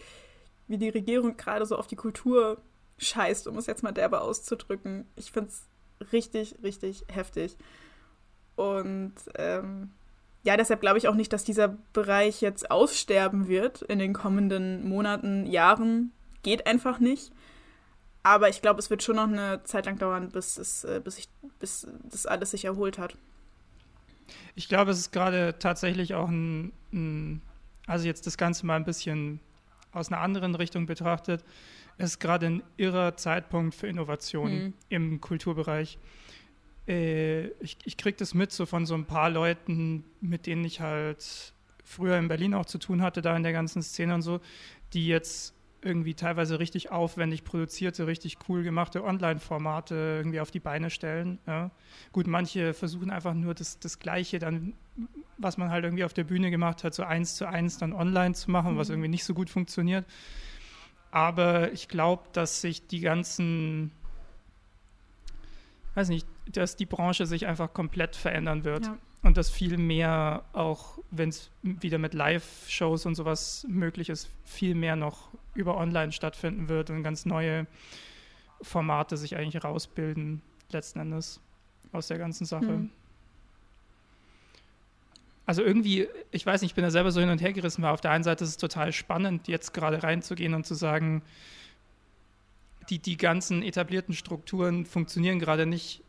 [0.68, 2.62] wie die Regierung gerade so auf die Kultur
[2.98, 5.06] scheißt, um es jetzt mal derbe auszudrücken.
[5.16, 7.58] Ich finde es richtig, richtig heftig.
[8.56, 9.92] Und ähm,
[10.44, 14.88] ja, deshalb glaube ich auch nicht, dass dieser Bereich jetzt aussterben wird in den kommenden
[14.88, 16.12] Monaten, Jahren.
[16.44, 17.32] Geht einfach nicht.
[18.24, 21.18] Aber ich glaube, es wird schon noch eine Zeit lang dauern, bis, es, äh, bis,
[21.18, 23.16] ich, bis das alles sich erholt hat.
[24.56, 27.42] Ich glaube, es ist gerade tatsächlich auch ein, ein,
[27.86, 29.40] also jetzt das Ganze mal ein bisschen
[29.98, 31.44] aus einer anderen Richtung betrachtet,
[31.98, 34.74] ist gerade ein irrer Zeitpunkt für Innovation mhm.
[34.90, 35.98] im Kulturbereich.
[36.88, 40.82] Äh, ich ich kriege das mit so von so ein paar Leuten, mit denen ich
[40.82, 44.42] halt früher in Berlin auch zu tun hatte, da in der ganzen Szene und so,
[44.94, 45.54] die jetzt
[45.88, 51.40] irgendwie teilweise richtig aufwendig produzierte, richtig cool gemachte Online-Formate irgendwie auf die Beine stellen.
[51.48, 51.72] Ja.
[52.12, 54.74] Gut, manche versuchen einfach nur das, das Gleiche dann,
[55.38, 58.36] was man halt irgendwie auf der Bühne gemacht hat, so eins zu eins dann online
[58.36, 58.78] zu machen, mhm.
[58.78, 60.06] was irgendwie nicht so gut funktioniert.
[61.12, 63.92] Aber ich glaube, dass sich die ganzen,
[65.96, 68.88] weiß nicht, dass die Branche sich einfach komplett verändern wird.
[68.88, 68.98] Ja.
[69.24, 74.76] Und dass viel mehr auch, wenn es wieder mit Live-Shows und sowas möglich ist, viel
[74.76, 77.68] mehr noch über online stattfinden wird und ganz neue
[78.62, 80.42] Formate sich eigentlich rausbilden,
[80.72, 81.42] letzten Endes,
[81.92, 82.66] aus der ganzen Sache.
[82.66, 82.90] Mhm.
[85.46, 87.94] Also irgendwie, ich weiß nicht, ich bin da selber so hin und her gerissen, weil
[87.94, 91.22] auf der einen Seite ist es total spannend, jetzt gerade reinzugehen und zu sagen,
[92.90, 96.04] die, die ganzen etablierten Strukturen funktionieren gerade nicht.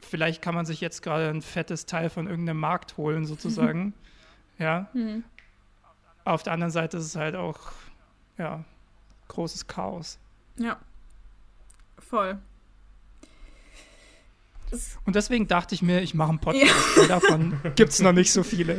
[0.00, 3.94] Vielleicht kann man sich jetzt gerade ein fettes Teil von irgendeinem Markt holen, sozusagen.
[4.58, 4.88] ja.
[4.94, 5.24] Mhm.
[6.24, 7.72] Auf der anderen Seite ist es halt auch,
[8.38, 8.64] ja,
[9.28, 10.18] großes Chaos.
[10.56, 10.78] Ja.
[11.98, 12.38] Voll.
[15.04, 17.02] Und deswegen dachte ich mir, ich mache einen Podcast, ja.
[17.02, 18.78] weil davon gibt es noch nicht so viele.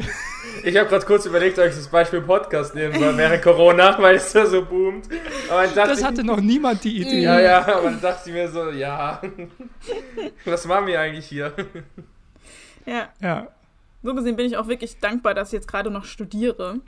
[0.64, 4.34] Ich habe gerade kurz überlegt, euch das Beispiel Podcast nehmen soll während Corona, weil es
[4.34, 5.08] da so boomt.
[5.50, 7.22] das hatte ich, noch niemand die Idee.
[7.22, 9.22] Ja, ja, aber dann dachte ich mir so, ja,
[10.46, 11.54] was machen wir eigentlich hier?
[12.86, 13.10] Ja.
[13.22, 13.48] ja.
[14.04, 16.82] So gesehen bin ich auch wirklich dankbar, dass ich jetzt gerade noch studiere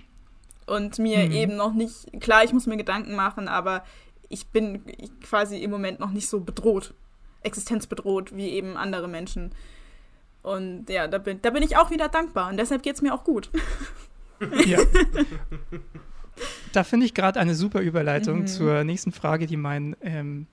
[0.70, 1.32] und mir mhm.
[1.32, 3.84] eben noch nicht, klar, ich muss mir Gedanken machen, aber
[4.30, 4.84] ich bin
[5.22, 6.94] quasi im Moment noch nicht so bedroht
[7.42, 9.52] existenzbedroht wie eben andere Menschen.
[10.42, 13.14] Und ja, da bin, da bin ich auch wieder dankbar und deshalb geht es mir
[13.14, 13.50] auch gut.
[14.66, 14.80] Ja.
[16.72, 18.48] Da finde ich gerade eine super Überleitung mhm.
[18.48, 20.48] zur nächsten Frage, die mein ähm,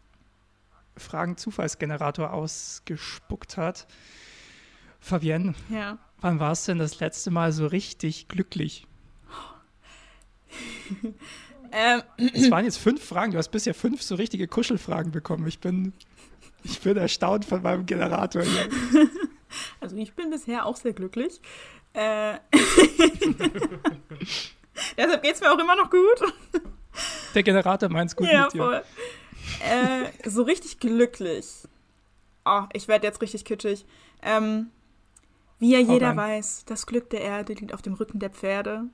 [0.97, 3.87] Fragen-Zufallsgenerator ausgespuckt hat.
[4.99, 5.99] Fabienne, ja.
[6.21, 8.89] wann warst du denn das letzte Mal so richtig glücklich?
[11.73, 12.03] Ähm.
[12.33, 13.33] Es waren jetzt fünf Fragen.
[13.33, 15.47] Du hast bisher fünf so richtige Kuschelfragen bekommen.
[15.47, 15.93] Ich bin
[16.69, 18.69] ich bin erstaunt von meinem Generator hier.
[19.81, 21.41] Also ich bin bisher auch sehr glücklich.
[21.95, 22.35] Äh
[24.99, 26.35] Deshalb geht es mir auch immer noch gut.
[27.35, 28.59] Der Generator meint es gut ja, mit dir.
[28.59, 28.83] Voll.
[29.65, 31.47] Äh, so richtig glücklich.
[32.45, 33.87] Oh, ich werde jetzt richtig kitschig.
[34.21, 34.73] Ähm,
[35.59, 38.89] wie ja jeder weiß, das Glück der Erde liegt auf dem Rücken der Pferde.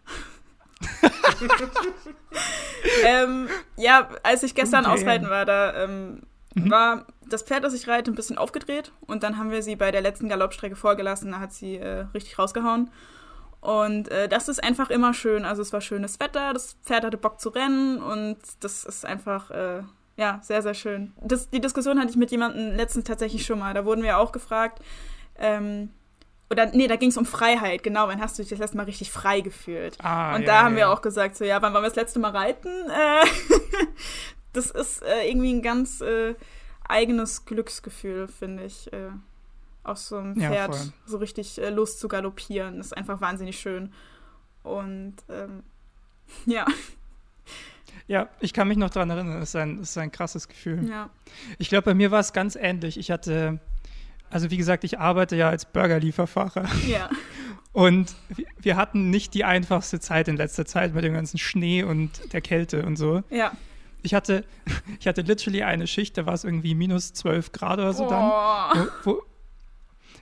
[3.05, 4.95] ähm, ja, als ich gestern okay.
[4.95, 6.23] ausreiten war, da ähm,
[6.55, 6.71] mhm.
[6.71, 8.93] war das Pferd, das ich reite, ein bisschen aufgedreht.
[9.07, 11.33] Und dann haben wir sie bei der letzten Galoppstrecke vorgelassen.
[11.33, 12.91] Da hat sie äh, richtig rausgehauen.
[13.63, 15.45] Und äh, das ist einfach immer schön.
[15.45, 19.53] Also es war schönes Wetter, das Pferd hatte Bock zu rennen und das ist einfach,
[19.53, 19.83] äh,
[20.17, 21.13] ja, sehr, sehr schön.
[21.23, 23.73] Das, die Diskussion hatte ich mit jemandem letztens tatsächlich schon mal.
[23.73, 24.83] Da wurden wir auch gefragt,
[25.39, 25.91] ähm,
[26.53, 28.85] oder nee, da ging es um Freiheit, genau, wann hast du dich das letzte Mal
[28.85, 29.97] richtig frei gefühlt?
[30.03, 30.79] Ah, und ja, da haben ja.
[30.79, 32.69] wir auch gesagt, so ja, wann waren wir das letzte Mal reiten?
[32.69, 33.25] Äh,
[34.53, 36.35] das ist äh, irgendwie ein ganz äh,
[36.87, 38.93] eigenes Glücksgefühl, finde ich.
[38.93, 39.11] Äh,
[39.85, 42.77] auf so einem Pferd ja, so richtig äh, Lust zu galoppieren.
[42.77, 43.93] Das ist einfach wahnsinnig schön.
[44.63, 45.65] Und ähm,
[46.47, 46.67] ja.
[48.07, 50.89] Ja, ich kann mich noch daran erinnern, es ist ein, ist ein krasses Gefühl.
[50.89, 51.11] Ja.
[51.59, 52.99] Ich glaube, bei mir war es ganz ähnlich.
[52.99, 53.59] Ich hatte,
[54.33, 56.69] also wie gesagt, ich arbeite ja als Burgerlieferfahrer.
[56.89, 57.09] Ja.
[57.73, 58.15] Und
[58.61, 62.43] wir hatten nicht die einfachste Zeit in letzter Zeit mit dem ganzen Schnee und der
[62.43, 63.23] Kälte und so.
[63.31, 63.53] Ja
[64.03, 64.45] ich hatte,
[65.01, 68.11] ich hatte literally eine Schicht, da war es irgendwie minus 12 Grad oder so oh.
[68.11, 68.89] dann.
[69.05, 69.23] Wo, wo,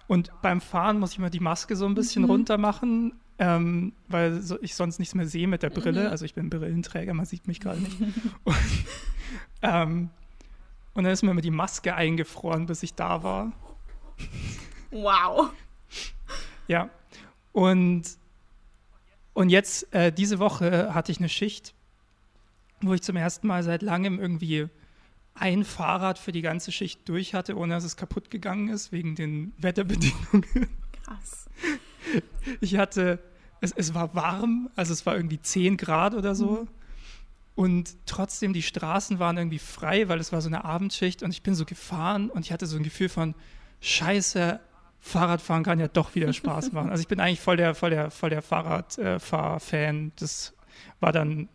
[0.07, 2.31] und beim Fahren muss ich mal die Maske so ein bisschen mhm.
[2.31, 6.07] runter machen, ähm, weil so, ich sonst nichts mehr sehe mit der Brille.
[6.07, 6.11] Mhm.
[6.11, 7.97] Also ich bin Brillenträger, man sieht mich gerade nicht.
[8.45, 8.57] und,
[9.63, 10.11] ähm,
[10.95, 13.53] und dann ist mir immer die Maske eingefroren, bis ich da war.
[14.91, 15.51] Wow.
[16.69, 16.91] Ja.
[17.53, 18.05] Und,
[19.35, 21.75] und jetzt, äh, diese Woche hatte ich eine Schicht
[22.83, 24.69] wo ich zum ersten Mal seit langem irgendwie
[25.35, 29.15] ein Fahrrad für die ganze Schicht durch hatte, ohne dass es kaputt gegangen ist, wegen
[29.15, 30.69] den Wetterbedingungen.
[31.05, 31.49] Krass.
[32.61, 33.23] Ich hatte,
[33.61, 36.63] es, es war warm, also es war irgendwie 10 Grad oder so.
[36.63, 36.69] Mhm.
[37.55, 41.43] Und trotzdem, die Straßen waren irgendwie frei, weil es war so eine Abendschicht und ich
[41.43, 43.35] bin so gefahren und ich hatte so ein Gefühl von,
[43.81, 44.61] scheiße,
[45.01, 46.91] Fahrradfahren kann ja doch wieder Spaß machen.
[46.91, 50.13] Also ich bin eigentlich voll der, voll der, voll der Fahrradfahr-Fan.
[50.19, 50.55] das
[51.01, 51.49] war dann,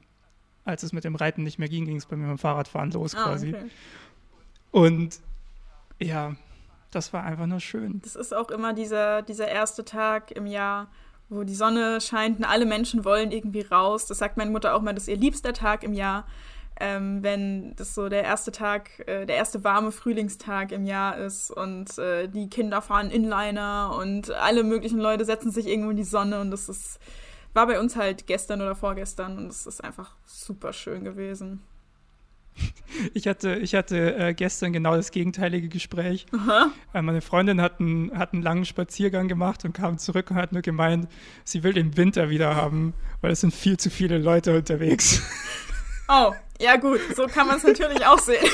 [0.65, 2.91] als es mit dem Reiten nicht mehr ging, ging es bei mir mit dem Fahrradfahren
[2.91, 3.49] los ah, quasi.
[3.49, 3.69] Okay.
[4.71, 5.19] Und
[5.99, 6.35] ja,
[6.91, 8.01] das war einfach nur schön.
[8.03, 10.87] Das ist auch immer dieser, dieser erste Tag im Jahr,
[11.29, 14.07] wo die Sonne scheint und alle Menschen wollen irgendwie raus.
[14.07, 16.25] Das sagt meine Mutter auch mal, das ist ihr liebster Tag im Jahr
[16.79, 21.51] ähm, wenn das so der erste Tag, äh, der erste warme Frühlingstag im Jahr ist
[21.51, 26.03] und äh, die Kinder fahren Inliner und alle möglichen Leute setzen sich irgendwo in die
[26.03, 26.99] Sonne und das ist,
[27.53, 31.61] war bei uns halt gestern oder vorgestern und es ist einfach super schön gewesen.
[33.13, 36.25] Ich hatte, ich hatte äh, gestern genau das gegenteilige Gespräch.
[36.93, 40.53] Äh, meine Freundin hat einen, hat einen langen Spaziergang gemacht und kam zurück und hat
[40.53, 41.09] nur gemeint,
[41.43, 45.21] sie will den Winter wieder haben, weil es sind viel zu viele Leute unterwegs.
[46.07, 48.45] Oh, ja gut, so kann man es natürlich auch sehen.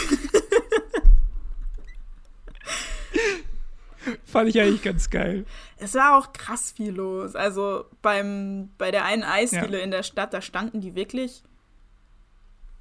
[4.25, 5.45] Fand ich eigentlich ganz geil.
[5.77, 7.35] Es war auch krass viel los.
[7.35, 9.83] Also beim, bei der einen Eisdiele ja.
[9.83, 11.43] in der Stadt, da standen die wirklich,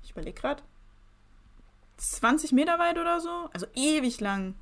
[0.02, 0.62] ich überlege gerade,
[1.96, 3.50] 20 Meter weit oder so.
[3.52, 4.54] Also ewig lang.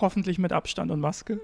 [0.00, 1.40] Hoffentlich mit Abstand und Maske.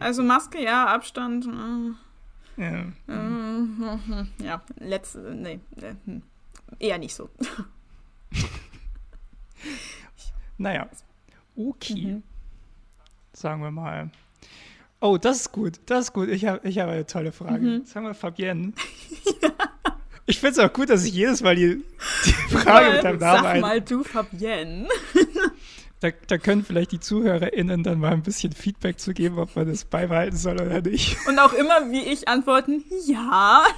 [0.00, 1.46] Also Maske, ja, Abstand.
[1.46, 2.62] Äh.
[2.62, 2.86] Ja.
[3.06, 5.60] Äh, ja, letzte, nee.
[6.78, 7.28] Eher nicht so.
[10.58, 10.88] naja,
[11.56, 11.94] okay.
[11.94, 12.22] Mhm.
[13.32, 14.10] Sagen wir mal.
[15.00, 15.80] Oh, das ist gut.
[15.86, 16.28] Das ist gut.
[16.28, 17.64] Ich habe ich hab eine tolle Frage.
[17.64, 17.84] Mhm.
[17.84, 18.72] Sagen wir Fabienne.
[19.42, 19.50] ja.
[20.26, 21.82] Ich finde es auch gut, dass ich jedes Mal die,
[22.26, 24.86] die Frage mit deinem Namen Sag mal du, Fabienne.
[26.00, 29.66] Da, da, können vielleicht die ZuhörerInnen dann mal ein bisschen Feedback zu geben, ob man
[29.66, 31.16] das beibehalten soll oder nicht.
[31.26, 33.64] Und auch immer wie ich antworten, ja.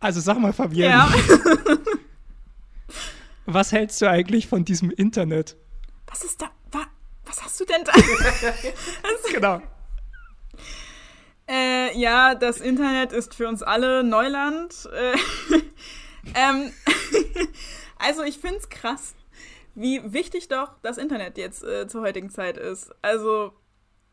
[0.00, 0.94] Also sag mal, Fabienne.
[0.94, 1.12] Ja.
[3.46, 5.56] was hältst du eigentlich von diesem Internet?
[6.06, 6.50] Was ist da?
[6.72, 6.86] Wa,
[7.26, 7.92] was hast du denn da?
[9.32, 9.62] genau.
[11.46, 14.88] Äh, ja, das Internet ist für uns alle Neuland.
[14.92, 15.16] Äh,
[16.34, 16.72] ähm,
[17.98, 19.14] also ich finde es krass,
[19.74, 22.90] wie wichtig doch das Internet jetzt äh, zur heutigen Zeit ist.
[23.02, 23.52] Also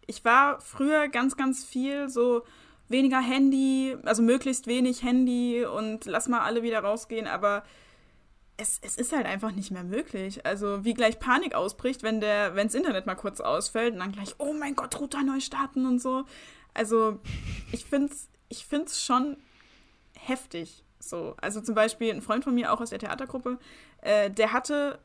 [0.05, 2.43] ich war früher ganz, ganz viel so
[2.89, 7.63] weniger Handy, also möglichst wenig Handy und lass mal alle wieder rausgehen, aber
[8.57, 10.45] es, es ist halt einfach nicht mehr möglich.
[10.45, 14.35] Also wie gleich Panik ausbricht, wenn der, wenns Internet mal kurz ausfällt und dann gleich,
[14.39, 16.25] oh mein Gott, Router neu starten und so.
[16.73, 17.19] Also
[17.71, 19.37] ich find's, ich find's schon
[20.17, 20.83] heftig.
[20.99, 23.59] So, also zum Beispiel ein Freund von mir, auch aus der Theatergruppe,
[24.01, 24.99] äh, der hatte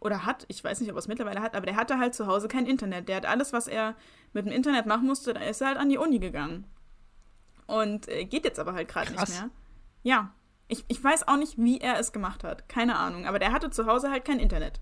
[0.00, 2.26] oder hat, ich weiß nicht, ob er es mittlerweile hat, aber der hatte halt zu
[2.26, 3.08] Hause kein Internet.
[3.08, 3.96] Der hat alles, was er
[4.32, 6.66] mit dem Internet machen musste, da ist er halt an die Uni gegangen.
[7.66, 9.50] Und äh, geht jetzt aber halt gerade nicht mehr.
[10.02, 10.34] Ja.
[10.66, 12.68] Ich, ich weiß auch nicht, wie er es gemacht hat.
[12.68, 13.26] Keine Ahnung.
[13.26, 14.80] Aber der hatte zu Hause halt kein Internet.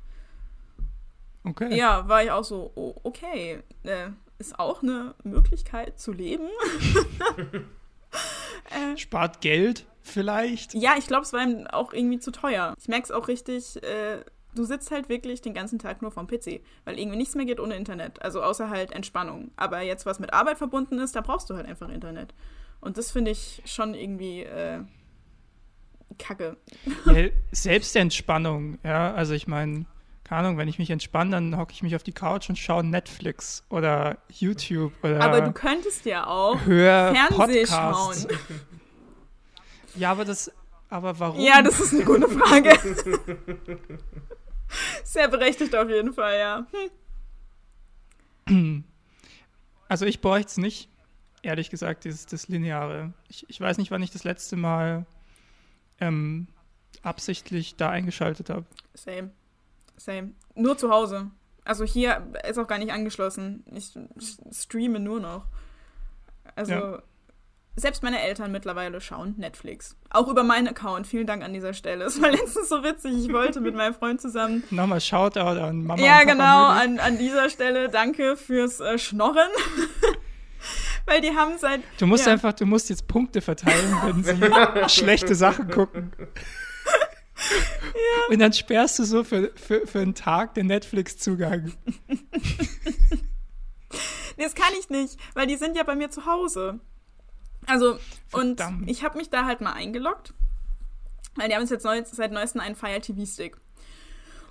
[1.44, 1.76] Okay.
[1.76, 3.62] Ja, war ich auch so, oh, okay.
[3.82, 6.48] Äh, ist auch eine Möglichkeit zu leben.
[8.70, 10.74] äh, Spart Geld vielleicht?
[10.74, 12.74] Ja, ich glaube, es war ihm auch irgendwie zu teuer.
[12.78, 13.82] Ich merke es auch richtig.
[13.82, 17.46] Äh, du sitzt halt wirklich den ganzen Tag nur vom PC, weil irgendwie nichts mehr
[17.46, 18.22] geht ohne Internet.
[18.22, 19.50] Also außer halt Entspannung.
[19.56, 22.34] Aber jetzt, was mit Arbeit verbunden ist, da brauchst du halt einfach Internet.
[22.82, 24.80] Und das finde ich schon irgendwie äh,
[26.18, 26.56] kacke.
[27.06, 29.14] Ja, Selbstentspannung, ja.
[29.14, 29.86] Also ich meine,
[30.24, 32.82] keine Ahnung, wenn ich mich entspanne, dann hocke ich mich auf die Couch und schaue
[32.82, 35.20] Netflix oder YouTube oder.
[35.20, 38.22] Aber du könntest ja auch hör Fernseh Podcasts.
[38.22, 38.38] schauen.
[39.94, 40.50] Ja, aber das.
[40.88, 41.38] Aber warum?
[41.38, 42.72] Ja, das ist eine gute Frage.
[45.04, 46.66] Sehr berechtigt auf jeden Fall, ja.
[48.48, 48.84] Hm.
[49.88, 50.88] Also ich bräuchte es nicht
[51.42, 53.12] ehrlich gesagt, dieses, das Lineare.
[53.28, 55.06] Ich, ich weiß nicht, wann ich das letzte Mal
[56.00, 56.46] ähm,
[57.02, 58.64] absichtlich da eingeschaltet habe.
[58.94, 59.30] Same.
[59.96, 60.32] Same.
[60.54, 61.30] Nur zu Hause.
[61.64, 63.64] Also hier ist auch gar nicht angeschlossen.
[63.72, 63.92] Ich
[64.52, 65.46] streame nur noch.
[66.56, 67.02] Also ja.
[67.76, 69.96] selbst meine Eltern mittlerweile schauen Netflix.
[70.10, 71.06] Auch über meinen Account.
[71.06, 72.04] Vielen Dank an dieser Stelle.
[72.04, 73.12] Es war letztens so witzig.
[73.16, 74.64] Ich wollte mit meinem Freund zusammen.
[74.70, 76.02] Nochmal Shoutout an Mama.
[76.02, 76.66] Ja, genau.
[76.66, 79.50] An, an dieser Stelle danke fürs äh, Schnorren.
[81.06, 81.80] Weil die haben seit.
[81.98, 82.32] Du musst ja.
[82.32, 86.12] einfach, du musst jetzt Punkte verteilen, wenn sie schlechte Sachen gucken.
[87.36, 88.32] Ja.
[88.32, 91.72] Und dann sperrst du so für, für, für einen Tag den Netflix-Zugang.
[92.06, 92.16] nee,
[94.38, 96.80] das kann ich nicht, weil die sind ja bei mir zu Hause.
[97.66, 97.98] Also,
[98.28, 98.82] Verdammt.
[98.82, 100.34] und ich habe mich da halt mal eingeloggt.
[101.34, 103.56] Weil die haben jetzt neu, seit neuestem einen Fire TV-Stick.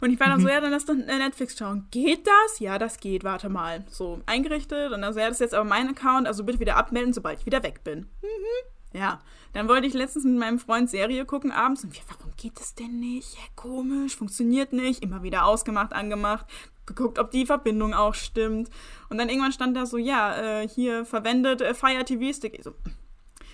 [0.01, 0.43] Und ich war dann mhm.
[0.43, 1.87] so, ja, dann lass doch Netflix schauen.
[1.91, 2.59] Geht das?
[2.59, 3.85] Ja, das geht, warte mal.
[3.89, 6.75] So, eingerichtet und dann so, ja, das ist jetzt aber mein Account, also bitte wieder
[6.75, 8.07] abmelden, sobald ich wieder weg bin.
[8.21, 8.97] Mhm.
[8.99, 9.21] Ja,
[9.53, 12.75] dann wollte ich letztens mit meinem Freund Serie gucken abends und wir, warum geht das
[12.75, 13.35] denn nicht?
[13.35, 15.01] Ja, komisch, funktioniert nicht.
[15.01, 16.45] Immer wieder ausgemacht, angemacht,
[16.85, 18.69] geguckt, ob die Verbindung auch stimmt.
[19.09, 22.55] Und dann irgendwann stand da so, ja, äh, hier verwendet äh, Fire TV Stick.
[22.57, 22.73] Ich so,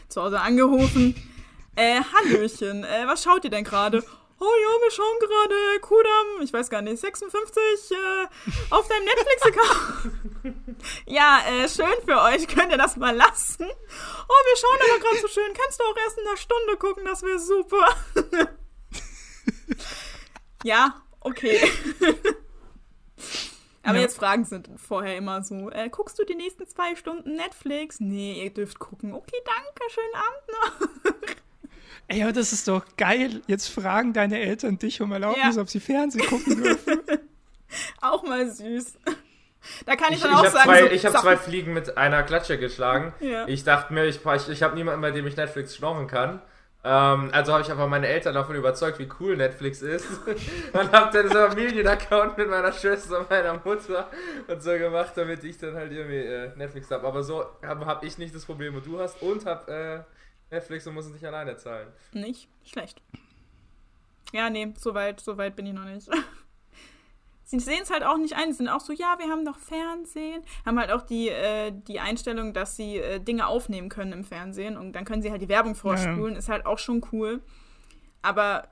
[0.08, 1.16] zu Hause angerufen.
[1.80, 4.04] Äh, Hallöchen, äh, was schaut ihr denn gerade?
[4.40, 8.28] Oh ja, wir schauen gerade Kudam, ich weiß gar nicht, 56 äh,
[8.70, 10.14] auf deinem Netflix-Account.
[11.06, 13.66] ja, äh, schön für euch, könnt ihr das mal lassen?
[13.66, 17.06] Oh, wir schauen aber gerade so schön, kannst du auch erst in einer Stunde gucken,
[17.06, 17.88] das wäre super.
[20.64, 21.60] ja, okay.
[23.84, 24.02] Aber ja.
[24.02, 28.02] jetzt Fragen sind vorher immer so, äh, guckst du die nächsten zwei Stunden Netflix?
[28.02, 29.14] Nee, ihr dürft gucken.
[29.14, 31.36] Okay, danke, schönen Abend noch.
[32.08, 33.42] Ey, aber das ist doch geil.
[33.48, 35.62] Jetzt fragen deine Eltern dich um Erlaubnis, ja.
[35.62, 37.02] ob sie Fernsehen gucken dürfen.
[38.02, 38.98] auch mal süß.
[39.86, 41.98] Da kann ich, ich dann auch ich sagen, zwei, so, ich habe zwei Fliegen mit
[41.98, 43.14] einer Klatsche geschlagen.
[43.20, 43.48] Ja.
[43.48, 46.42] Ich dachte mir, ich, ich, ich habe niemanden, bei dem ich Netflix schnorren kann.
[46.84, 50.08] Ähm, also habe ich einfach meine Eltern davon überzeugt, wie cool Netflix ist.
[50.74, 54.10] und habe dann so einen Familienaccount mit meiner Schwester und meiner Mutter
[54.48, 57.06] und so gemacht, damit ich dann halt irgendwie äh, Netflix habe.
[57.06, 60.00] Aber so habe hab ich nicht das Problem, was du hast und habe äh,
[60.50, 61.90] Netflix und muss es nicht alleine zahlen.
[62.14, 63.02] Nicht schlecht.
[64.34, 66.10] Ja, nee, so weit, so weit bin ich noch nicht.
[67.44, 68.52] Sie sehen es halt auch nicht ein.
[68.52, 70.44] Sie sind auch so, ja, wir haben doch Fernsehen.
[70.66, 74.76] Haben halt auch die, äh, die Einstellung, dass sie äh, Dinge aufnehmen können im Fernsehen
[74.76, 76.34] und dann können sie halt die Werbung vorspulen.
[76.34, 76.40] Ja.
[76.40, 77.42] Ist halt auch schon cool.
[78.22, 78.68] Aber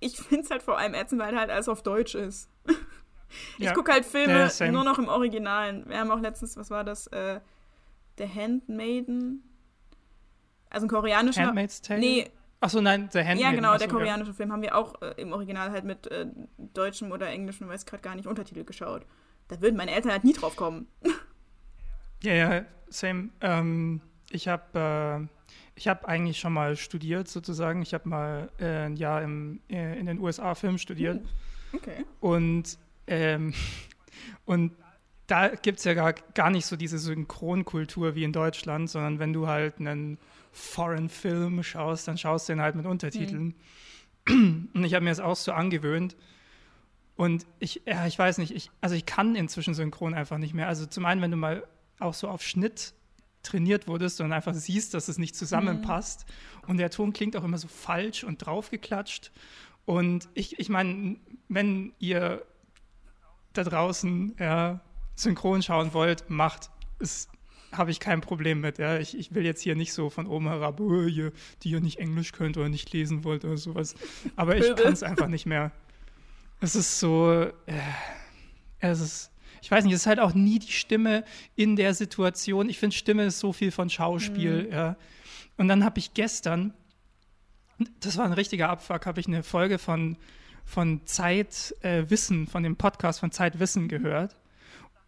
[0.00, 2.50] ich finde es halt vor allem ätzend, weil halt alles auf Deutsch ist.
[3.58, 3.72] ich ja.
[3.74, 5.88] gucke halt Filme ja, nur noch im Originalen.
[5.88, 7.06] Wir haben auch letztens, was war das?
[7.08, 7.40] Äh,
[8.18, 9.44] The Handmaiden
[10.72, 11.46] also ein koreanischer.
[11.46, 12.00] Handmaid's Tale?
[12.00, 12.30] Nee.
[12.60, 13.40] Achso, nein, The Handmaid.
[13.40, 14.36] Ja, genau, der koreanische ja.
[14.36, 16.26] Film haben wir auch äh, im Original halt mit äh,
[16.58, 19.04] deutschem oder englischem, weiß gerade gar nicht, Untertitel geschaut.
[19.48, 20.86] Da würden meine Eltern halt nie drauf kommen.
[22.24, 23.30] Ja, ja, same.
[23.40, 24.00] Ähm,
[24.30, 25.42] ich habe äh,
[25.74, 27.82] ich habe eigentlich schon mal studiert, sozusagen.
[27.82, 31.20] Ich habe mal äh, ein Jahr im, äh, in den USA Film studiert.
[31.20, 31.28] Hm,
[31.72, 32.04] okay.
[32.20, 33.54] Und, ähm,
[34.44, 34.72] und
[35.26, 39.32] da gibt es ja gar, gar nicht so diese Synchronkultur wie in Deutschland, sondern wenn
[39.32, 40.18] du halt einen
[40.52, 43.54] Foreign Film schaust, dann schaust du ihn halt mit Untertiteln.
[44.28, 44.68] Mhm.
[44.74, 46.16] Und ich habe mir das auch so angewöhnt.
[47.16, 50.68] Und ich, ja, ich weiß nicht, ich, also ich kann inzwischen synchron einfach nicht mehr.
[50.68, 51.66] Also zum einen, wenn du mal
[51.98, 52.94] auch so auf Schnitt
[53.42, 56.26] trainiert wurdest und einfach siehst, dass es nicht zusammenpasst.
[56.26, 56.70] Mhm.
[56.70, 59.32] Und der Ton klingt auch immer so falsch und draufgeklatscht.
[59.84, 61.16] Und ich, ich meine,
[61.48, 62.44] wenn ihr
[63.52, 64.80] da draußen ja,
[65.14, 66.70] synchron schauen wollt, macht.
[66.98, 67.28] Es
[67.72, 68.78] habe ich kein Problem mit.
[68.78, 68.98] Ja.
[68.98, 71.32] Ich, ich will jetzt hier nicht so von oben herab, oh, ihr,
[71.62, 73.94] die ihr nicht Englisch könnt oder nicht lesen wollt oder sowas.
[74.36, 75.72] Aber ich kann es einfach nicht mehr.
[76.60, 77.50] Es ist so, äh,
[78.78, 79.30] es ist,
[79.62, 81.24] ich weiß nicht, es ist halt auch nie die Stimme
[81.56, 82.68] in der Situation.
[82.68, 84.64] Ich finde, Stimme ist so viel von Schauspiel.
[84.64, 84.72] Mhm.
[84.72, 84.96] Ja.
[85.56, 86.74] Und dann habe ich gestern,
[88.00, 90.16] das war ein richtiger Abfuck, habe ich eine Folge von,
[90.64, 94.36] von Zeit äh, Wissen, von dem Podcast von Zeit Wissen gehört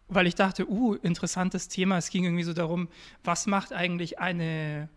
[0.07, 1.97] weil ich dachte, uh, interessantes Thema.
[1.97, 2.89] Es ging irgendwie so darum,
[3.23, 4.89] was macht eigentlich eine,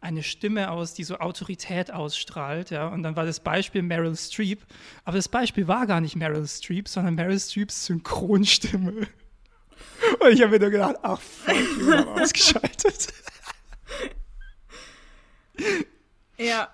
[0.00, 2.88] eine Stimme aus, die so Autorität ausstrahlt, ja.
[2.88, 4.64] Und dann war das Beispiel Meryl Streep.
[5.04, 8.92] Aber das Beispiel war gar nicht Meryl Streep, sondern Meryl Streeps Synchronstimme.
[10.20, 13.12] Und ich habe mir nur gedacht, ach fuck, ich bin ausgeschaltet.
[16.38, 16.68] Ja.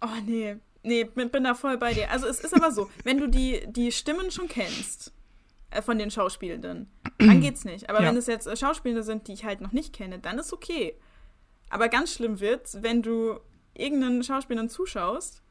[0.00, 0.56] Oh nee.
[0.84, 2.10] Nee, bin, da voll bei dir.
[2.10, 5.12] Also es ist aber so, wenn du die, die Stimmen schon kennst,
[5.70, 6.90] äh, von den Schauspielenden.
[7.26, 7.88] Dann geht's nicht.
[7.90, 8.08] Aber ja.
[8.08, 10.94] wenn es jetzt äh, Schauspielende sind, die ich halt noch nicht kenne, dann ist okay.
[11.70, 13.40] Aber ganz schlimm wird's, wenn du
[13.74, 15.42] irgendeinen Schauspielenden zuschaust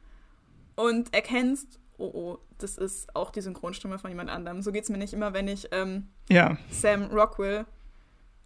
[0.76, 4.62] und erkennst, oh oh, das ist auch die Synchronstimme von jemand anderem.
[4.62, 6.56] So geht's mir nicht immer, wenn ich ähm, ja.
[6.70, 7.66] Sam Rockwell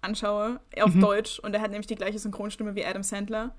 [0.00, 1.00] anschaue, auf mhm.
[1.00, 3.54] Deutsch, und er hat nämlich die gleiche Synchronstimme wie Adam Sandler.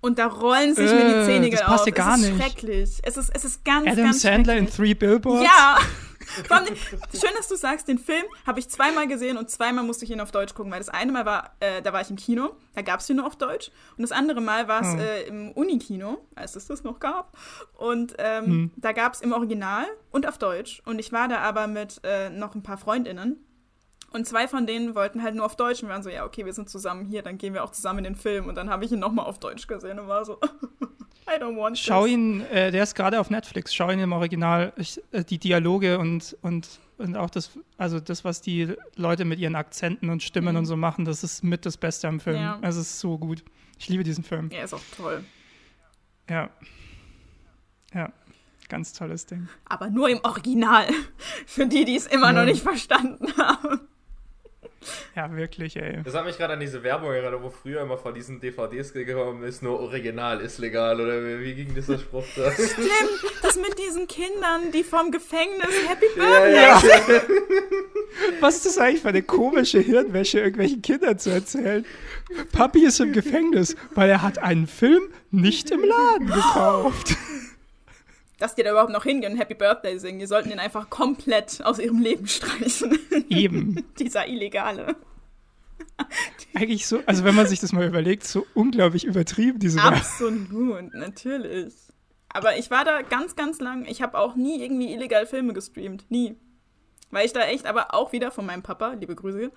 [0.00, 1.94] Und da rollen sich äh, mir die Zähne das passt auf.
[1.94, 2.42] Gar es ist nicht.
[2.42, 2.90] schrecklich.
[3.02, 5.44] Es ist, es ist ganz, Adam ganz Sandler in Three Billboards?
[5.44, 5.78] Ja.
[7.12, 10.20] schön, dass du sagst, den Film habe ich zweimal gesehen und zweimal musste ich ihn
[10.20, 12.82] auf Deutsch gucken, weil das eine Mal war, äh, da war ich im Kino, da
[12.82, 13.70] gab es ihn nur auf Deutsch.
[13.96, 14.98] Und das andere Mal war es hm.
[14.98, 17.36] äh, im Unikino, als es das noch gab.
[17.74, 18.70] Und ähm, hm.
[18.76, 20.82] da gab es im Original und auf Deutsch.
[20.84, 23.44] Und ich war da aber mit äh, noch ein paar FreundInnen.
[24.14, 26.52] Und zwei von denen wollten halt nur auf Deutsch und waren so, ja, okay, wir
[26.52, 28.46] sind zusammen hier, dann gehen wir auch zusammen in den Film.
[28.46, 30.38] Und dann habe ich ihn nochmal auf Deutsch gesehen und war so,
[31.26, 32.12] I don't want Schau this.
[32.12, 34.72] ihn, äh, der ist gerade auf Netflix, schau ihn im Original.
[34.76, 39.40] Ich, äh, die Dialoge und, und, und auch das, also das, was die Leute mit
[39.40, 40.60] ihren Akzenten und Stimmen mhm.
[40.60, 42.36] und so machen, das ist mit das Beste am Film.
[42.36, 42.60] Ja.
[42.62, 43.42] Es ist so gut.
[43.80, 44.48] Ich liebe diesen Film.
[44.52, 45.24] Er ist auch toll.
[46.30, 46.50] Ja.
[47.92, 48.12] Ja,
[48.68, 49.48] ganz tolles Ding.
[49.64, 50.86] Aber nur im Original.
[51.46, 52.32] Für die, die es immer ja.
[52.32, 53.80] noch nicht verstanden haben.
[55.14, 56.00] Ja, wirklich, ey.
[56.04, 59.42] Das hat mich gerade an diese Werbung erinnert, wo früher immer von diesen DVDs gekommen
[59.44, 62.50] ist, nur Original ist legal, oder wie ging dieser Spruch da?
[62.52, 62.90] Stimmt,
[63.42, 66.54] das mit diesen Kindern, die vom Gefängnis Happy Birthday.
[66.54, 67.22] Ja, ja.
[68.40, 71.84] Was ist das eigentlich für eine komische Hirnwäsche, irgendwelchen Kindern zu erzählen?
[72.52, 77.16] Papi ist im Gefängnis, weil er hat einen Film nicht im Laden gekauft
[78.38, 80.18] dass die da überhaupt noch hingehen und Happy Birthday singen.
[80.18, 82.98] Die sollten den einfach komplett aus ihrem Leben streichen.
[83.28, 83.84] Eben.
[83.98, 84.96] Dieser Illegale.
[86.54, 91.74] Eigentlich so, also wenn man sich das mal überlegt, so unglaublich übertrieben, diese Absolut, natürlich.
[92.28, 93.84] Aber ich war da ganz, ganz lang.
[93.86, 96.04] Ich habe auch nie irgendwie illegal Filme gestreamt.
[96.10, 96.36] Nie.
[97.14, 99.52] Weil ich da echt, aber auch wieder von meinem Papa, liebe Grüße,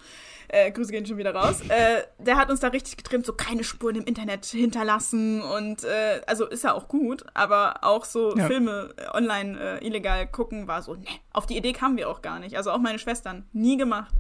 [0.49, 3.63] äh, Grüße gehen schon wieder raus, äh, der hat uns da richtig getrimmt, so keine
[3.63, 8.45] Spuren im Internet hinterlassen und äh, also ist ja auch gut, aber auch so ja.
[8.45, 12.21] Filme äh, online äh, illegal gucken war so, ne, auf die Idee kamen wir auch
[12.21, 12.55] gar nicht.
[12.57, 14.13] Also auch meine Schwestern, nie gemacht.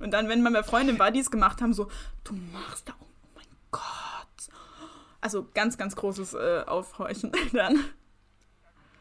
[0.00, 1.88] Und dann, wenn man bei Freundin war, die es gemacht haben, so,
[2.24, 3.82] du machst da, oh mein Gott.
[5.20, 7.84] Also ganz, ganz großes äh, Aufhorchen dann.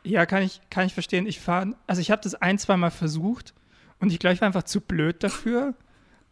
[0.04, 1.26] Ja, kann ich, kann ich verstehen.
[1.26, 3.54] Ich fahre, also ich habe das ein, zwei Mal versucht
[4.02, 5.76] und ich glaube, ich war einfach zu blöd dafür.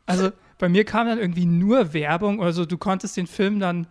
[0.06, 2.66] Also bei mir kam dann irgendwie nur Werbung oder so.
[2.66, 3.88] Du konntest den Film dann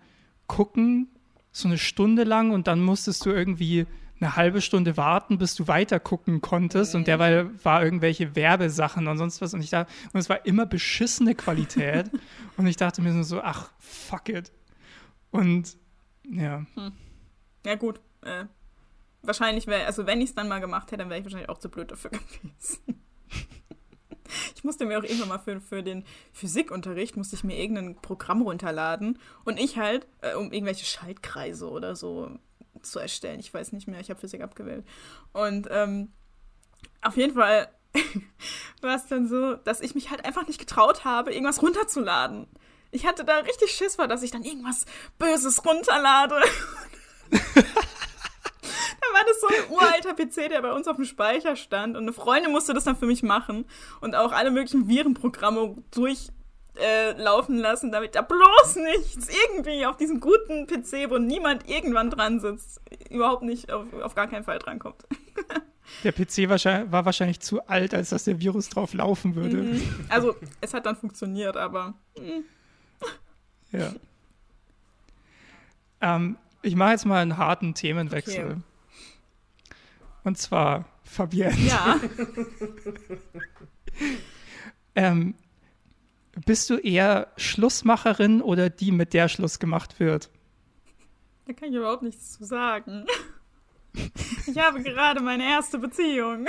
[0.48, 1.08] gucken,
[1.52, 3.86] so eine Stunde lang und dann musstest du irgendwie
[4.20, 6.94] eine halbe Stunde warten, bis du weiter gucken konntest.
[6.94, 9.54] Und derweil war irgendwelche Werbesachen und sonst was.
[9.54, 12.10] Und ich dachte, und es war immer beschissene Qualität.
[12.56, 14.52] und ich dachte mir so, ach, fuck it.
[15.30, 15.76] Und
[16.28, 16.66] ja.
[16.74, 16.92] Hm.
[17.64, 18.00] Ja, gut.
[18.22, 18.46] Äh,
[19.22, 21.58] wahrscheinlich wäre, also wenn ich es dann mal gemacht hätte, dann wäre ich wahrscheinlich auch
[21.58, 22.10] zu blöd dafür
[22.42, 23.00] gewesen.
[24.54, 28.42] Ich musste mir auch irgendwann mal für, für den Physikunterricht, musste ich mir irgendein Programm
[28.42, 32.30] runterladen und ich halt, äh, um irgendwelche Schaltkreise oder so
[32.82, 33.40] zu erstellen.
[33.40, 34.84] Ich weiß nicht mehr, ich habe Physik abgewählt.
[35.32, 36.12] Und ähm,
[37.02, 37.68] auf jeden Fall
[38.80, 42.46] war es dann so, dass ich mich halt einfach nicht getraut habe, irgendwas runterzuladen.
[42.90, 44.86] Ich hatte da richtig Schiss vor, dass ich dann irgendwas
[45.18, 46.40] Böses runterlade.
[49.12, 52.12] war das so ein uralter PC, der bei uns auf dem Speicher stand und eine
[52.12, 53.66] Freundin musste das dann für mich machen
[54.00, 60.20] und auch alle möglichen Virenprogramme durchlaufen äh, lassen, damit da bloß nichts irgendwie auf diesem
[60.20, 62.80] guten PC, wo niemand irgendwann dran sitzt,
[63.10, 65.04] überhaupt nicht auf, auf gar keinen Fall drankommt.
[66.04, 69.56] Der PC war wahrscheinlich zu alt, als dass der Virus drauf laufen würde.
[69.56, 70.06] Mhm.
[70.10, 71.94] Also, es hat dann funktioniert, aber.
[72.18, 72.42] Mh.
[73.72, 73.92] Ja.
[76.00, 78.44] Ähm, ich mache jetzt mal einen harten Themenwechsel.
[78.44, 78.56] Okay.
[80.28, 81.56] Und zwar Fabienne.
[81.56, 81.98] Ja.
[84.94, 85.34] ähm,
[86.44, 90.28] bist du eher Schlussmacherin oder die, mit der Schluss gemacht wird?
[91.46, 93.06] Da kann ich überhaupt nichts zu sagen.
[94.46, 96.46] Ich habe gerade meine erste Beziehung.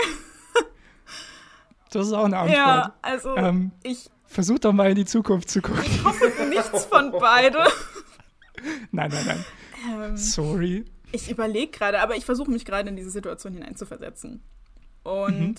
[1.91, 2.57] Das ist auch eine Antwort.
[2.57, 4.09] Ja, also ähm, ich.
[4.25, 5.85] Versuch doch mal in die Zukunft zu gucken.
[5.85, 7.63] Ich hoffe nichts von beide.
[8.91, 9.45] Nein, nein, nein.
[10.03, 10.83] Ähm, Sorry.
[11.11, 14.43] Ich überlege gerade, aber ich versuche mich gerade in diese Situation hineinzuversetzen.
[15.03, 15.55] Und mhm.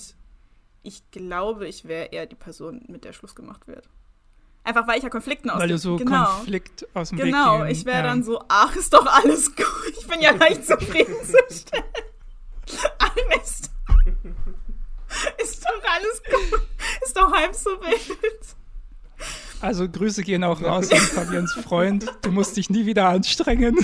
[0.82, 3.88] ich glaube, ich wäre eher die Person, mit der Schluss gemacht wird.
[4.62, 7.58] Einfach weil ich ja Konflikten aus Weil du so genau, Konflikt aus dem genau, Weg
[7.58, 8.02] Genau, ich wäre ja.
[8.04, 9.94] dann so, ach, ist doch alles gut.
[9.98, 11.84] Ich bin ja leicht zufriedenzustellen.
[12.98, 13.62] Alles.
[15.42, 16.60] ist doch alles gut.
[17.04, 18.56] Ist doch halb so wild.
[19.60, 22.06] Also Grüße gehen auch raus an Fabians Freund.
[22.22, 23.76] Du musst dich nie wieder anstrengen.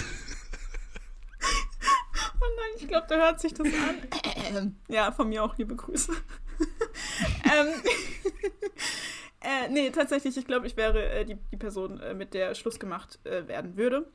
[2.46, 4.76] Oh nein, ich glaube, da hört sich das an.
[4.88, 6.12] ja, von mir auch liebe Grüße.
[7.44, 7.68] ähm,
[9.40, 12.78] äh, nee, tatsächlich, ich glaube, ich wäre äh, die, die Person, äh, mit der Schluss
[12.78, 14.06] gemacht äh, werden würde.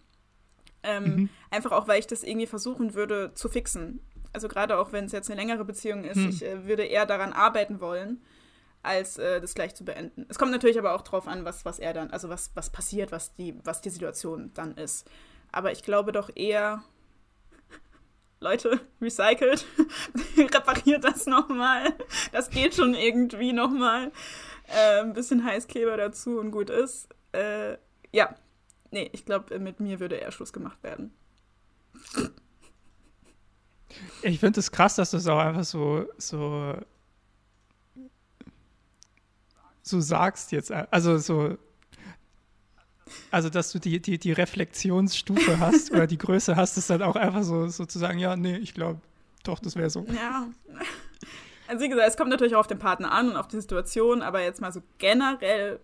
[0.83, 1.29] Ähm, mhm.
[1.49, 3.99] Einfach auch, weil ich das irgendwie versuchen würde zu fixen.
[4.33, 6.29] Also gerade auch, wenn es jetzt eine längere Beziehung ist, mhm.
[6.29, 8.21] ich äh, würde eher daran arbeiten wollen,
[8.81, 10.25] als äh, das gleich zu beenden.
[10.29, 13.11] Es kommt natürlich aber auch drauf an, was, was er dann, also was, was passiert,
[13.11, 15.09] was die, was die Situation dann ist.
[15.51, 16.83] Aber ich glaube doch eher,
[18.41, 19.65] Leute, recycelt,
[20.37, 21.93] repariert das nochmal.
[22.31, 24.11] Das geht schon irgendwie nochmal.
[24.67, 27.07] Äh, ein bisschen Heißkleber dazu und gut ist.
[27.33, 27.77] Äh,
[28.11, 28.35] ja,
[28.89, 31.13] nee, ich glaube, mit mir würde eher Schluss gemacht werden.
[34.23, 36.73] Ich finde es das krass, dass du es auch einfach so, so,
[39.83, 40.71] so sagst jetzt.
[40.71, 41.59] Also so
[43.29, 47.15] also, dass du die, die, die Reflexionsstufe hast oder die Größe hast, ist dann auch
[47.15, 48.99] einfach so sozusagen, ja, nee, ich glaube,
[49.43, 50.05] doch, das wäre so.
[50.13, 50.47] Ja.
[51.67, 54.21] Also, wie gesagt, es kommt natürlich auch auf den Partner an und auf die Situation,
[54.21, 55.79] aber jetzt mal so generell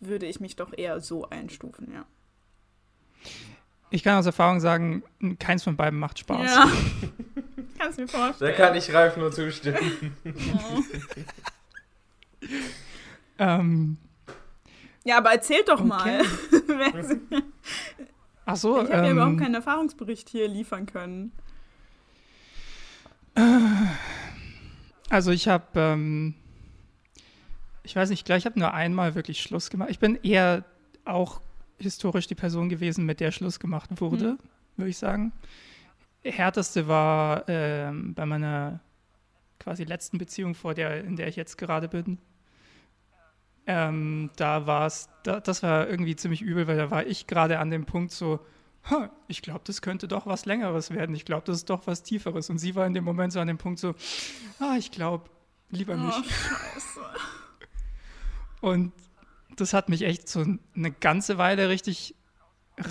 [0.00, 2.04] würde ich mich doch eher so einstufen, ja.
[3.90, 5.04] Ich kann aus Erfahrung sagen,
[5.38, 6.54] keins von beiden macht Spaß.
[6.54, 6.68] Ja.
[7.78, 8.54] kann es mir vorstellen.
[8.56, 10.16] Da kann ich Ralf nur zustimmen.
[13.38, 13.98] ähm,
[15.04, 16.22] ja, aber erzählt doch Okay.
[16.68, 17.02] mal.
[18.46, 21.32] ach so, ich habe ja ähm, überhaupt keinen Erfahrungsbericht hier liefern können.
[25.10, 26.34] Also ich habe, ähm,
[27.82, 29.90] ich weiß nicht, ich glaube, ich habe nur einmal wirklich Schluss gemacht.
[29.90, 30.64] Ich bin eher
[31.04, 31.40] auch
[31.78, 34.38] historisch die Person gewesen, mit der Schluss gemacht wurde, Mhm.
[34.76, 35.32] würde ich sagen.
[36.22, 38.80] Härteste war ähm, bei meiner
[39.58, 42.18] quasi letzten Beziehung, vor der, in der ich jetzt gerade bin.
[43.66, 47.58] Ähm, da war es, da, das war irgendwie ziemlich übel, weil da war ich gerade
[47.58, 48.40] an dem Punkt so,
[48.90, 51.14] "Ha, ich glaube, das könnte doch was Längeres werden.
[51.16, 52.50] Ich glaube, das ist doch was Tieferes.
[52.50, 53.94] Und sie war in dem Moment so an dem Punkt so,
[54.60, 55.30] ah, ich glaube,
[55.70, 56.30] lieber Oh, nicht.
[56.30, 57.00] scheiße.
[58.60, 58.92] Und
[59.56, 62.14] das hat mich echt so eine ganze Weile richtig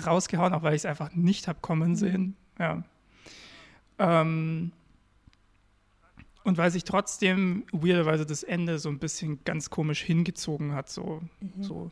[0.06, 2.36] rausgehauen, auch weil ich es einfach nicht habe kommen sehen.
[2.58, 2.82] Ja.
[3.98, 4.72] Ähm,
[6.44, 11.22] und weil sich trotzdem weirderweise das Ende so ein bisschen ganz komisch hingezogen hat, so,
[11.60, 11.90] so.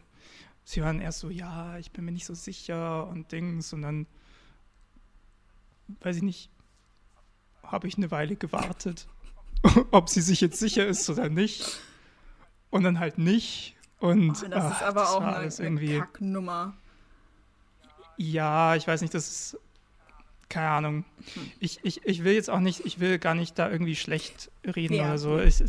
[0.64, 4.06] Sie waren erst so, ja, ich bin mir nicht so sicher und Dings und dann,
[6.00, 6.50] weiß ich nicht,
[7.64, 9.08] habe ich eine Weile gewartet,
[9.90, 11.80] ob sie sich jetzt sicher ist oder nicht.
[12.70, 13.76] Und dann halt nicht.
[13.98, 15.98] Und Oh, das ach, ist aber das auch eine, eine.
[15.98, 16.74] Kacknummer.
[18.16, 19.58] Ja, ich weiß nicht, das ist.
[20.52, 21.04] Keine Ahnung.
[21.60, 24.94] Ich, ich, ich will jetzt auch nicht, ich will gar nicht da irgendwie schlecht reden
[24.94, 25.04] Ja.
[25.04, 25.38] oder so.
[25.38, 25.62] Ich,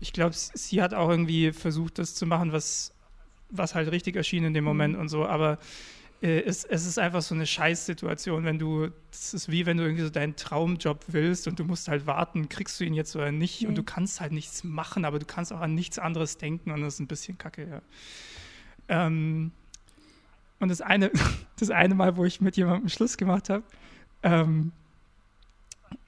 [0.00, 2.92] ich glaube, sie hat auch irgendwie versucht, das zu machen, was,
[3.50, 5.58] was halt richtig erschien in dem Moment und so, aber
[6.22, 9.84] äh, es, es ist einfach so eine Scheißsituation, wenn du, das ist wie wenn du
[9.84, 13.30] irgendwie so deinen Traumjob willst und du musst halt warten, kriegst du ihn jetzt oder
[13.30, 13.74] nicht und Mhm.
[13.76, 16.94] du kannst halt nichts machen, aber du kannst auch an nichts anderes denken und das
[16.94, 17.82] ist ein bisschen kacke, ja.
[18.88, 19.52] Ähm,
[20.58, 21.10] und das eine,
[21.60, 23.62] das eine Mal, wo ich mit jemandem Schluss gemacht habe,
[24.26, 24.72] ähm,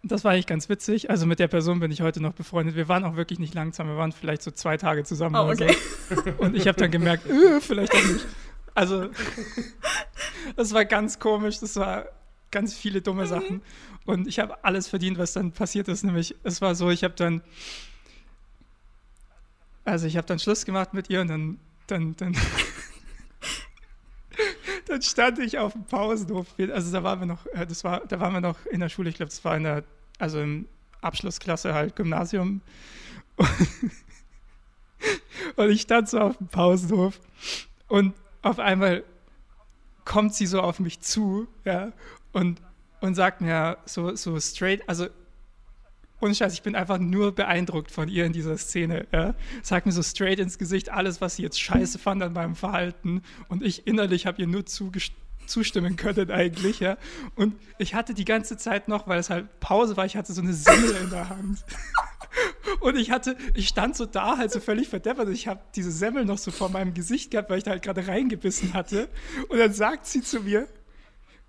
[0.02, 1.08] das war eigentlich ganz witzig.
[1.10, 2.74] Also mit der Person bin ich heute noch befreundet.
[2.74, 3.90] Wir waren auch wirklich nicht lang zusammen.
[3.90, 5.36] Wir waren vielleicht so zwei Tage zusammen.
[5.36, 5.76] Oh, oder okay.
[6.08, 6.30] so.
[6.38, 8.26] Und ich habe dann gemerkt, äh, vielleicht auch nicht.
[8.74, 9.08] Also
[10.56, 11.60] das war ganz komisch.
[11.60, 12.06] Das war
[12.50, 13.62] ganz viele dumme Sachen.
[14.04, 16.02] Und ich habe alles verdient, was dann passiert ist.
[16.02, 17.42] Nämlich, es war so, ich habe dann,
[19.84, 22.36] also ich habe dann Schluss gemacht mit ihr und dann, dann, dann,
[24.88, 26.54] dann stand ich auf dem Pausenhof.
[26.72, 29.10] Also da waren wir noch, äh, das war, da waren wir noch in der Schule.
[29.10, 29.84] Ich glaube, das war in der,
[30.18, 30.66] also im
[31.00, 32.62] Abschlussklasse halt Gymnasium.
[35.56, 37.20] Und ich stand so auf dem Pausenhof
[37.88, 39.04] und auf einmal
[40.04, 41.92] kommt sie so auf mich zu, ja,
[42.32, 42.60] und,
[43.00, 45.06] und sagt mir so, so straight, also
[46.20, 49.06] ohne Scheiß, ich bin einfach nur beeindruckt von ihr in dieser Szene.
[49.12, 49.34] Ja.
[49.62, 53.22] Sagt mir so straight ins Gesicht alles, was sie jetzt scheiße fand an meinem Verhalten.
[53.48, 54.64] Und ich innerlich habe ihr nur
[55.46, 56.80] zustimmen können eigentlich.
[56.80, 56.96] Ja.
[57.36, 60.42] Und ich hatte die ganze Zeit noch, weil es halt Pause war, ich hatte so
[60.42, 61.64] eine Semmel in der Hand.
[62.80, 65.28] Und ich hatte, ich stand so da, halt so völlig verdeppert.
[65.30, 68.06] Ich habe diese Semmel noch so vor meinem Gesicht gehabt, weil ich da halt gerade
[68.06, 69.08] reingebissen hatte.
[69.48, 70.68] Und dann sagt sie zu mir,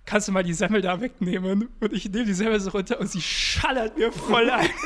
[0.09, 1.69] kannst du mal die Semmel da wegnehmen?
[1.79, 4.69] Und ich nehme die Semmel so runter und sie schallert mir voll ein.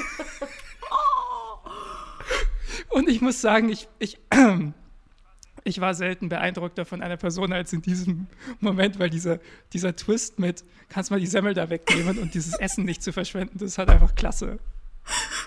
[2.89, 4.19] Und ich muss sagen, ich, ich,
[5.63, 8.27] ich war selten beeindruckter von einer Person als in diesem
[8.59, 9.39] Moment, weil dieser,
[9.71, 13.57] dieser Twist mit, kannst mal die Semmel da wegnehmen und dieses Essen nicht zu verschwenden,
[13.57, 14.59] das ist halt einfach klasse.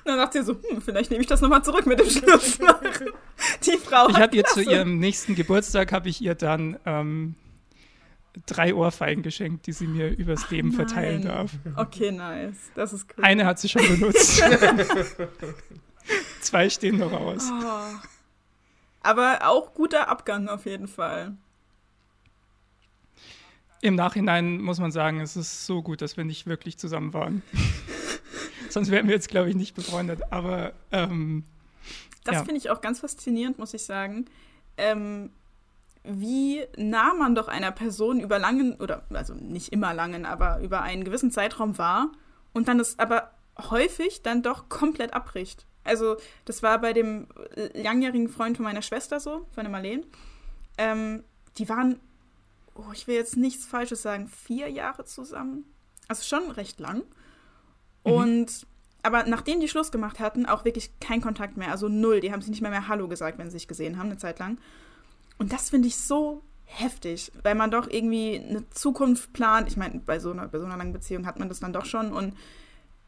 [0.05, 3.11] Dann dachte sie so, hm, vielleicht nehme ich das nochmal zurück mit dem Schluss machen.
[3.65, 7.37] Die Frau Ich habe ihr zu ihrem nächsten Geburtstag, habe ich ihr dann ähm,
[8.47, 11.29] drei Ohrfeigen geschenkt, die sie mir übers Leben verteilen Nein.
[11.29, 11.53] darf.
[11.77, 12.57] Okay, nice.
[12.75, 13.25] Das ist cool.
[13.25, 14.43] Eine hat sie schon benutzt.
[16.41, 17.51] Zwei stehen noch aus.
[17.51, 17.99] Oh.
[19.03, 21.37] Aber auch guter Abgang auf jeden Fall.
[23.83, 27.43] Im Nachhinein muss man sagen, es ist so gut, dass wir nicht wirklich zusammen waren.
[28.69, 30.33] Sonst wären wir jetzt, glaube ich, nicht befreundet.
[30.33, 31.45] Aber ähm,
[32.25, 32.45] Das Ja.
[32.45, 34.27] finde ich auch ganz faszinierend, muss ich sagen.
[34.77, 35.31] Ähm,
[36.07, 40.83] wie nah man doch einer Person über langen, oder also nicht immer langen, aber über
[40.83, 42.13] einen gewissen Zeitraum war
[42.53, 43.31] und dann es aber
[43.71, 45.67] häufig dann doch komplett abbricht.
[45.85, 50.05] Also, das war bei dem äh, langjährigen Freund von meiner Schwester so, von der Marleen.
[50.79, 51.23] Ähm,
[51.59, 52.01] die waren,
[52.75, 55.65] oh, ich will jetzt nichts Falsches sagen, vier Jahre zusammen.
[56.09, 57.03] Also schon recht lang.
[58.03, 58.67] Und
[59.03, 62.19] aber nachdem die Schluss gemacht hatten, auch wirklich kein Kontakt mehr, also null.
[62.21, 64.41] Die haben sich nicht mehr mehr Hallo gesagt, wenn sie sich gesehen haben, eine Zeit
[64.41, 64.59] lang.
[65.39, 69.69] Und das finde ich so heftig, weil man doch irgendwie eine Zukunft plant.
[69.69, 71.85] Ich meine, bei so einer, bei so einer langen Beziehung hat man das dann doch
[71.85, 72.35] schon und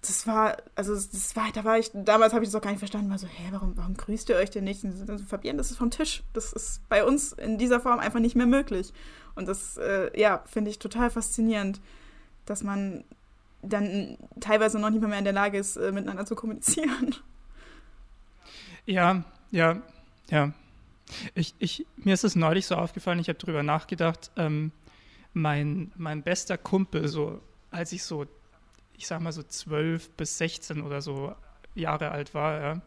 [0.03, 2.79] das war, also das war, da war ich, damals habe ich das auch gar nicht
[2.79, 4.85] verstanden, war so, hä, warum, warum grüßt ihr euch denn nicht?
[4.85, 6.23] Und so, Fabian, das ist vom Tisch.
[6.33, 8.93] Das ist bei uns in dieser Form einfach nicht mehr möglich.
[9.35, 11.81] Und das, äh, ja, finde ich total faszinierend,
[12.47, 13.05] dass man
[13.63, 17.15] dann teilweise noch nicht mehr in der Lage ist, äh, miteinander zu kommunizieren.
[18.87, 19.83] Ja, ja,
[20.31, 20.53] ja.
[21.35, 24.73] Ich, ich, mir ist es neulich so aufgefallen, ich habe darüber nachgedacht, ähm,
[25.33, 27.41] mein, mein bester Kumpel, so
[27.71, 28.27] als ich so,
[28.97, 31.35] ich sag mal so 12 bis 16 oder so
[31.75, 32.83] Jahre alt war, ja,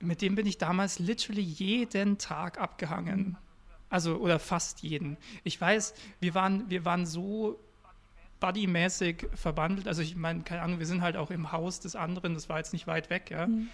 [0.00, 3.38] mit dem bin ich damals literally jeden Tag abgehangen.
[3.88, 5.16] Also, oder fast jeden.
[5.44, 7.60] Ich weiß, wir waren, wir waren so
[8.40, 9.86] buddymäßig verbandelt.
[9.86, 12.58] Also, ich meine, keine Ahnung, wir sind halt auch im Haus des anderen, das war
[12.58, 13.46] jetzt nicht weit weg, ja.
[13.46, 13.68] Mhm.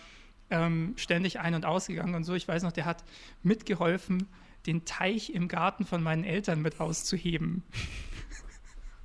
[0.51, 2.35] Ähm, ständig ein- und ausgegangen und so.
[2.35, 3.05] Ich weiß noch, der hat
[3.43, 4.27] mitgeholfen,
[4.67, 7.63] den Teich im Garten von meinen Eltern mit auszuheben.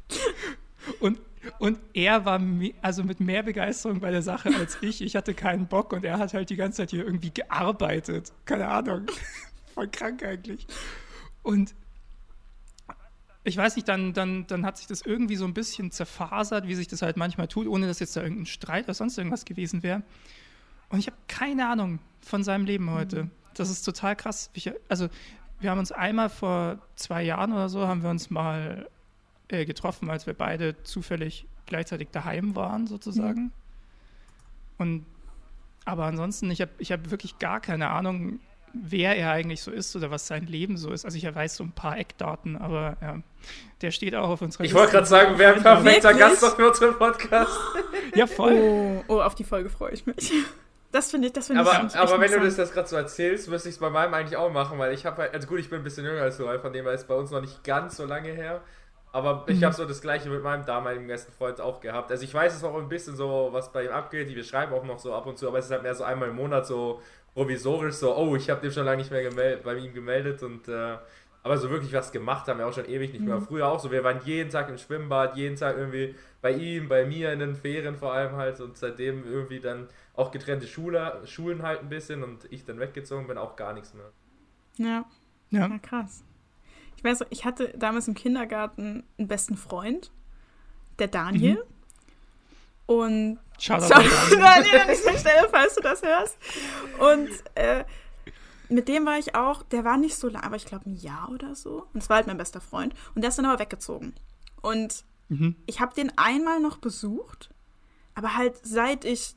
[0.99, 1.19] und,
[1.59, 2.41] und er war
[2.81, 5.01] also mit mehr Begeisterung bei der Sache als ich.
[5.01, 8.31] Ich hatte keinen Bock und er hat halt die ganze Zeit hier irgendwie gearbeitet.
[8.45, 9.05] Keine Ahnung.
[9.73, 10.67] Voll krank eigentlich.
[11.41, 11.73] Und
[13.43, 16.75] ich weiß nicht, dann, dann, dann hat sich das irgendwie so ein bisschen zerfasert, wie
[16.75, 19.83] sich das halt manchmal tut, ohne dass jetzt da irgendein Streit oder sonst irgendwas gewesen
[19.83, 20.03] wäre.
[20.89, 23.29] Und ich habe keine Ahnung von seinem Leben heute.
[23.53, 24.49] Das ist total krass.
[24.89, 25.09] also,
[25.59, 28.89] wir haben uns einmal vor zwei Jahren oder so, haben wir uns mal
[29.47, 33.41] äh, getroffen, als wir beide zufällig gleichzeitig daheim waren, sozusagen.
[33.41, 33.51] Mhm.
[34.77, 35.05] Und
[35.85, 38.39] aber ansonsten, ich habe ich hab wirklich gar keine Ahnung,
[38.73, 41.05] wer er eigentlich so ist oder was sein Leben so ist.
[41.05, 43.19] Also ich weiß so ein paar Eckdaten, aber ja,
[43.81, 46.69] der steht auch auf unserer Ich wollte gerade sagen, wer ein perfekter Gast noch für
[46.69, 47.57] unseren Podcast.
[48.15, 48.53] ja, voll.
[48.53, 50.31] Oh, oh, auf die Folge freue ich mich.
[50.93, 53.49] Das finde ich, das finde aber, ich Aber wenn du das, das gerade so erzählst,
[53.49, 55.67] müsste ich es bei meinem eigentlich auch machen, weil ich habe halt, also gut, ich
[55.67, 57.97] bin ein bisschen jünger als du, von dem her ist bei uns noch nicht ganz
[57.97, 58.61] so lange her.
[59.11, 59.65] Aber ich mhm.
[59.65, 62.11] habe so das gleiche mit meinem damaligen besten Freund auch gehabt.
[62.11, 64.27] Also ich weiß es noch ein bisschen so, was bei ihm abgeht.
[64.27, 66.29] Wir schreiben auch noch so ab und zu, aber es ist halt mehr so einmal
[66.29, 67.01] im Monat so
[67.33, 70.97] provisorisch so, oh, ich habe dem schon lange nicht mehr bei ihm gemeldet und äh,
[71.41, 73.35] aber so wirklich was gemacht haben wir auch schon ewig nicht mehr.
[73.35, 73.45] Mhm.
[73.45, 77.05] Früher auch so, wir waren jeden Tag im Schwimmbad, jeden Tag irgendwie bei ihm, bei
[77.05, 81.63] mir in den Ferien vor allem halt und seitdem irgendwie dann auch getrennte Schule, Schulen
[81.63, 84.11] halt ein bisschen und ich dann weggezogen bin, auch gar nichts mehr.
[84.77, 85.05] Ja.
[85.49, 86.23] Ja, ja krass.
[86.97, 90.11] Ich weiß, ich hatte damals im Kindergarten einen besten Freund,
[90.99, 91.55] der Daniel.
[91.55, 91.73] Mhm.
[92.85, 96.37] Und Schade, Daniel an dieser Stelle, falls du das hörst.
[96.99, 97.85] Und äh,
[98.69, 101.29] mit dem war ich auch, der war nicht so lang, aber ich glaube ein Jahr
[101.31, 101.87] oder so.
[101.93, 102.93] Und es war halt mein bester Freund.
[103.15, 104.13] Und der ist dann aber weggezogen.
[104.61, 105.55] Und mhm.
[105.65, 107.49] ich habe den einmal noch besucht,
[108.15, 109.35] aber halt seit ich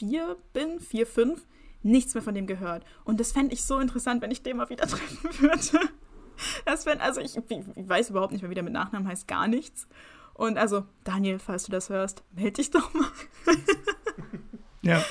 [0.00, 1.46] vier bin, vier, fünf,
[1.82, 2.84] nichts mehr von dem gehört.
[3.04, 5.88] Und das fände ich so interessant, wenn ich den mal wieder treffen würde.
[6.64, 9.46] Das wenn, also ich, ich, weiß überhaupt nicht mehr, wie der mit Nachnamen heißt, gar
[9.46, 9.86] nichts.
[10.32, 13.08] Und also, Daniel, falls du das hörst, melde dich doch mal.
[14.82, 15.04] ja.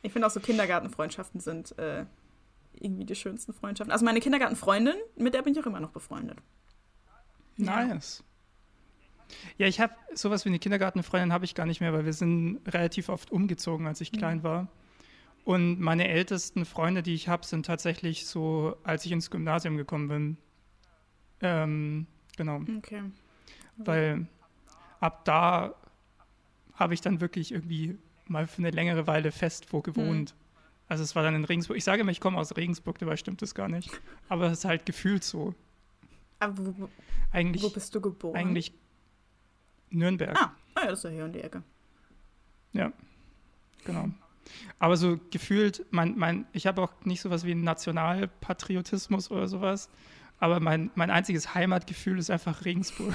[0.00, 2.06] Ich finde auch so Kindergartenfreundschaften sind äh,
[2.72, 3.92] irgendwie die schönsten Freundschaften.
[3.92, 6.38] Also meine Kindergartenfreundin, mit der bin ich auch immer noch befreundet.
[7.58, 8.24] Nice.
[9.58, 12.60] Ja, ich habe sowas wie eine Kindergartenfreundin habe ich gar nicht mehr, weil wir sind
[12.66, 14.16] relativ oft umgezogen, als ich mhm.
[14.16, 14.68] klein war.
[15.44, 20.08] Und meine ältesten Freunde, die ich habe, sind tatsächlich so, als ich ins Gymnasium gekommen
[20.08, 20.36] bin.
[21.40, 22.60] Ähm, genau.
[22.78, 23.02] Okay.
[23.78, 24.26] Weil
[25.00, 25.74] ab da
[26.74, 30.34] habe ich dann wirklich irgendwie mal für eine längere Weile fest wo gewohnt.
[30.34, 30.40] Mhm.
[30.88, 31.76] Also es war dann in Regensburg.
[31.76, 33.90] Ich sage immer, ich komme aus Regensburg, dabei stimmt das gar nicht.
[34.28, 35.54] Aber es ist halt gefühlt so.
[36.40, 36.88] Aber wo,
[37.32, 38.34] eigentlich, wo bist du geboren?
[38.36, 38.72] Eigentlich
[39.90, 40.36] Nürnberg.
[40.40, 41.62] Ah, ah ja, das ist ja hier um die Ecke.
[42.72, 42.92] Ja,
[43.84, 44.08] genau.
[44.78, 49.88] Aber so gefühlt, mein, mein, ich habe auch nicht sowas wie Nationalpatriotismus oder sowas,
[50.38, 53.14] aber mein, mein einziges Heimatgefühl ist einfach Regensburg.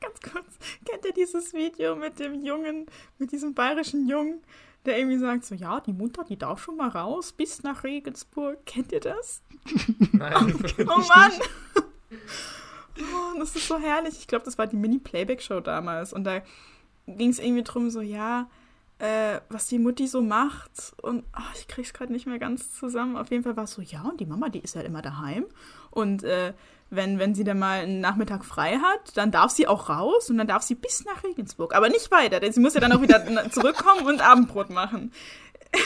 [0.00, 2.86] Ganz kurz, kennt ihr dieses Video mit dem Jungen,
[3.18, 4.40] mit diesem bayerischen Jungen,
[4.86, 8.64] der irgendwie sagt so, ja, die Mutter, die darf schon mal raus, bis nach Regensburg.
[8.64, 9.42] Kennt ihr das?
[10.12, 10.54] Nein.
[10.78, 11.32] oh, oh Mann!
[13.00, 14.18] Oh, das ist so herrlich.
[14.18, 16.12] Ich glaube, das war die Mini-Playback-Show damals.
[16.12, 16.42] Und da
[17.06, 18.48] ging es irgendwie drum, so, ja,
[18.98, 20.94] äh, was die Mutti so macht.
[21.02, 23.16] Und ach, ich krieg's gerade nicht mehr ganz zusammen.
[23.16, 25.46] Auf jeden Fall war es so, ja, und die Mama, die ist halt immer daheim.
[25.90, 26.52] Und äh,
[26.90, 30.38] wenn, wenn sie dann mal einen Nachmittag frei hat, dann darf sie auch raus und
[30.38, 31.74] dann darf sie bis nach Regensburg.
[31.74, 35.12] Aber nicht weiter, denn sie muss ja dann auch wieder zurückkommen und Abendbrot machen.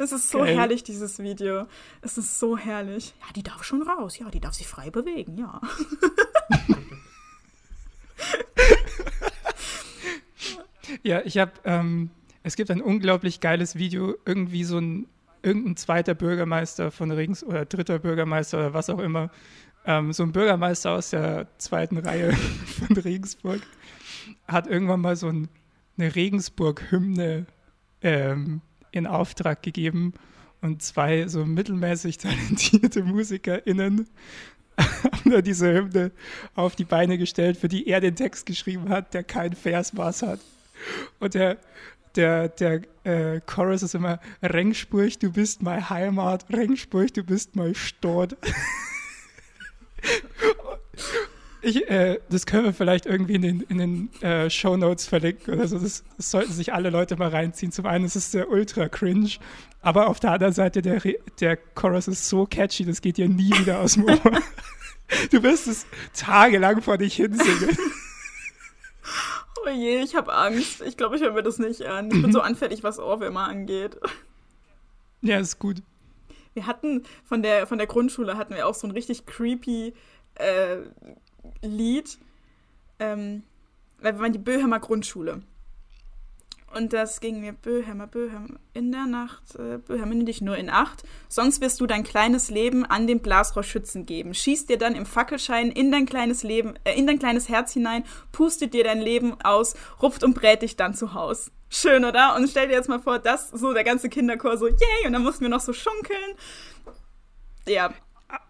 [0.00, 0.56] Es ist so Geil.
[0.56, 1.66] herrlich, dieses Video.
[2.02, 3.14] Es ist so herrlich.
[3.20, 4.16] Ja, die darf schon raus.
[4.18, 5.60] Ja, die darf sich frei bewegen, ja.
[11.02, 12.10] ja, ich habe, ähm,
[12.44, 15.08] es gibt ein unglaublich geiles Video, irgendwie so ein,
[15.42, 19.30] irgendein zweiter Bürgermeister von Regens oder dritter Bürgermeister oder was auch immer,
[19.84, 22.32] ähm, so ein Bürgermeister aus der zweiten Reihe
[22.78, 23.62] von Regensburg
[24.46, 25.48] hat irgendwann mal so ein,
[25.96, 27.46] eine Regensburg-Hymne
[28.02, 28.60] ähm,
[28.90, 30.14] in Auftrag gegeben
[30.60, 34.08] und zwei so mittelmäßig talentierte MusikerInnen
[34.78, 36.12] haben da diese Hymne
[36.54, 40.40] auf die Beine gestellt, für die er den Text geschrieben hat, der kein Versmaß hat.
[41.18, 41.58] Und der,
[42.14, 47.74] der, der äh, Chorus ist immer Rengspurch, du bist meine Heimat, Rengspurch, du bist mein
[47.74, 48.36] Stort.
[51.60, 55.54] Ich, äh, das können wir vielleicht irgendwie in den, in den äh, Show Notes verlinken
[55.54, 55.78] oder so.
[55.78, 57.72] Das, das, sollten sich alle Leute mal reinziehen.
[57.72, 59.30] Zum einen ist es der ultra cringe,
[59.80, 61.02] aber auf der anderen Seite der,
[61.40, 64.20] der Chorus ist so catchy, das geht dir nie wieder aus dem Ohr.
[65.32, 67.76] du wirst es tagelang vor dich hinsingen.
[69.64, 70.82] Oh je, ich habe Angst.
[70.82, 72.10] Ich glaube, ich höre mir das nicht an.
[72.10, 73.98] Ich bin so anfällig, was Ohrwürmer angeht.
[75.22, 75.82] Ja, ist gut.
[76.54, 79.94] Wir hatten von der, von der Grundschule hatten wir auch so ein richtig creepy
[80.36, 80.78] äh,
[81.62, 82.18] Lied.
[82.98, 83.42] Ähm,
[84.00, 85.42] weil wir waren die Böhmer Grundschule.
[86.74, 90.68] Und das ging mir, Böhmer, Böhmer, in der Nacht, äh, Böhmer, nimm dich nur in
[90.68, 91.02] Acht.
[91.28, 94.34] Sonst wirst du dein kleines Leben an den Blasrohrschützen geben.
[94.34, 98.04] Schießt dir dann im Fackelschein in dein kleines Leben, äh, in dein kleines Herz hinein,
[98.32, 101.50] pustet dir dein Leben aus, rupft und brät dich dann zu Haus.
[101.70, 102.36] Schön, oder?
[102.36, 105.22] Und stell dir jetzt mal vor, das so der ganze Kinderchor so, yay, und dann
[105.22, 106.34] mussten wir noch so schunkeln.
[107.66, 107.94] Ja,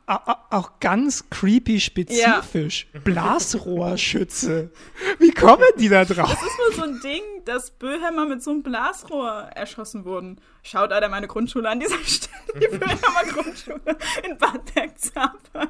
[0.07, 2.87] auch ganz creepy spezifisch.
[2.93, 3.01] Ja.
[3.01, 4.71] Blasrohrschütze.
[5.19, 6.31] Wie kommen die da drauf?
[6.31, 10.41] Das ist nur so ein Ding, dass Böhemmer mit so einem Blasrohr erschossen wurden.
[10.63, 12.35] Schaut alle meine Grundschule an dieser Stelle.
[12.55, 15.69] Die Böhemmer Grundschule in Bad Bergzapern.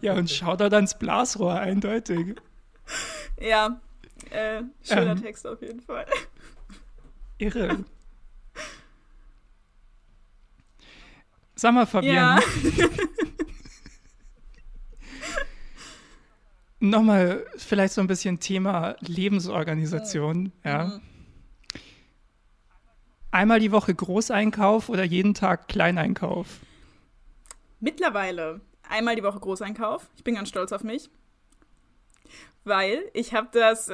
[0.00, 2.36] Ja, und schaut da ans Blasrohr, eindeutig.
[3.40, 3.80] Ja,
[4.30, 6.06] äh, schöner ähm, Text auf jeden Fall.
[7.38, 7.84] Irre.
[11.54, 12.14] Sag mal, Fabian.
[12.14, 12.40] Ja.
[16.80, 20.42] Nochmal vielleicht so ein bisschen Thema Lebensorganisation.
[20.42, 20.52] Mhm.
[20.64, 21.00] Ja.
[23.30, 26.58] Einmal die Woche Großeinkauf oder jeden Tag Kleineinkauf?
[27.80, 30.08] Mittlerweile einmal die Woche Großeinkauf.
[30.16, 31.08] Ich bin ganz stolz auf mich.
[32.64, 33.90] Weil ich habe das,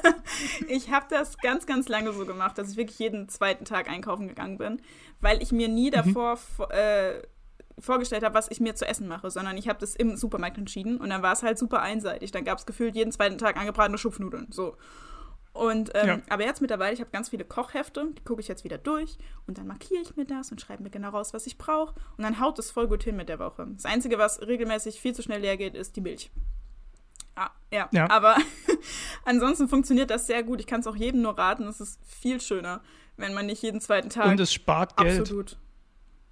[0.68, 4.26] ich habe das ganz, ganz lange so gemacht, dass ich wirklich jeden zweiten Tag einkaufen
[4.26, 4.82] gegangen bin,
[5.20, 5.92] weil ich mir nie mhm.
[5.92, 6.64] davor mhm.
[6.70, 7.22] äh,
[7.78, 10.98] vorgestellt habe, was ich mir zu essen mache, sondern ich habe das im Supermarkt entschieden
[10.98, 12.30] und dann war es halt super einseitig.
[12.30, 14.48] Dann gab es gefühlt jeden zweiten Tag angebratene Schupfnudeln.
[14.50, 14.76] So.
[15.52, 16.18] Und ähm, ja.
[16.30, 19.56] aber jetzt mittlerweile, ich habe ganz viele Kochhefte, die gucke ich jetzt wieder durch und
[19.56, 22.40] dann markiere ich mir das und schreibe mir genau raus, was ich brauche und dann
[22.40, 23.64] haut es voll gut hin mit der Woche.
[23.74, 26.32] Das Einzige, was regelmäßig viel zu schnell leer geht, ist die Milch.
[27.36, 27.88] Ah, ja.
[27.92, 28.08] ja.
[28.10, 28.36] Aber
[29.24, 30.60] ansonsten funktioniert das sehr gut.
[30.60, 31.64] Ich kann es auch jedem nur raten.
[31.64, 32.80] Es ist viel schöner,
[33.16, 34.26] wenn man nicht jeden zweiten Tag.
[34.26, 35.20] Und es spart Geld.
[35.20, 35.58] Absolut.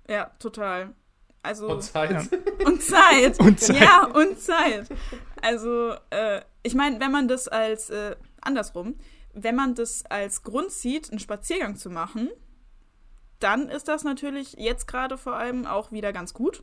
[0.09, 0.95] Ja, total.
[1.43, 2.11] Also, und Zeit.
[2.11, 2.23] Ja.
[2.65, 3.41] Und Zeit.
[3.41, 3.81] und Zeit.
[3.81, 4.89] Ja, und Zeit.
[5.41, 8.97] Also, äh, ich meine, wenn man das als, äh, andersrum,
[9.33, 12.31] wenn man das als Grund sieht, einen Spaziergang zu machen,
[13.41, 16.63] dann ist das natürlich jetzt gerade vor allem auch wieder ganz gut.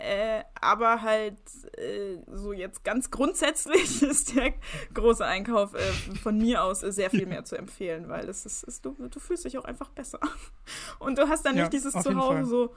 [0.00, 1.38] Äh, aber halt
[1.76, 4.54] äh, so jetzt ganz grundsätzlich ist der
[4.94, 8.84] große Einkauf äh, von mir aus sehr viel mehr zu empfehlen, weil es ist, ist
[8.84, 10.20] du, du, fühlst dich auch einfach besser.
[11.00, 12.74] Und du hast dann nicht ja, dieses Zuhause so,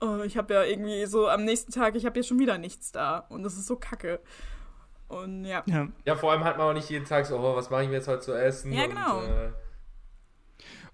[0.00, 2.92] oh, ich habe ja irgendwie so am nächsten Tag, ich habe ja schon wieder nichts
[2.92, 4.20] da und das ist so kacke.
[5.08, 5.62] Und ja.
[5.66, 7.88] Ja, ja vor allem hat man auch nicht jeden Tag so, oh, was mache ich
[7.88, 8.72] mir jetzt heute zu essen?
[8.72, 9.18] Ja, genau.
[9.18, 9.52] Und, äh,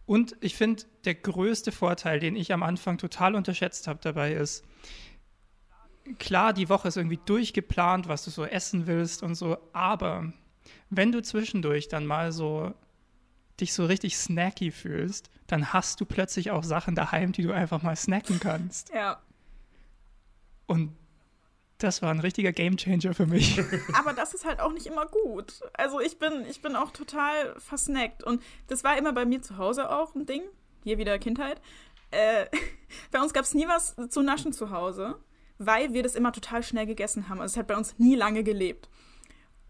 [0.06, 4.64] und ich finde, der größte Vorteil, den ich am Anfang total unterschätzt habe dabei, ist,
[6.18, 10.32] klar, die Woche ist irgendwie durchgeplant, was du so essen willst und so, aber
[10.90, 12.74] wenn du zwischendurch dann mal so
[13.60, 17.82] dich so richtig snacky fühlst, dann hast du plötzlich auch Sachen daheim, die du einfach
[17.82, 18.90] mal snacken kannst.
[18.94, 19.20] Ja.
[20.66, 20.94] Und
[21.78, 23.60] das war ein richtiger Gamechanger für mich.
[23.94, 25.60] Aber das ist halt auch nicht immer gut.
[25.74, 28.22] Also ich bin, ich bin auch total versnackt.
[28.22, 30.42] Und das war immer bei mir zu Hause auch ein Ding.
[30.84, 31.60] Hier wieder Kindheit.
[32.10, 32.46] Äh,
[33.10, 35.18] bei uns gab es nie was zu naschen zu Hause
[35.58, 37.40] weil wir das immer total schnell gegessen haben.
[37.40, 38.88] Also es hat bei uns nie lange gelebt.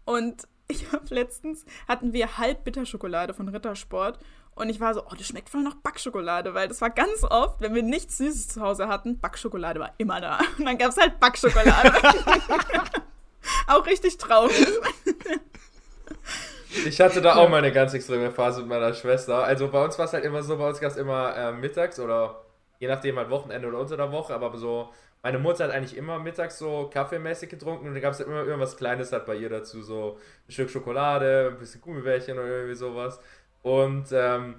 [0.05, 4.19] Und ich habe letztens, hatten wir Halbbitterschokolade von Rittersport
[4.59, 7.61] und ich war so, oh, das schmeckt voll nach Backschokolade, weil das war ganz oft,
[7.61, 10.39] wenn wir nichts Süßes zu Hause hatten, Backschokolade war immer da.
[10.57, 11.93] Und dann gab es halt Backschokolade.
[13.67, 14.67] auch richtig traurig.
[16.85, 19.43] Ich hatte da auch mal eine ganz extreme Phase mit meiner Schwester.
[19.43, 21.99] Also bei uns war es halt immer so, bei uns gab es immer äh, mittags
[21.99, 22.43] oder
[22.79, 24.89] je nachdem halt Wochenende oder unter der Woche, aber so
[25.21, 28.43] meine Mutter hat eigentlich immer mittags so kaffeemäßig getrunken und da gab es halt immer
[28.43, 30.17] irgendwas Kleines halt bei ihr dazu, so
[30.47, 33.19] ein Stück Schokolade, ein bisschen Gummibärchen oder irgendwie sowas.
[33.61, 34.55] Und ähm,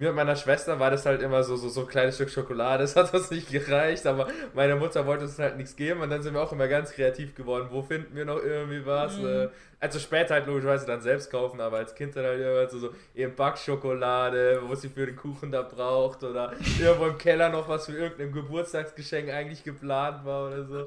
[0.00, 2.82] mir und meiner Schwester war das halt immer so, so, so ein kleines Stück Schokolade.
[2.84, 6.22] Das hat uns nicht gereicht, aber meine Mutter wollte uns halt nichts geben und dann
[6.22, 7.68] sind wir auch immer ganz kreativ geworden.
[7.70, 9.18] Wo finden wir noch irgendwie was?
[9.18, 9.26] Mhm.
[9.26, 9.48] Äh,
[9.80, 12.94] also später halt logischerweise dann selbst kaufen, aber als Kind dann halt immer so, so
[13.14, 17.86] eben Backschokolade, wo sie für den Kuchen da braucht oder irgendwo im Keller noch was
[17.86, 20.86] für irgendein Geburtstagsgeschenk eigentlich geplant war oder so.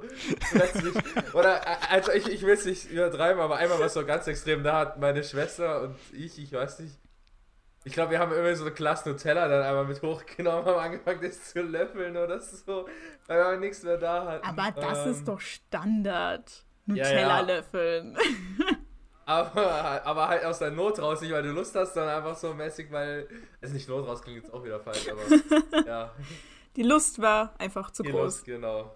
[0.52, 0.94] Plötzlich,
[1.34, 4.28] oder, äh, also ich, ich will es nicht übertreiben, aber einmal war es so ganz
[4.28, 6.96] extrem, da hat meine Schwester und ich, ich weiß nicht,
[7.86, 11.20] ich glaube, wir haben irgendwie so eine Klasse Nutella dann einmal mit hochgenommen, haben angefangen,
[11.22, 12.88] das zu löffeln oder so,
[13.26, 14.48] weil wir nichts mehr da hatten.
[14.48, 16.64] Aber das ähm, ist doch Standard.
[16.86, 17.64] Nutella ja,
[19.26, 22.54] aber, aber halt aus der Not raus, nicht weil du Lust hast, sondern einfach so
[22.54, 23.28] mäßig, weil.
[23.62, 26.14] Also nicht Not raus klingt jetzt auch wieder falsch, aber ja.
[26.76, 28.22] Die Lust war einfach zu Die groß.
[28.22, 28.94] Lust, genau.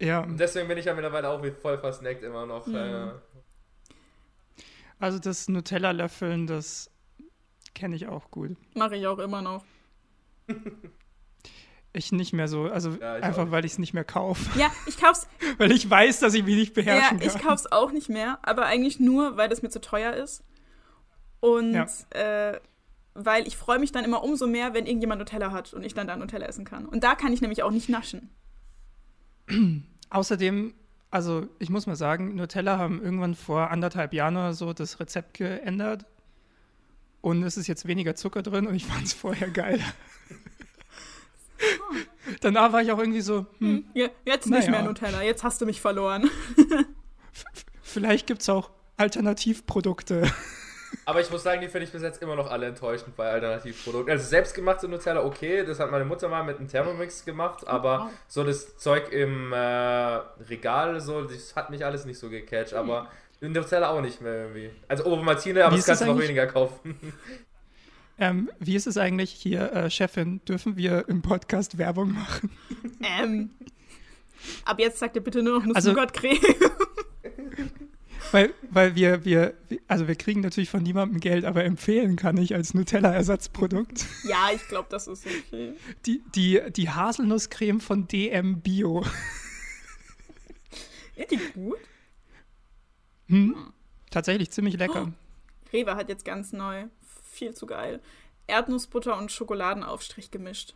[0.00, 0.20] ja.
[0.20, 2.66] Und deswegen bin ich ja mittlerweile auch voll versnackt immer noch.
[2.66, 2.76] Mhm.
[2.76, 3.10] Äh,
[4.98, 6.90] also das Nutella-Löffeln, das
[7.76, 8.56] Kenne ich auch gut.
[8.74, 9.62] Mache ich auch immer noch.
[11.96, 14.58] Ich nicht mehr so, also ja, einfach weil ich es nicht mehr kaufe.
[14.58, 15.26] Ja, ich kauf's.
[15.58, 17.36] weil ich weiß, dass ich mich nicht beherrschen ja, kann.
[17.36, 20.44] ich kauf's auch nicht mehr, aber eigentlich nur, weil das mir zu teuer ist.
[21.40, 21.86] Und ja.
[22.10, 22.60] äh,
[23.14, 26.06] weil ich freue mich dann immer umso mehr, wenn irgendjemand Nutella hat und ich dann
[26.06, 26.84] da Nutella essen kann.
[26.84, 28.28] Und da kann ich nämlich auch nicht naschen.
[30.10, 30.74] Außerdem,
[31.10, 35.34] also ich muss mal sagen, Nutella haben irgendwann vor anderthalb Jahren oder so das Rezept
[35.34, 36.04] geändert
[37.22, 39.80] und es ist jetzt weniger Zucker drin und ich fand es vorher geil.
[41.60, 41.94] Oh.
[42.40, 43.46] Danach war ich auch irgendwie so.
[43.58, 44.70] Hm, ja, jetzt nicht naja.
[44.70, 46.30] mehr Nutella, jetzt hast du mich verloren.
[47.82, 50.30] Vielleicht gibt es auch Alternativprodukte.
[51.04, 54.10] Aber ich muss sagen, die finde ich bis jetzt immer noch alle enttäuschend bei Alternativprodukten.
[54.10, 58.44] Also selbstgemachte Nutella, okay, das hat meine Mutter mal mit einem Thermomix gemacht, aber so
[58.44, 62.74] das Zeug im äh, Regal, so, das hat mich alles nicht so gecatcht.
[62.74, 63.08] Aber
[63.40, 64.70] in der Zelle auch nicht mehr irgendwie.
[64.88, 66.98] Also Obermartine, aber das kannst du noch weniger kaufen.
[68.18, 70.40] Ähm, wie ist es eigentlich hier, äh, Chefin?
[70.46, 72.50] Dürfen wir im Podcast Werbung machen?
[73.02, 73.50] Ähm,
[74.64, 76.38] ab jetzt sagt ihr bitte nur noch also, Nougat-Creme.
[78.32, 79.54] weil, weil wir, wir,
[79.86, 84.06] also wir kriegen natürlich von niemandem Geld, aber empfehlen kann ich als Nutella-Ersatzprodukt.
[84.24, 85.74] Ja, ich glaube, das ist okay.
[86.06, 89.04] Die, die, die Haselnusscreme von DM Bio.
[91.16, 91.78] Ist die gut?
[93.28, 93.72] Hm.
[94.10, 95.10] Tatsächlich ziemlich lecker.
[95.10, 96.84] Oh, Rewe hat jetzt ganz neu,
[97.36, 98.00] viel zu geil,
[98.46, 100.74] Erdnussbutter und Schokoladenaufstrich gemischt.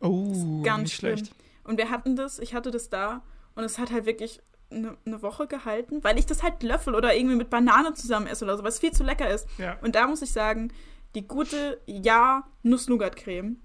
[0.00, 1.34] Oh, ganz schlecht.
[1.64, 3.22] Und wir hatten das, ich hatte das da
[3.54, 4.40] und es hat halt wirklich
[4.70, 8.44] eine, eine Woche gehalten, weil ich das halt löffel oder irgendwie mit Banane zusammen esse
[8.44, 9.46] oder so, was viel zu lecker ist.
[9.58, 9.78] Ja.
[9.82, 10.72] Und da muss ich sagen,
[11.14, 13.56] die gute Ja-Nuss-Nougat-Creme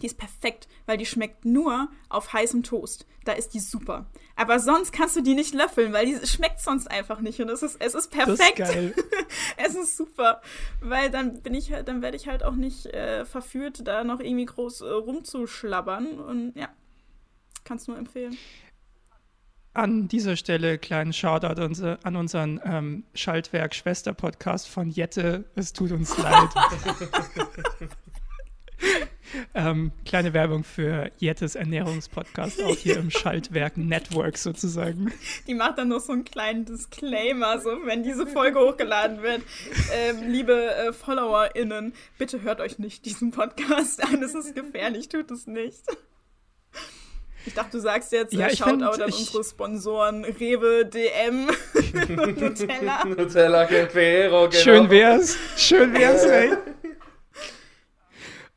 [0.00, 3.06] die ist perfekt, weil die schmeckt nur auf heißem Toast.
[3.24, 4.06] Da ist die super.
[4.34, 7.40] Aber sonst kannst du die nicht löffeln, weil die schmeckt sonst einfach nicht.
[7.40, 8.58] Und es ist, es ist perfekt.
[8.58, 8.94] Das ist geil.
[9.56, 10.40] es ist super.
[10.80, 14.20] Weil dann bin ich halt, dann werde ich halt auch nicht äh, verführt, da noch
[14.20, 16.18] irgendwie groß äh, rumzuschlabbern.
[16.18, 16.68] Und ja,
[17.64, 18.36] kannst nur empfehlen.
[19.74, 21.62] An dieser Stelle kleinen Shoutout
[22.02, 25.44] an unseren ähm, Schaltwerk-Schwester-Podcast von Jette.
[25.54, 26.50] Es tut uns leid.
[29.54, 35.12] ähm, kleine Werbung für Jettes Ernährungspodcast, auch hier im Schaltwerk Network sozusagen.
[35.46, 39.42] Die macht dann noch so einen kleinen Disclaimer, so wenn diese Folge hochgeladen wird.
[39.92, 45.30] Ähm, liebe äh, FollowerInnen, bitte hört euch nicht diesen Podcast an, es ist gefährlich, tut
[45.30, 45.82] es nicht.
[47.44, 51.46] Ich dachte, du sagst jetzt ja, äh, Shoutout find, an unsere Sponsoren Rewe, DM
[52.36, 53.04] Nutella.
[53.04, 54.62] Nutella, Ferrero, genau.
[54.62, 55.36] Schön wär's.
[55.56, 56.52] Schön wär's, ey.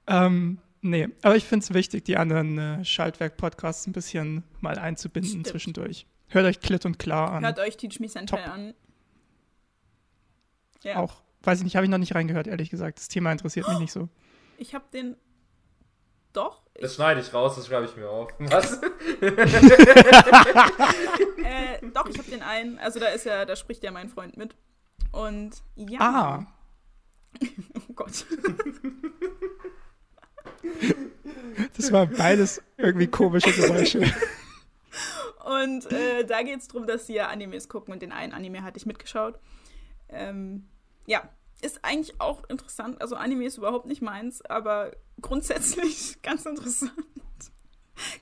[0.08, 5.30] Ähm, nee, aber ich finde es wichtig, die anderen äh, Schaltwerk-Podcasts ein bisschen mal einzubinden
[5.32, 5.48] Stimmt.
[5.48, 6.06] zwischendurch.
[6.28, 7.44] Hört euch Klitt und Klar an.
[7.44, 8.74] Hört euch Teach Me Senpai an.
[10.84, 10.98] Ja.
[10.98, 13.00] Auch, weiß ich nicht, habe ich noch nicht reingehört, ehrlich gesagt.
[13.00, 14.10] Das Thema interessiert mich nicht so.
[14.58, 15.18] Ich habe den.
[16.32, 16.62] Doch.
[16.80, 18.32] Das schneide ich raus, das schreibe ich mir auf.
[18.40, 18.82] Was?
[21.44, 22.80] äh, doch, ich habe den einen.
[22.80, 24.56] Also da ist ja, da spricht ja mein Freund mit.
[25.12, 26.00] Und ja.
[26.00, 26.48] Ah.
[27.90, 28.26] oh Gott.
[31.78, 34.02] Das war beides irgendwie komische Geräusche.
[35.46, 38.64] Und äh, da geht es darum, dass sie ja Animes gucken und den einen Anime
[38.64, 39.40] hatte ich mitgeschaut.
[40.10, 40.68] Ähm,
[41.06, 41.30] ja,
[41.62, 43.02] ist eigentlich auch interessant.
[43.02, 46.92] Also Anime ist überhaupt nicht meins, aber grundsätzlich ganz interessant.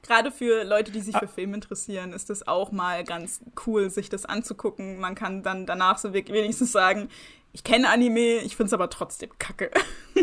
[0.03, 4.09] Gerade für Leute, die sich für Film interessieren, ist das auch mal ganz cool, sich
[4.09, 4.99] das anzugucken.
[4.99, 7.09] Man kann dann danach so wenigstens sagen,
[7.53, 9.71] ich kenne Anime, ich finde es aber trotzdem kacke.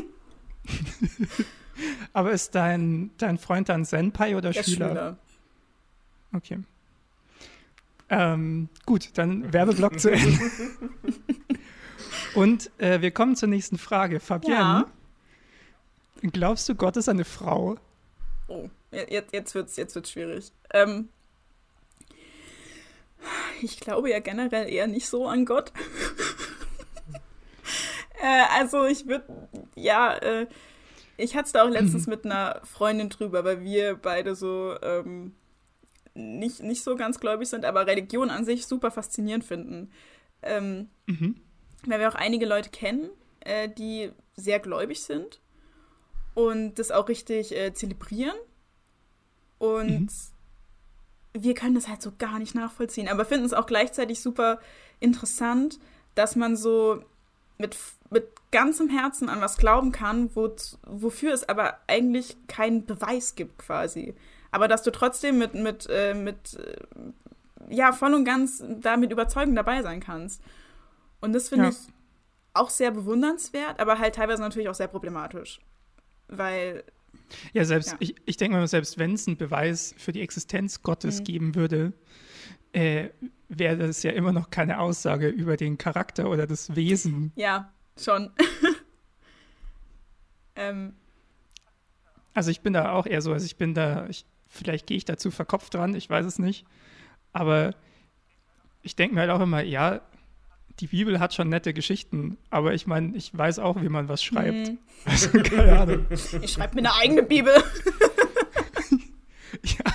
[2.12, 4.88] Aber ist dein, dein Freund dann Senpai oder Der Schüler?
[4.88, 5.18] Schüler?
[6.34, 6.58] Okay.
[8.08, 10.38] Ähm, gut, dann Werbeblock zu Ende.
[12.34, 14.20] Und äh, wir kommen zur nächsten Frage.
[14.20, 14.86] Fabienne,
[16.22, 16.30] ja.
[16.32, 17.76] Glaubst du, Gott ist eine Frau?
[18.48, 20.52] Oh, jetzt, jetzt wird es jetzt wird's schwierig.
[20.72, 21.08] Ähm,
[23.62, 25.72] ich glaube ja generell eher nicht so an Gott.
[28.22, 30.46] äh, also ich würde, ja, äh,
[31.20, 35.34] ich hatte es da auch letztens mit einer Freundin drüber, weil wir beide so ähm,
[36.14, 39.90] nicht, nicht so ganz gläubig sind, aber Religion an sich super faszinierend finden.
[40.42, 41.36] Ähm, mhm.
[41.86, 43.10] Weil wir auch einige Leute kennen,
[43.40, 45.40] äh, die sehr gläubig sind
[46.34, 48.36] und das auch richtig äh, zelebrieren.
[49.58, 50.10] Und mhm.
[51.34, 54.60] wir können das halt so gar nicht nachvollziehen, aber finden es auch gleichzeitig super
[55.00, 55.78] interessant,
[56.14, 57.04] dass man so
[57.58, 57.76] mit,
[58.10, 60.54] mit ganzem Herzen an was glauben kann, wo,
[60.86, 64.14] wofür es aber eigentlich keinen Beweis gibt quasi.
[64.50, 69.56] Aber dass du trotzdem mit, mit, äh, mit äh, ja, voll und ganz damit überzeugend
[69.56, 70.42] dabei sein kannst.
[71.20, 71.70] Und das finde ja.
[71.70, 71.76] ich
[72.52, 75.60] auch sehr bewundernswert, aber halt teilweise natürlich auch sehr problematisch.
[76.28, 76.84] Weil.
[77.52, 77.96] Ja, selbst, ja.
[78.00, 81.24] ich, ich denke mal, selbst wenn es einen Beweis für die Existenz Gottes mhm.
[81.24, 81.92] geben würde,
[82.72, 83.10] äh,
[83.48, 87.32] wäre das ja immer noch keine Aussage über den Charakter oder das Wesen.
[87.36, 88.30] Ja, schon.
[90.56, 90.94] ähm.
[92.32, 95.04] Also ich bin da auch eher so, also ich bin da, ich, vielleicht gehe ich
[95.04, 96.64] dazu verkopft dran, ich weiß es nicht.
[97.32, 97.74] Aber
[98.82, 100.00] ich denke mir halt auch immer, ja,
[100.80, 104.22] die Bibel hat schon nette Geschichten, aber ich meine, ich weiß auch, wie man was
[104.22, 104.68] schreibt.
[104.68, 104.78] Mhm.
[105.06, 106.06] Also, keine Ahnung.
[106.10, 107.54] Ich schreibe mir eine eigene Bibel.
[109.64, 109.92] ja,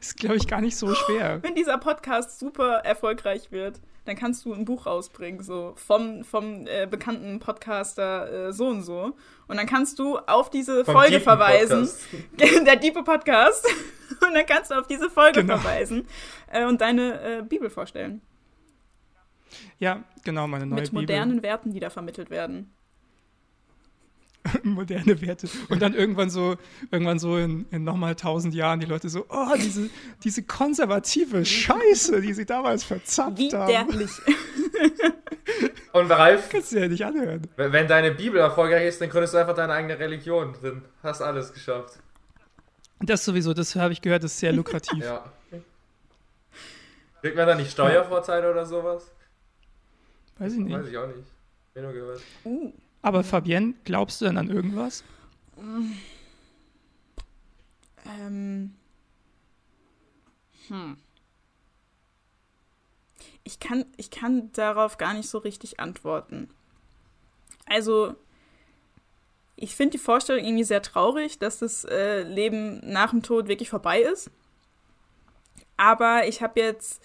[0.00, 1.42] ist, glaube ich, gar nicht so schwer.
[1.42, 6.66] Wenn dieser Podcast super erfolgreich wird, dann kannst du ein Buch rausbringen, so vom, vom
[6.66, 9.14] äh, bekannten Podcaster äh, so und so.
[9.46, 11.88] Und dann kannst du auf diese vom Folge verweisen.
[12.66, 13.66] Der Diepe Podcast.
[14.26, 15.58] Und dann kannst du auf diese Folge genau.
[15.58, 16.08] verweisen
[16.50, 18.20] äh, und deine äh, Bibel vorstellen.
[19.78, 21.42] Ja, genau, meine neue Mit modernen Bibel.
[21.44, 22.72] Werten, die da vermittelt werden.
[24.62, 25.48] moderne Werte.
[25.68, 26.56] Und dann irgendwann so,
[26.90, 29.90] irgendwann so in, in nochmal tausend Jahren die Leute so, oh, diese,
[30.24, 33.88] diese konservative Scheiße, die sie damals verzapft Wie haben.
[35.92, 37.42] Und Ralf, kannst du ja nicht anhören.
[37.56, 40.54] Wenn deine Bibel erfolgreich ist, dann gründest du einfach deine eigene Religion.
[40.62, 41.98] Dann hast alles geschafft.
[43.00, 45.04] Das sowieso, das habe ich gehört, das ist sehr lukrativ.
[45.04, 45.24] ja.
[47.20, 49.10] Kriegt man da nicht Steuervorteile oder sowas?
[50.38, 50.76] Weiß ich nicht.
[50.76, 51.26] Weiß ich auch nicht.
[51.74, 52.20] Bin nur gehört.
[52.44, 52.72] Uh.
[53.02, 55.04] Aber Fabienne, glaubst du denn an irgendwas?
[58.04, 58.74] Ähm.
[60.68, 60.96] Hm.
[63.44, 66.50] Ich kann, ich kann darauf gar nicht so richtig antworten.
[67.66, 68.14] Also,
[69.56, 73.70] ich finde die Vorstellung irgendwie sehr traurig, dass das äh, Leben nach dem Tod wirklich
[73.70, 74.30] vorbei ist.
[75.76, 77.02] Aber ich habe jetzt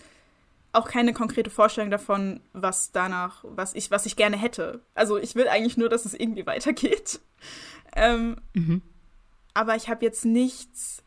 [0.74, 4.82] auch keine konkrete Vorstellung davon, was danach, was ich, was ich gerne hätte.
[4.96, 7.20] Also ich will eigentlich nur, dass es irgendwie weitergeht.
[7.96, 8.82] Ähm, mhm.
[9.54, 11.04] Aber ich habe jetzt nichts,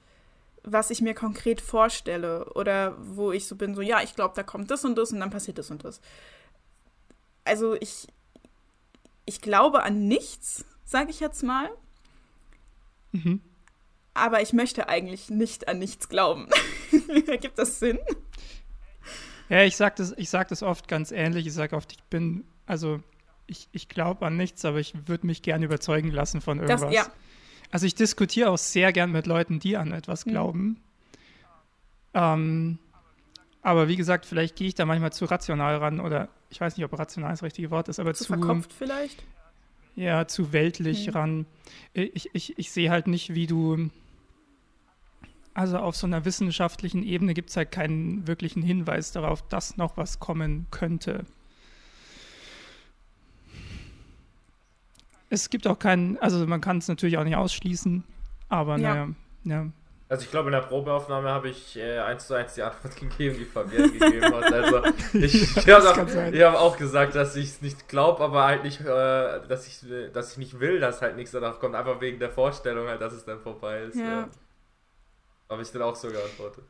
[0.62, 4.44] was ich mir konkret vorstelle oder wo ich so bin, so ja, ich glaube, da
[4.44, 6.00] kommt das und das und dann passiert das und das.
[7.44, 8.06] Also ich,
[9.24, 11.68] ich glaube an nichts, sage ich jetzt mal.
[13.10, 13.40] Mhm.
[14.14, 16.48] Aber ich möchte eigentlich nicht an nichts glauben.
[17.40, 17.98] Gibt das Sinn?
[19.48, 21.46] Ja, ich sage das, sag das oft ganz ähnlich.
[21.46, 23.00] Ich sage oft, ich bin, also
[23.46, 26.80] ich, ich glaube an nichts, aber ich würde mich gerne überzeugen lassen von irgendwas.
[26.80, 27.06] Das, ja.
[27.70, 30.30] Also ich diskutiere auch sehr gern mit Leuten, die an etwas mhm.
[30.30, 30.64] glauben.
[30.64, 30.76] Mhm.
[32.14, 32.78] Ähm,
[33.62, 36.84] aber wie gesagt, vielleicht gehe ich da manchmal zu rational ran oder ich weiß nicht,
[36.84, 39.24] ob rational das richtige Wort ist, aber zu, zu verkopft vielleicht.
[39.96, 41.12] Ja, zu weltlich mhm.
[41.12, 41.46] ran.
[41.92, 43.90] Ich, ich, ich sehe halt nicht, wie du
[45.56, 49.96] also auf so einer wissenschaftlichen Ebene gibt es halt keinen wirklichen Hinweis darauf, dass noch
[49.96, 51.24] was kommen könnte.
[55.30, 58.04] Es gibt auch keinen, also man kann es natürlich auch nicht ausschließen,
[58.50, 58.94] aber ja.
[58.94, 59.08] naja,
[59.44, 59.66] ja.
[60.08, 63.36] Also ich glaube, in der Probeaufnahme habe ich äh, eins zu eins die Antwort gegeben,
[63.38, 64.52] die Fabienne gegeben hat.
[64.52, 64.82] Also
[65.14, 68.82] ich, ich habe auch, hab auch, gesagt, dass ich es nicht glaube, aber halt nicht,
[68.82, 68.84] äh,
[69.48, 69.80] dass, ich,
[70.12, 73.14] dass ich nicht will, dass halt nichts danach kommt, einfach wegen der Vorstellung halt, dass
[73.14, 73.96] es dann vorbei ist.
[73.96, 74.04] Ja.
[74.04, 74.28] ja.
[75.48, 76.64] Habe ich dann auch so geantwortet.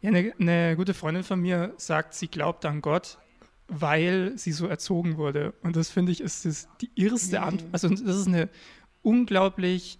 [0.00, 3.18] Ja, eine, eine gute Freundin von mir sagt, sie glaubt an Gott,
[3.68, 5.54] weil sie so erzogen wurde.
[5.62, 7.44] Und das finde ich ist das die erste mhm.
[7.44, 7.70] Antwort.
[7.72, 8.48] Also das ist eine
[9.02, 9.98] unglaublich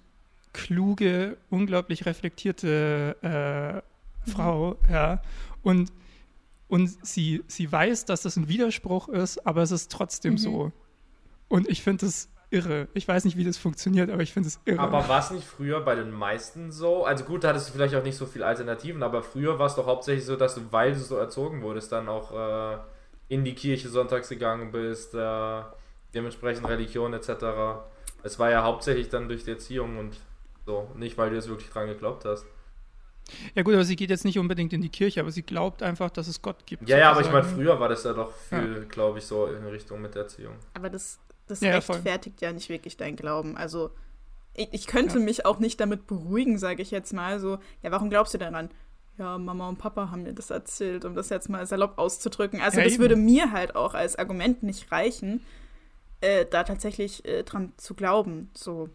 [0.52, 3.16] kluge, unglaublich reflektierte
[4.26, 4.92] äh, Frau, mhm.
[4.92, 5.22] ja.
[5.62, 5.92] Und,
[6.68, 10.38] und sie, sie weiß, dass das ein Widerspruch ist, aber es ist trotzdem mhm.
[10.38, 10.72] so.
[11.48, 12.88] Und ich finde das irre.
[12.94, 14.78] Ich weiß nicht, wie das funktioniert, aber ich finde es irre.
[14.78, 17.04] Aber war es nicht früher bei den meisten so?
[17.04, 19.74] Also gut, da hattest du vielleicht auch nicht so viele Alternativen, aber früher war es
[19.74, 22.78] doch hauptsächlich so, dass du, weil du so erzogen wurdest, dann auch äh,
[23.28, 25.62] in die Kirche sonntags gegangen bist, äh,
[26.14, 27.30] dementsprechend Religion etc.
[28.22, 30.16] Es war ja hauptsächlich dann durch die Erziehung und
[30.66, 32.46] so, nicht weil du jetzt wirklich dran geglaubt hast.
[33.54, 36.10] Ja gut, aber sie geht jetzt nicht unbedingt in die Kirche, aber sie glaubt einfach,
[36.10, 36.88] dass es Gott gibt.
[36.88, 38.84] Ja, ja, aber ich meine, früher war das ja doch viel, ja.
[38.88, 40.54] glaube ich, so in Richtung mit der Erziehung.
[40.74, 42.48] Aber das, das ja, rechtfertigt voll.
[42.48, 43.56] ja nicht wirklich dein Glauben.
[43.56, 43.90] Also
[44.54, 45.24] ich, ich könnte ja.
[45.24, 47.40] mich auch nicht damit beruhigen, sage ich jetzt mal.
[47.40, 48.70] So, ja, warum glaubst du daran?
[49.18, 52.60] Ja, Mama und Papa haben mir das erzählt, um das jetzt mal salopp auszudrücken.
[52.60, 55.44] Also das würde mir halt auch als Argument nicht reichen,
[56.20, 58.50] äh, da tatsächlich äh, dran zu glauben.
[58.54, 58.88] So.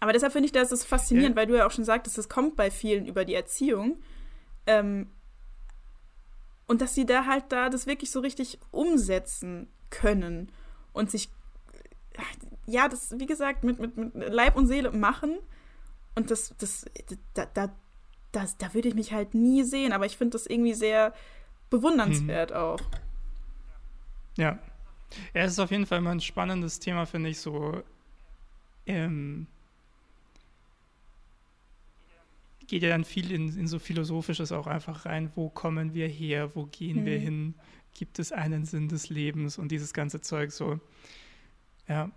[0.00, 1.40] Aber deshalb finde ich das ist faszinierend, ja.
[1.40, 3.98] weil du ja auch schon sagtest, es kommt bei vielen über die Erziehung.
[4.66, 5.08] Ähm,
[6.66, 10.52] und dass sie da halt da das wirklich so richtig umsetzen können
[10.92, 11.30] und sich,
[12.66, 15.38] ja, das, wie gesagt, mit, mit, mit Leib und Seele machen.
[16.14, 16.84] Und das, das,
[17.34, 17.70] da, da,
[18.32, 21.14] das, da würde ich mich halt nie sehen, aber ich finde das irgendwie sehr
[21.70, 22.56] bewundernswert mhm.
[22.56, 22.80] auch.
[24.36, 24.58] Ja.
[25.32, 27.82] Ja, es ist auf jeden Fall immer ein spannendes Thema, finde ich, so
[28.84, 29.46] ähm,
[32.68, 35.32] geht ja dann viel in, in so Philosophisches auch einfach rein.
[35.34, 36.54] Wo kommen wir her?
[36.54, 37.06] Wo gehen mhm.
[37.06, 37.54] wir hin?
[37.94, 40.78] Gibt es einen Sinn des Lebens und dieses ganze Zeug so?
[41.88, 42.10] Ja.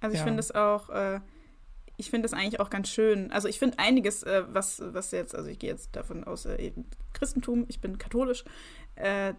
[0.00, 0.24] Also ich ja.
[0.24, 1.20] finde es auch, äh,
[1.96, 3.30] ich finde es eigentlich auch ganz schön.
[3.30, 6.72] Also ich finde einiges, äh, was, was jetzt, also ich gehe jetzt davon aus, äh,
[7.12, 8.44] Christentum, ich bin katholisch,
[8.96, 9.34] äh,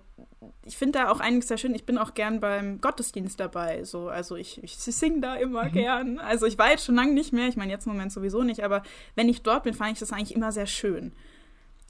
[0.66, 1.76] ich finde da auch einiges sehr schön.
[1.76, 3.84] Ich bin auch gern beim Gottesdienst dabei.
[3.84, 4.10] So.
[4.10, 5.72] Also ich, ich singe da immer mhm.
[5.72, 6.20] gern.
[6.20, 8.64] Also ich war jetzt schon lange nicht mehr, ich meine jetzt im Moment sowieso nicht,
[8.64, 8.84] aber
[9.16, 11.14] wenn ich dort bin, fand ich das eigentlich immer sehr schön.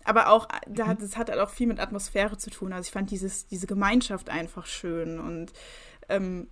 [0.06, 1.04] Aber auch, da hat, mhm.
[1.04, 2.74] das hat halt auch viel mit Atmosphäre zu tun.
[2.74, 5.54] Also ich fand dieses, diese Gemeinschaft einfach schön und
[6.10, 6.48] ähm,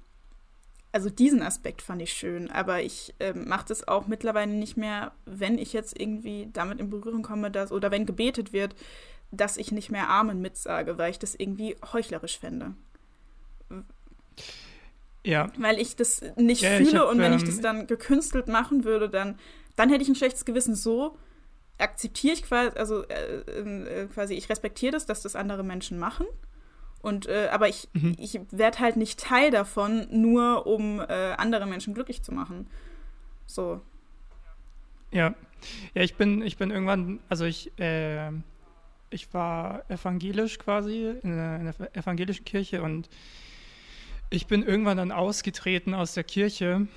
[0.91, 5.13] also diesen Aspekt fand ich schön, aber ich ähm, mache das auch mittlerweile nicht mehr,
[5.25, 8.75] wenn ich jetzt irgendwie damit in Berührung komme, dass, oder wenn gebetet wird,
[9.31, 12.73] dass ich nicht mehr Amen mitsage, weil ich das irgendwie heuchlerisch fände.
[15.23, 15.49] Ja.
[15.57, 18.83] Weil ich das nicht ja, fühle hab, und wenn ähm, ich das dann gekünstelt machen
[18.83, 19.39] würde, dann,
[19.75, 21.17] dann hätte ich ein schlechtes Gewissen so.
[21.77, 26.25] Akzeptiere ich quasi, also äh, äh, quasi, ich respektiere das, dass das andere Menschen machen.
[27.01, 28.15] Und äh, aber ich, mhm.
[28.19, 32.67] ich werde halt nicht Teil davon, nur um äh, andere Menschen glücklich zu machen.
[33.45, 33.81] So.
[35.11, 35.35] Ja.
[35.93, 38.31] Ja, ich bin, ich bin irgendwann, also ich, äh,
[39.11, 43.09] ich war evangelisch quasi in der, in der, evangelischen Kirche und
[44.31, 46.87] ich bin irgendwann dann ausgetreten aus der Kirche,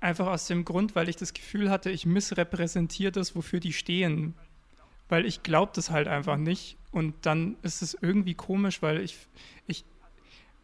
[0.00, 4.34] einfach aus dem Grund, weil ich das Gefühl hatte, ich missrepräsentiere das, wofür die stehen.
[5.08, 6.76] Weil ich glaube das halt einfach nicht.
[6.92, 9.16] Und dann ist es irgendwie komisch, weil ich,
[9.66, 9.84] ich,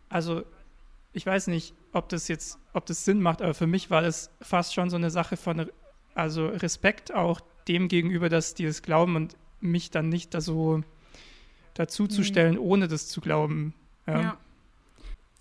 [0.09, 0.43] also
[1.12, 4.31] ich weiß nicht, ob das jetzt, ob das Sinn macht, aber für mich war das
[4.40, 5.70] fast schon so eine Sache von,
[6.14, 10.82] also Respekt auch dem gegenüber, dass die es glauben und mich dann nicht da so
[11.74, 12.60] dazuzustellen, mhm.
[12.60, 13.74] ohne das zu glauben.
[14.06, 14.20] Ja.
[14.20, 14.39] ja.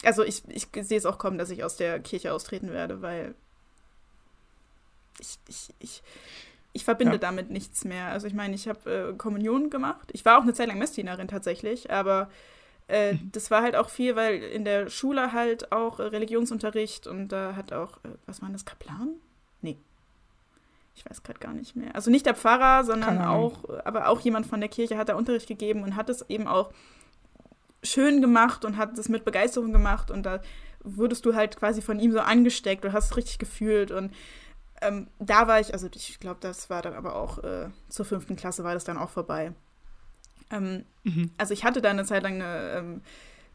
[0.04, 3.36] Also ich, ich sehe es auch kommen, dass ich aus der Kirche austreten werde, weil
[5.20, 6.04] ich, ich, ich,
[6.74, 7.20] ich verbinde ja.
[7.20, 8.08] damit nichts mehr.
[8.08, 10.10] Also ich meine, ich habe äh, Kommunion gemacht.
[10.14, 12.30] Ich war auch eine Zeit lang Messdienerin tatsächlich, aber
[12.88, 13.32] äh, mhm.
[13.32, 17.56] das war halt auch viel, weil in der Schule halt auch äh, Religionsunterricht und da
[17.56, 19.16] hat auch, äh, was waren das, Kaplan?
[19.62, 19.78] Nee,
[20.96, 21.96] ich weiß gerade gar nicht mehr.
[21.96, 25.48] Also nicht der Pfarrer, sondern auch, aber auch jemand von der Kirche hat da Unterricht
[25.48, 26.72] gegeben und hat es eben auch
[27.84, 30.42] schön gemacht und hat es mit Begeisterung gemacht und da
[30.84, 34.12] wurdest du halt quasi von ihm so angesteckt, du hast es richtig gefühlt und
[34.82, 38.36] ähm, da war ich, also ich glaube, das war dann aber auch äh, zur fünften
[38.36, 39.54] Klasse war das dann auch vorbei.
[40.50, 41.32] Ähm, mhm.
[41.38, 43.02] Also ich hatte da eine Zeit lang eine ähm,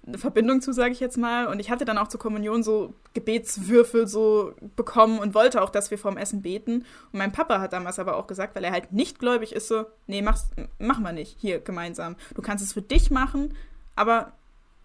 [0.06, 1.46] eine Verbindung zu, sage ich jetzt mal.
[1.46, 5.90] Und ich hatte dann auch zur Kommunion so Gebetswürfel so bekommen und wollte auch, dass
[5.90, 6.84] wir vorm Essen beten.
[7.12, 9.86] Und mein Papa hat damals aber auch gesagt, weil er halt nicht gläubig ist, so,
[10.06, 12.16] nee, mach's, machen wir nicht hier gemeinsam.
[12.34, 13.54] Du kannst es für dich machen,
[13.96, 14.32] aber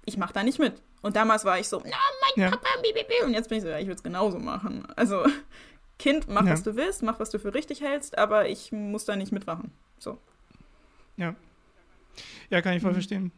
[0.05, 0.81] ich mach da nicht mit.
[1.03, 1.97] Und damals war ich so, na,
[2.35, 2.49] mein ja.
[2.51, 3.26] Papa, bibibi.
[3.26, 4.88] und jetzt bin ich so, ja, ich würde es genauso machen.
[4.95, 5.23] Also,
[6.01, 6.53] Kind, mach, ja.
[6.53, 9.69] was du willst, mach, was du für richtig hältst, aber ich muss da nicht mitmachen.
[9.99, 10.17] So.
[11.15, 11.35] Ja.
[12.49, 12.95] Ja, kann ich voll mhm.
[12.95, 13.31] verstehen.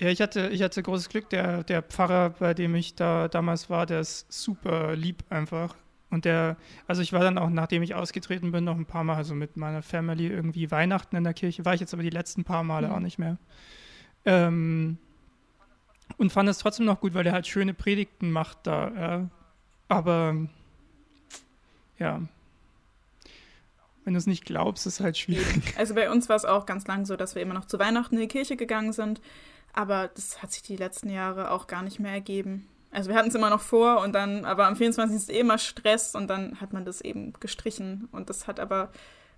[0.00, 1.30] Ja, ich hatte, ich hatte großes Glück.
[1.30, 5.76] Der, der Pfarrer, bei dem ich da damals war, der ist super lieb einfach.
[6.10, 6.56] Und der,
[6.88, 9.56] also ich war dann auch, nachdem ich ausgetreten bin, noch ein paar Mal, also mit
[9.56, 12.88] meiner Family irgendwie Weihnachten in der Kirche, war ich jetzt aber die letzten paar Male
[12.88, 12.94] mhm.
[12.94, 13.38] auch nicht mehr.
[14.24, 14.98] Ähm,
[16.16, 18.90] und fand es trotzdem noch gut, weil er halt schöne Predigten macht da.
[18.90, 19.30] Ja.
[19.86, 20.48] Aber
[21.98, 22.22] ja,
[24.04, 25.74] wenn du es nicht glaubst, ist es halt schwierig.
[25.76, 28.14] Also bei uns war es auch ganz lang so, dass wir immer noch zu Weihnachten
[28.14, 29.20] in die Kirche gegangen sind.
[29.72, 32.68] Aber das hat sich die letzten Jahre auch gar nicht mehr ergeben.
[32.92, 35.16] Also wir hatten es immer noch vor und dann, aber am 24.
[35.16, 38.08] ist eh immer Stress und dann hat man das eben gestrichen.
[38.12, 38.90] Und das hat aber,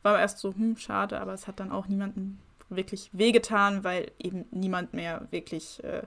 [0.02, 4.44] war erst so, hm, schade, aber es hat dann auch niemandem wirklich wehgetan, weil eben
[4.50, 6.02] niemand mehr wirklich äh,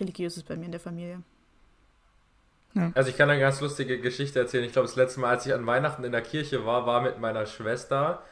[0.00, 1.22] religiös ist bei mir in der Familie.
[2.74, 2.90] Ja.
[2.94, 4.64] Also ich kann eine ganz lustige Geschichte erzählen.
[4.64, 7.20] Ich glaube, das letzte Mal, als ich an Weihnachten in der Kirche war, war mit
[7.20, 8.22] meiner Schwester.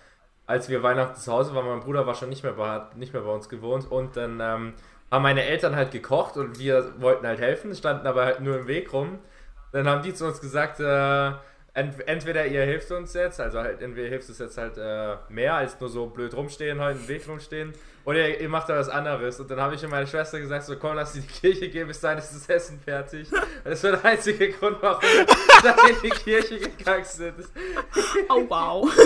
[0.46, 3.22] Als wir Weihnachten zu Hause waren, mein Bruder war schon nicht mehr bei, nicht mehr
[3.22, 4.74] bei uns gewohnt und dann ähm,
[5.10, 8.66] haben meine Eltern halt gekocht und wir wollten halt helfen, standen aber halt nur im
[8.66, 9.18] Weg rum.
[9.72, 11.32] Dann haben die zu uns gesagt, äh,
[11.74, 15.54] ent entweder ihr hilft uns jetzt, also halt entweder hilft es jetzt halt äh, mehr
[15.54, 17.72] als nur so blöd rumstehen, halt im Weg rumstehen,
[18.04, 19.38] oder ihr, ihr macht da was anderes.
[19.40, 21.86] Und dann habe ich und meine Schwester gesagt, so komm, lass in die Kirche gehen,
[21.86, 23.28] bis dahin ist das Essen fertig.
[23.64, 25.26] das war der einzige Grund, warum wir
[25.62, 27.34] da in die Kirche gegangen sind.
[28.28, 28.90] Oh wow.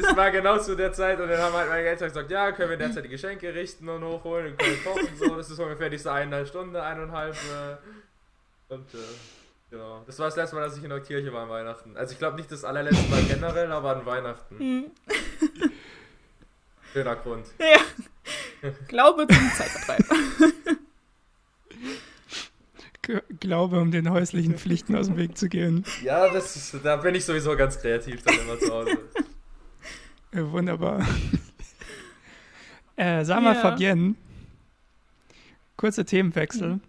[0.00, 2.70] Das war genau zu der Zeit und dann haben halt meine Eltern gesagt, ja, können
[2.70, 5.36] wir derzeit die Geschenke richten und hochholen und können kochen und so.
[5.36, 7.34] Das ist ungefähr diese eineinhalb Stunden, eineinhalb.
[7.34, 8.98] Äh, und äh,
[9.70, 10.02] Genau.
[10.06, 11.96] Das war das letzte Mal, dass ich in der Kirche war an Weihnachten.
[11.96, 14.58] Also ich glaube nicht das allerletzte Mal generell, aber an Weihnachten.
[14.58, 14.90] Hm.
[16.92, 17.46] Schöner Grund.
[17.58, 18.70] Ja.
[18.88, 20.04] Glaube zum Zeitvertreib.
[23.40, 25.84] Glaube, um den häuslichen Pflichten aus dem Weg zu gehen.
[26.02, 28.98] Ja, das ist, da bin ich sowieso ganz kreativ dann immer zu Hause.
[30.32, 31.06] Ja, wunderbar.
[32.96, 33.60] Äh, sag mal, ja.
[33.60, 34.14] Fabienne,
[35.76, 36.80] kurzer Themenwechsel.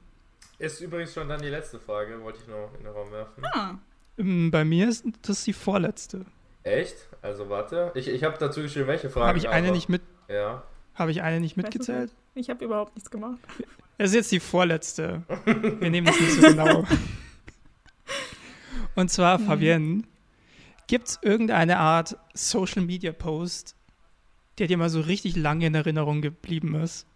[0.59, 3.43] Ist übrigens schon dann die letzte Frage, wollte ich noch in den Raum werfen.
[3.53, 3.75] Ah.
[4.17, 6.25] Ähm, bei mir ist das die vorletzte.
[6.63, 6.95] Echt?
[7.21, 7.91] Also warte.
[7.95, 9.27] Ich, ich habe dazu geschrieben, welche Fragen.
[9.27, 10.01] Habe ich eine aber, nicht mit.
[10.27, 10.63] Ja.
[10.95, 12.11] Habe ich eine nicht mitgezählt?
[12.35, 13.39] Ich habe überhaupt nichts gemacht.
[13.97, 15.23] Das ist jetzt die vorletzte.
[15.45, 16.85] Wir nehmen das nicht so genau.
[18.95, 19.45] Und zwar, mhm.
[19.45, 20.03] Fabienne,
[20.87, 23.75] gibt es irgendeine Art Social Media Post,
[24.57, 27.08] der dir mal so richtig lange in Erinnerung geblieben ist?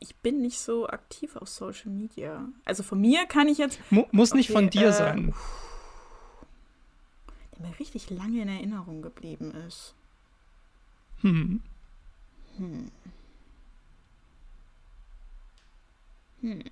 [0.00, 2.48] Ich bin nicht so aktiv auf Social Media.
[2.64, 3.80] Also von mir kann ich jetzt.
[3.90, 5.34] Mu muss nicht okay, von dir äh, sein.
[7.52, 9.94] Der mir richtig lange in Erinnerung geblieben ist.
[11.22, 11.62] Hm.
[12.56, 12.90] Hm.
[16.40, 16.64] Hm.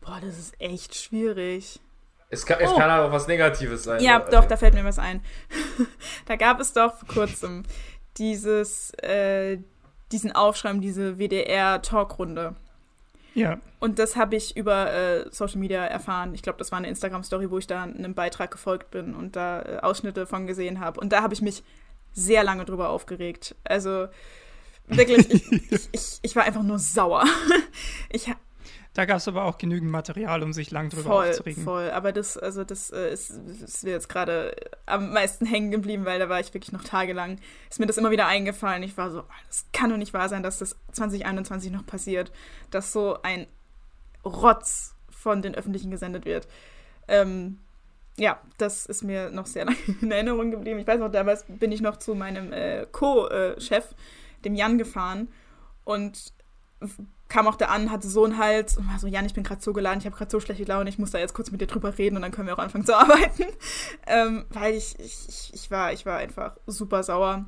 [0.00, 1.80] Boah, das ist echt schwierig.
[2.30, 2.76] Es kann, es oh.
[2.76, 4.02] kann auch was Negatives sein.
[4.02, 4.30] Ja, oder?
[4.30, 5.22] doch, da fällt mir was ein.
[6.26, 7.64] da gab es doch vor kurzem
[8.16, 9.58] dieses, äh,
[10.14, 12.54] diesen Aufschreiben, diese WDR-Talkrunde.
[13.34, 13.58] Ja.
[13.80, 16.34] Und das habe ich über äh, Social Media erfahren.
[16.34, 19.62] Ich glaube, das war eine Instagram-Story, wo ich da einem Beitrag gefolgt bin und da
[19.62, 21.00] äh, Ausschnitte von gesehen habe.
[21.00, 21.64] Und da habe ich mich
[22.12, 23.56] sehr lange drüber aufgeregt.
[23.64, 24.06] Also
[24.86, 27.24] wirklich, ich, ich, ich, ich, war einfach nur sauer.
[28.10, 28.30] ich,
[28.94, 31.64] da gab es aber auch genügend Material, um sich lang drüber voll, aufzuregen.
[31.64, 34.54] Voll, aber das, also das äh, ist, ist mir jetzt gerade
[34.86, 37.38] am meisten hängen geblieben, weil da war ich wirklich noch tagelang,
[37.68, 38.84] ist mir das immer wieder eingefallen.
[38.84, 42.30] Ich war so, das kann doch nicht wahr sein, dass das 2021 noch passiert,
[42.70, 43.48] dass so ein
[44.24, 46.46] Rotz von den Öffentlichen gesendet wird.
[47.08, 47.58] Ähm,
[48.16, 50.78] ja, das ist mir noch sehr lange in Erinnerung geblieben.
[50.78, 53.92] Ich weiß noch, damals bin ich noch zu meinem äh, Co-Chef,
[54.44, 55.28] dem Jan, gefahren
[55.82, 56.32] und
[57.34, 59.60] kam auch da an, hatte so einen Hals und war so, Jan, ich bin gerade
[59.60, 61.66] so geladen, ich habe gerade so schlechte Laune, ich muss da jetzt kurz mit dir
[61.66, 63.46] drüber reden und dann können wir auch anfangen zu arbeiten.
[64.06, 67.46] Ähm, weil ich, ich, ich, war, ich war einfach super sauer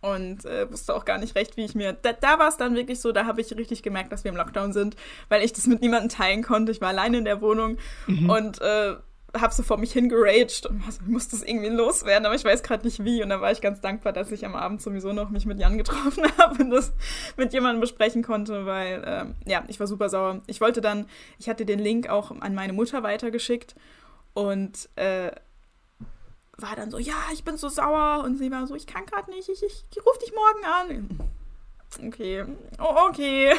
[0.00, 1.92] und äh, wusste auch gar nicht recht, wie ich mir.
[1.92, 4.36] Da, da war es dann wirklich so, da habe ich richtig gemerkt, dass wir im
[4.36, 4.94] Lockdown sind,
[5.28, 6.70] weil ich das mit niemandem teilen konnte.
[6.70, 8.30] Ich war alleine in der Wohnung mhm.
[8.30, 8.94] und äh,
[9.34, 12.62] habe so vor mich hingeraged und also, ich muss das irgendwie loswerden, aber ich weiß
[12.62, 13.22] gerade nicht wie.
[13.22, 15.78] Und da war ich ganz dankbar, dass ich am Abend sowieso noch mich mit Jan
[15.78, 16.92] getroffen habe und das
[17.36, 20.40] mit jemandem besprechen konnte, weil ähm, ja, ich war super sauer.
[20.46, 21.06] Ich wollte dann,
[21.38, 23.74] ich hatte den Link auch an meine Mutter weitergeschickt
[24.34, 25.30] und äh,
[26.56, 29.30] war dann so, ja, ich bin so sauer und sie war so, ich kann gerade
[29.30, 32.08] nicht, ich, ich, ich rufe dich morgen an.
[32.08, 32.44] Okay,
[32.78, 33.52] oh, okay,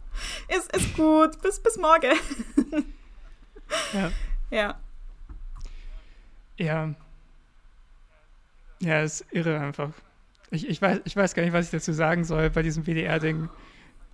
[0.48, 2.16] ist, ist gut, bis, bis morgen.
[3.92, 4.10] ja.
[4.50, 4.80] Ja.
[6.60, 6.94] Ja.
[8.80, 9.90] Ja, ist irre einfach.
[10.50, 13.48] Ich, ich, weiß, ich weiß gar nicht, was ich dazu sagen soll bei diesem WDR-Ding.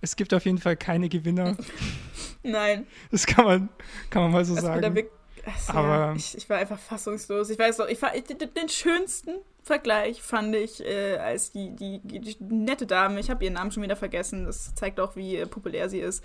[0.01, 1.57] Es gibt auf jeden Fall keine Gewinner.
[2.43, 2.87] Nein.
[3.11, 3.69] Das kann man,
[4.09, 4.85] kann man mal so das sagen.
[4.85, 7.49] Also, Aber ja, ich, ich, war einfach fassungslos.
[7.49, 9.31] Ich weiß noch, ich, den schönsten
[9.63, 13.83] Vergleich fand ich, äh, als die, die, die, nette Dame, ich habe ihren Namen schon
[13.83, 16.23] wieder vergessen, das zeigt auch, wie äh, populär sie ist,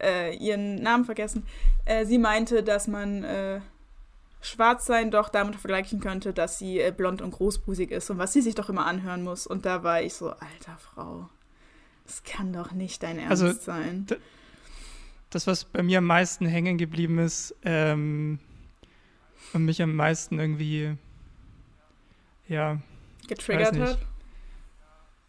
[0.00, 1.46] äh, ihren Namen vergessen.
[1.84, 3.24] Äh, sie meinte, dass man
[4.40, 8.18] äh, schwarz sein doch damit vergleichen könnte, dass sie äh, blond und großbusig ist und
[8.18, 9.46] was sie sich doch immer anhören muss.
[9.46, 11.28] Und da war ich so, alter Frau,
[12.06, 14.06] das kann doch nicht dein Ernst also, sein.
[15.30, 18.38] Das, was bei mir am meisten hängen geblieben ist ähm,
[19.52, 20.96] und mich am meisten irgendwie,
[22.48, 22.80] ja.
[23.26, 23.98] Getriggert hat?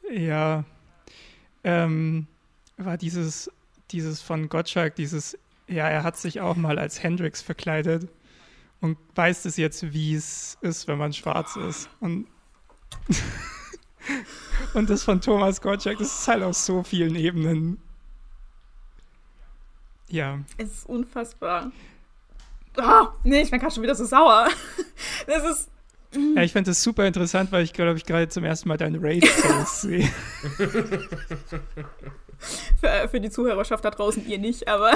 [0.09, 0.63] Ja.
[1.65, 2.27] Ähm,
[2.77, 3.51] war dieses,
[3.91, 5.37] dieses von Gottschalk, dieses,
[5.67, 8.09] ja, er hat sich auch mal als Hendrix verkleidet
[8.81, 11.89] und weiß es jetzt, wie es ist, wenn man schwarz ist.
[11.99, 12.27] Und,
[14.73, 17.79] und das von Thomas Gottschalk, das ist halt auf so vielen Ebenen
[20.09, 20.39] Ja.
[20.57, 21.71] Es ist unfassbar.
[22.77, 24.47] Oh, nee, ich bin gerade schon wieder so sauer.
[25.27, 25.69] Das ist.
[26.35, 28.99] Ja, ich finde das super interessant, weil ich glaube, ich gerade zum ersten Mal deine
[28.99, 30.09] Rage-Face sehe.
[32.79, 34.93] Für, für, die Zuhörerschaft da draußen ihr nicht, aber.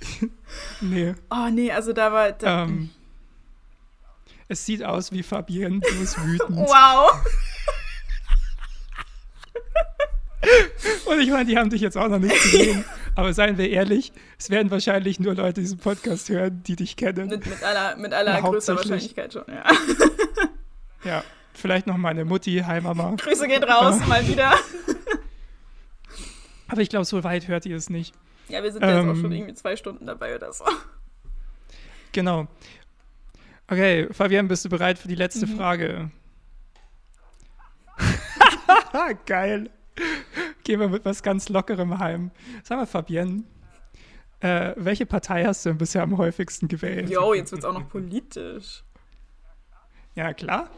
[0.80, 1.14] nee.
[1.30, 2.32] Oh, nee, also da war.
[2.32, 2.90] Da, ähm,
[4.48, 6.56] es sieht aus wie Fabienne, du bist wütend.
[6.56, 7.12] Wow!
[11.06, 12.84] Und ich meine, die haben dich jetzt auch noch nicht gesehen.
[13.14, 17.28] Aber seien wir ehrlich, es werden wahrscheinlich nur Leute diesen Podcast hören, die dich kennen.
[17.28, 19.64] Mit, mit aller, mit aller größter Wahrscheinlichkeit schon, ja.
[21.04, 23.16] Ja, vielleicht noch meine Mutti, hi Mama.
[23.16, 24.54] Grüße geht raus, mal wieder.
[26.68, 28.14] Aber ich glaube, so weit hört ihr es nicht.
[28.48, 30.64] Ja, wir sind ähm, jetzt auch schon irgendwie zwei Stunden dabei oder so.
[32.12, 32.48] Genau.
[33.70, 35.56] Okay, Fabian, bist du bereit für die letzte mhm.
[35.56, 36.10] Frage?
[39.26, 39.70] Geil.
[40.64, 42.30] Gehen wir mit was ganz Lockerem heim.
[42.62, 43.44] Sag mal, Fabienne,
[44.40, 47.10] äh, welche Partei hast du denn bisher am häufigsten gewählt?
[47.10, 48.84] Jo, jetzt wird es auch noch politisch.
[50.14, 50.70] Ja, klar.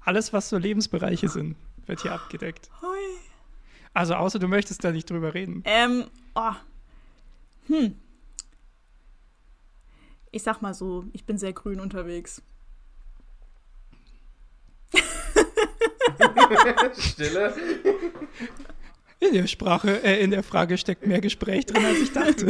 [0.00, 2.70] Alles, was so Lebensbereiche sind, wird hier abgedeckt.
[2.82, 2.88] Hoi.
[3.92, 5.62] Also, außer du möchtest da nicht drüber reden.
[5.64, 6.04] Ähm,
[6.34, 6.52] oh.
[7.66, 7.94] Hm.
[10.30, 12.42] Ich sag mal so, ich bin sehr grün unterwegs.
[16.98, 17.54] Stille.
[19.20, 22.46] In der Sprache, äh, in der Frage steckt mehr Gespräch drin, als ich dachte.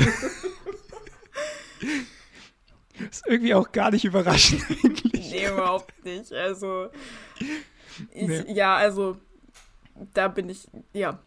[3.11, 5.31] ist irgendwie auch gar nicht überraschend eigentlich.
[5.31, 6.33] Nee, überhaupt nicht.
[6.33, 6.89] Also,
[8.11, 8.53] ich, nee.
[8.53, 9.17] ja, also,
[10.15, 11.21] da bin ich, ja,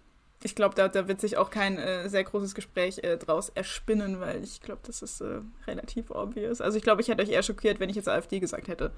[0.44, 4.20] ich glaube, da, da wird sich auch kein äh, sehr großes Gespräch äh, draus erspinnen,
[4.20, 6.62] weil ich glaube, das ist äh, relativ obvious.
[6.62, 8.92] Also ich glaube, ich hätte euch eher schockiert, wenn ich jetzt AfD gesagt hätte.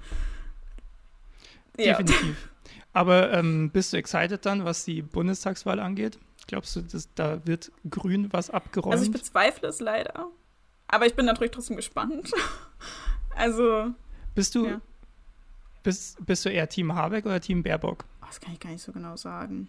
[1.78, 1.96] Ja.
[1.96, 2.50] Definitiv.
[2.92, 6.18] Aber ähm, bist du excited dann, was die Bundestagswahl angeht?
[6.46, 8.92] Glaubst du, dass, da wird grün was abgeräumt?
[8.92, 10.28] Also ich bezweifle es leider.
[10.88, 12.30] Aber ich bin natürlich trotzdem gespannt.
[13.36, 13.92] also.
[14.34, 14.80] Bist du, ja.
[15.82, 18.04] bist, bist du eher Team Habeck oder Team Baerbock?
[18.26, 19.68] Das kann ich gar nicht so genau sagen.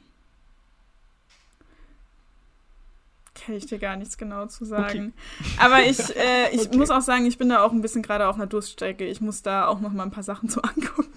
[3.43, 5.13] Kann ich dir gar nichts genau zu sagen.
[5.39, 5.51] Okay.
[5.57, 6.77] Aber ich, äh, ich okay.
[6.77, 9.05] muss auch sagen, ich bin da auch ein bisschen gerade auf einer Durststrecke.
[9.05, 11.11] Ich muss da auch noch mal ein paar Sachen zu angucken.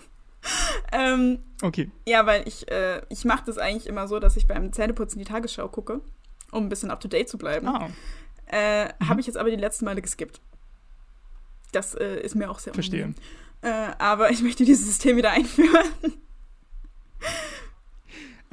[0.93, 1.91] ähm, okay.
[2.07, 5.25] Ja, weil ich, äh, ich mache das eigentlich immer so, dass ich beim Zähneputzen die
[5.25, 6.01] Tagesschau gucke,
[6.51, 7.69] um ein bisschen up to date zu bleiben.
[7.69, 7.89] Oh.
[8.47, 9.09] Äh, mhm.
[9.09, 10.41] Habe ich jetzt aber die letzten Male geskippt.
[11.73, 13.15] Das äh, ist mir auch sehr Verstehe.
[13.63, 15.89] Äh, aber ich möchte dieses System wieder einführen.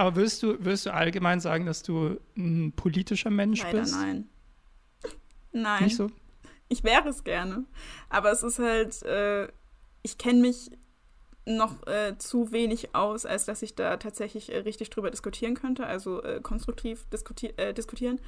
[0.01, 3.95] Aber würdest du, würdest du allgemein sagen, dass du ein politischer Mensch Leider bist?
[3.95, 4.29] Nein.
[5.51, 5.83] Nein.
[5.83, 6.09] Nicht so?
[6.69, 7.65] Ich wäre es gerne.
[8.09, 9.47] Aber es ist halt, äh,
[10.01, 10.71] ich kenne mich
[11.45, 15.85] noch äh, zu wenig aus, als dass ich da tatsächlich äh, richtig drüber diskutieren könnte,
[15.85, 18.19] also äh, konstruktiv diskuti äh, diskutieren.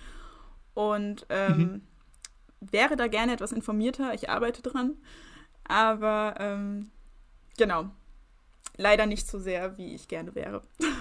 [0.76, 1.82] Und ähm, mhm.
[2.72, 4.14] wäre da gerne etwas informierter.
[4.14, 4.94] Ich arbeite dran.
[5.64, 6.92] Aber ähm,
[7.58, 7.90] genau.
[8.78, 10.62] Leider nicht so sehr, wie ich gerne wäre.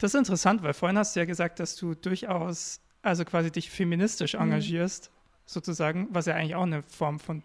[0.00, 3.70] Das ist interessant, weil vorhin hast du ja gesagt, dass du durchaus, also quasi dich
[3.70, 4.40] feministisch mhm.
[4.40, 5.10] engagierst,
[5.44, 7.42] sozusagen, was ja eigentlich auch eine Form von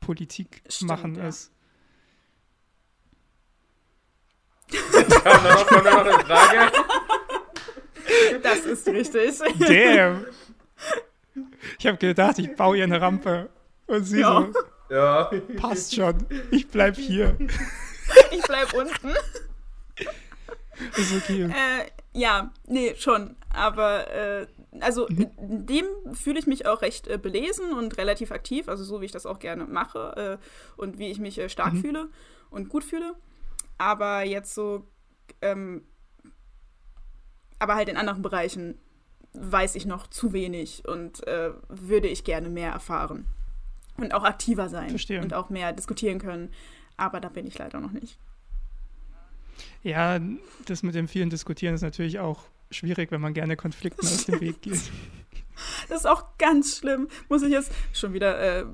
[0.00, 1.28] Politik Stimmt, machen ja.
[1.28, 1.52] ist.
[5.24, 6.72] Da noch, noch eine Frage?
[8.42, 9.38] Das ist richtig.
[9.58, 10.24] Damn.
[11.78, 13.50] Ich habe gedacht, ich baue ihr eine Rampe.
[13.86, 14.48] Und sie ja.
[14.88, 14.94] so.
[14.94, 15.30] Ja.
[15.56, 16.24] Passt schon.
[16.50, 17.36] Ich bleib hier.
[18.30, 19.10] Ich bleib unten.
[20.96, 21.42] Ist okay.
[21.44, 23.36] Äh, ja, nee, schon.
[23.50, 24.46] Aber äh,
[24.80, 25.30] also mhm.
[25.38, 29.06] in dem fühle ich mich auch recht äh, belesen und relativ aktiv, also so wie
[29.06, 31.80] ich das auch gerne mache äh, und wie ich mich äh, stark mhm.
[31.80, 32.08] fühle
[32.50, 33.14] und gut fühle.
[33.78, 34.88] Aber jetzt so,
[35.40, 35.84] ähm,
[37.58, 38.78] aber halt in anderen Bereichen
[39.32, 43.26] weiß ich noch zu wenig und äh, würde ich gerne mehr erfahren.
[43.96, 44.90] Und auch aktiver sein.
[44.90, 45.20] Verstehe.
[45.20, 46.50] Und auch mehr diskutieren können.
[46.96, 48.18] Aber da bin ich leider noch nicht.
[49.82, 50.20] Ja,
[50.66, 54.40] das mit dem vielen Diskutieren ist natürlich auch schwierig, wenn man gerne Konflikten aus dem
[54.40, 54.80] Weg geht.
[55.88, 57.08] Das ist auch ganz schlimm.
[57.28, 58.64] Muss ich jetzt schon wieder äh,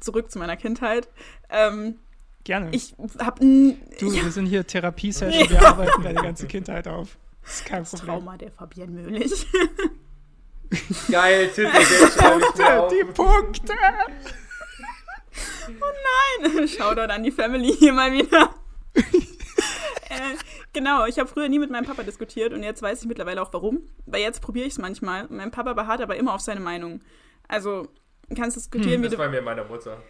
[0.00, 1.06] zurück zu meiner Kindheit.
[1.50, 1.96] Ähm,
[2.44, 2.70] Gerne.
[2.72, 3.38] Ich hab.
[3.40, 4.24] Du, ja.
[4.24, 7.18] wir sind hier Therapiesession, wir arbeiten deine ganze Kindheit auf.
[7.42, 8.16] Das ist kein das Problem.
[8.16, 9.46] Trauma der Fabienne Möhlich.
[11.10, 11.70] Geil, Titel,
[12.16, 13.74] Punkte, die Punkte.
[15.68, 16.68] Oh nein.
[16.68, 18.54] Shoutout an die Family hier mal wieder.
[20.10, 20.36] Äh,
[20.72, 23.52] genau, ich habe früher nie mit meinem Papa diskutiert und jetzt weiß ich mittlerweile auch
[23.52, 23.80] warum.
[24.06, 25.26] Weil jetzt probiere ich es manchmal.
[25.30, 27.00] Mein Papa beharrt aber immer auf seine Meinung.
[27.48, 27.88] Also,
[28.36, 29.16] kannst diskutieren, hm, wie das du.
[29.16, 30.02] Das bei mir meiner Mutter.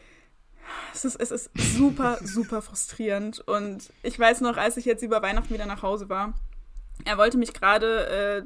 [0.93, 3.41] Es ist, es ist super, super frustrierend.
[3.41, 6.35] Und ich weiß noch, als ich jetzt über Weihnachten wieder nach Hause war,
[7.05, 8.43] er wollte mich gerade äh,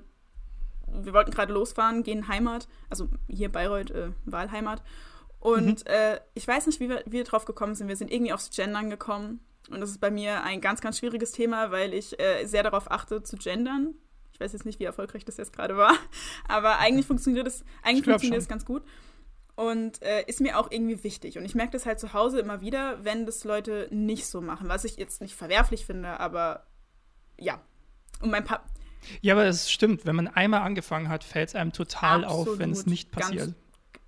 [1.03, 4.83] wir wollten gerade losfahren, gehen Heimat, also hier Bayreuth, äh, Wahlheimat.
[5.41, 5.91] Und mhm.
[5.91, 7.89] äh, ich weiß nicht, wie wir, wie wir drauf gekommen sind.
[7.89, 9.41] Wir sind irgendwie aufs Gendern gekommen.
[9.71, 12.91] Und das ist bei mir ein ganz, ganz schwieriges Thema, weil ich äh, sehr darauf
[12.91, 13.95] achte, zu gendern.
[14.33, 15.95] Ich weiß jetzt nicht, wie erfolgreich das jetzt gerade war,
[16.49, 18.83] aber eigentlich funktioniert es, eigentlich funktioniert es ganz gut.
[19.57, 21.39] Und äh, ist mir auch irgendwie wichtig.
[21.39, 24.69] Und ich merke das halt zu Hause immer wieder, wenn das Leute nicht so machen.
[24.69, 26.67] Was ich jetzt nicht verwerflich finde, aber
[27.39, 27.61] ja.
[28.21, 28.65] Und mein Papa.
[29.21, 32.59] Ja, aber es stimmt, wenn man einmal angefangen hat, fällt es einem total absolut, auf,
[32.59, 33.39] wenn es nicht passiert.
[33.39, 33.55] Ganz,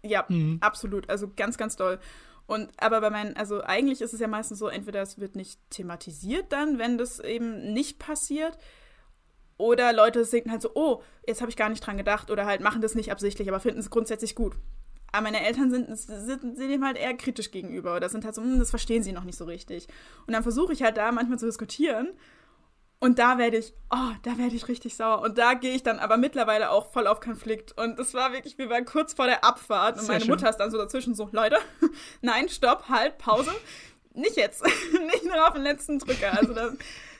[0.02, 0.58] ja, mhm.
[0.60, 1.08] absolut.
[1.10, 2.00] Also ganz, ganz doll.
[2.46, 5.58] Und aber bei meinen, also eigentlich ist es ja meistens so, entweder es wird nicht
[5.70, 8.56] thematisiert dann, wenn das eben nicht passiert.
[9.58, 12.60] Oder Leute denken halt so, oh, jetzt habe ich gar nicht dran gedacht oder halt
[12.60, 14.54] machen das nicht absichtlich, aber finden es grundsätzlich gut.
[15.12, 18.42] Aber meine Eltern sind, sind, sind dem halt eher kritisch gegenüber oder sind halt so,
[18.42, 19.88] hm, das verstehen sie noch nicht so richtig.
[20.26, 22.10] Und dann versuche ich halt da manchmal zu diskutieren
[22.98, 25.20] und da werde ich, oh, da werde ich richtig sauer.
[25.20, 27.76] Und da gehe ich dann aber mittlerweile auch voll auf Konflikt.
[27.76, 30.30] Und es war wirklich, wir waren kurz vor der Abfahrt und meine schön.
[30.30, 31.58] Mutter ist dann so dazwischen so, Leute,
[32.22, 33.50] nein, stopp, halt, Pause.
[34.14, 34.64] Nicht jetzt.
[34.92, 36.32] nicht nur auf den letzten Drücker.
[36.38, 36.70] Also da,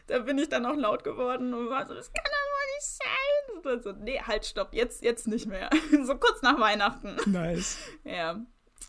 [0.07, 3.67] da bin ich dann auch laut geworden und war so, das kann doch wohl nicht
[3.67, 3.75] sein.
[3.75, 5.69] Und so, nee, halt, stopp, jetzt, jetzt nicht mehr.
[6.05, 7.17] so kurz nach Weihnachten.
[7.27, 7.77] Nice.
[8.03, 8.41] Ja.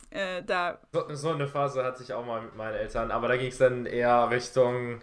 [0.09, 0.79] Äh, da.
[0.93, 3.57] So, so eine Phase hatte ich auch mal mit meinen Eltern, aber da ging es
[3.57, 5.01] dann eher Richtung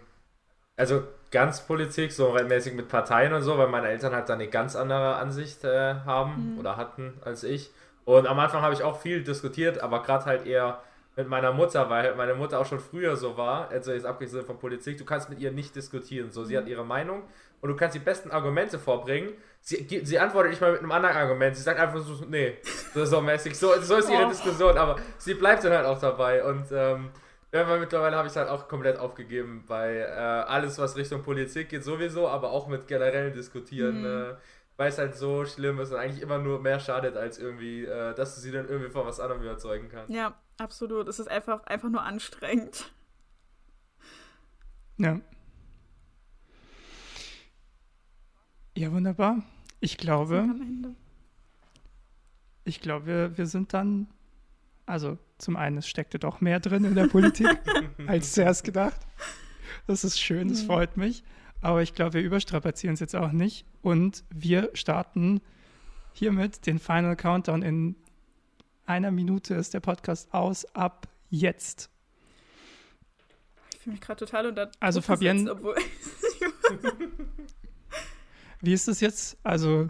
[0.77, 1.03] also
[1.35, 4.73] ganz Politik, so mäßig mit Parteien und so, weil meine Eltern halt da eine ganz
[4.73, 6.59] andere Ansicht äh, haben mhm.
[6.59, 7.71] oder hatten als ich.
[8.05, 10.79] Und am Anfang habe ich auch viel diskutiert, aber gerade halt eher
[11.17, 14.57] mit meiner Mutter, weil meine Mutter auch schon früher so war, also jetzt abgesehen von
[14.57, 16.31] Politik, du kannst mit ihr nicht diskutieren.
[16.31, 16.59] So, sie mhm.
[16.59, 17.23] hat ihre Meinung
[17.59, 19.33] und du kannst die besten Argumente vorbringen.
[19.59, 21.53] Sie, sie antwortet nicht mal mit einem anderen Argument.
[21.53, 22.59] Sie sagt einfach so, nee,
[22.93, 23.57] so, so mäßig.
[23.57, 24.29] So, so ist ihre oh.
[24.29, 26.45] Diskussion, aber sie bleibt dann halt auch dabei.
[26.45, 27.09] Und ähm,
[27.55, 31.23] ja, weil mittlerweile habe ich es halt auch komplett aufgegeben bei äh, alles, was Richtung
[31.23, 34.31] Politik geht, sowieso, aber auch mit generellen Diskutieren, mhm.
[34.31, 34.35] äh,
[34.75, 38.13] weil es halt so schlimm ist und eigentlich immer nur mehr schadet, als irgendwie, äh,
[38.13, 40.13] dass du sie dann irgendwie von was anderem überzeugen kannst.
[40.13, 41.07] Ja, absolut.
[41.07, 42.91] Es ist einfach, einfach nur anstrengend.
[44.97, 45.21] Ja.
[48.75, 49.43] Ja, wunderbar.
[49.79, 50.49] Ich glaube,
[52.65, 54.07] ich glaube, wir, wir sind dann
[54.85, 57.47] also zum einen, es steckte doch mehr drin in der Politik
[58.07, 58.99] als zuerst gedacht.
[59.87, 61.23] Das ist schön, das freut mich.
[61.61, 63.65] Aber ich glaube, wir überstrapazieren es jetzt auch nicht.
[63.81, 65.41] Und wir starten
[66.13, 67.61] hiermit den Final Countdown.
[67.63, 67.95] In
[68.85, 70.65] einer Minute ist der Podcast aus.
[70.75, 71.89] Ab jetzt.
[73.73, 74.71] Ich fühle mich gerade total unter.
[74.79, 75.55] Also, Fabienne.
[78.61, 79.37] Wie ist es jetzt?
[79.43, 79.89] Also,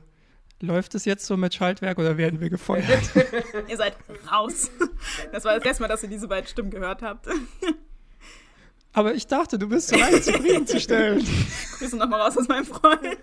[0.65, 3.11] Läuft es jetzt so mit Schaltwerk oder werden wir gefeuert?
[3.67, 3.95] ihr seid
[4.31, 4.71] raus.
[5.31, 7.27] Das war das erste Mal, dass ihr diese beiden Stimmen gehört habt.
[8.93, 11.19] Aber ich dachte, du bist so leicht zufriedenzustellen.
[11.77, 13.17] Grüße nochmal raus aus meinem Freund.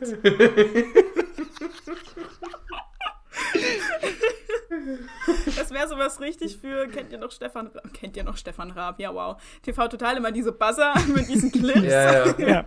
[5.56, 7.92] Das wäre sowas richtig für, kennt ihr noch Stefan Raab?
[7.92, 9.00] Kennt ihr noch Stefan Raab?
[9.00, 9.36] Ja, wow.
[9.62, 11.82] TV Total immer diese Buzzer mit diesen Clips.
[11.82, 12.36] Ja, ja.
[12.38, 12.64] ja.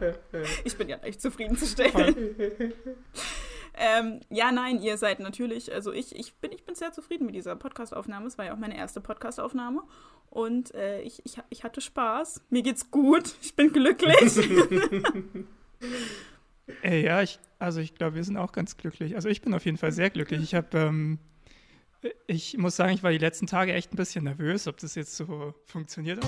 [0.63, 2.33] Ich bin ja echt zufriedenzustellen.
[3.77, 7.35] Ähm, ja, nein, ihr seid natürlich, also ich, ich, bin, ich bin sehr zufrieden mit
[7.35, 8.27] dieser Podcastaufnahme.
[8.27, 9.83] Es war ja auch meine erste Podcastaufnahme.
[10.29, 12.41] Und äh, ich, ich, ich hatte Spaß.
[12.49, 13.35] Mir geht's gut.
[13.41, 14.37] Ich bin glücklich.
[16.83, 19.15] äh, ja, ich, also ich glaube, wir sind auch ganz glücklich.
[19.15, 20.41] Also ich bin auf jeden Fall sehr glücklich.
[20.41, 21.19] Ich habe, ähm,
[22.27, 25.15] ich muss sagen, ich war die letzten Tage echt ein bisschen nervös, ob das jetzt
[25.15, 26.19] so funktioniert.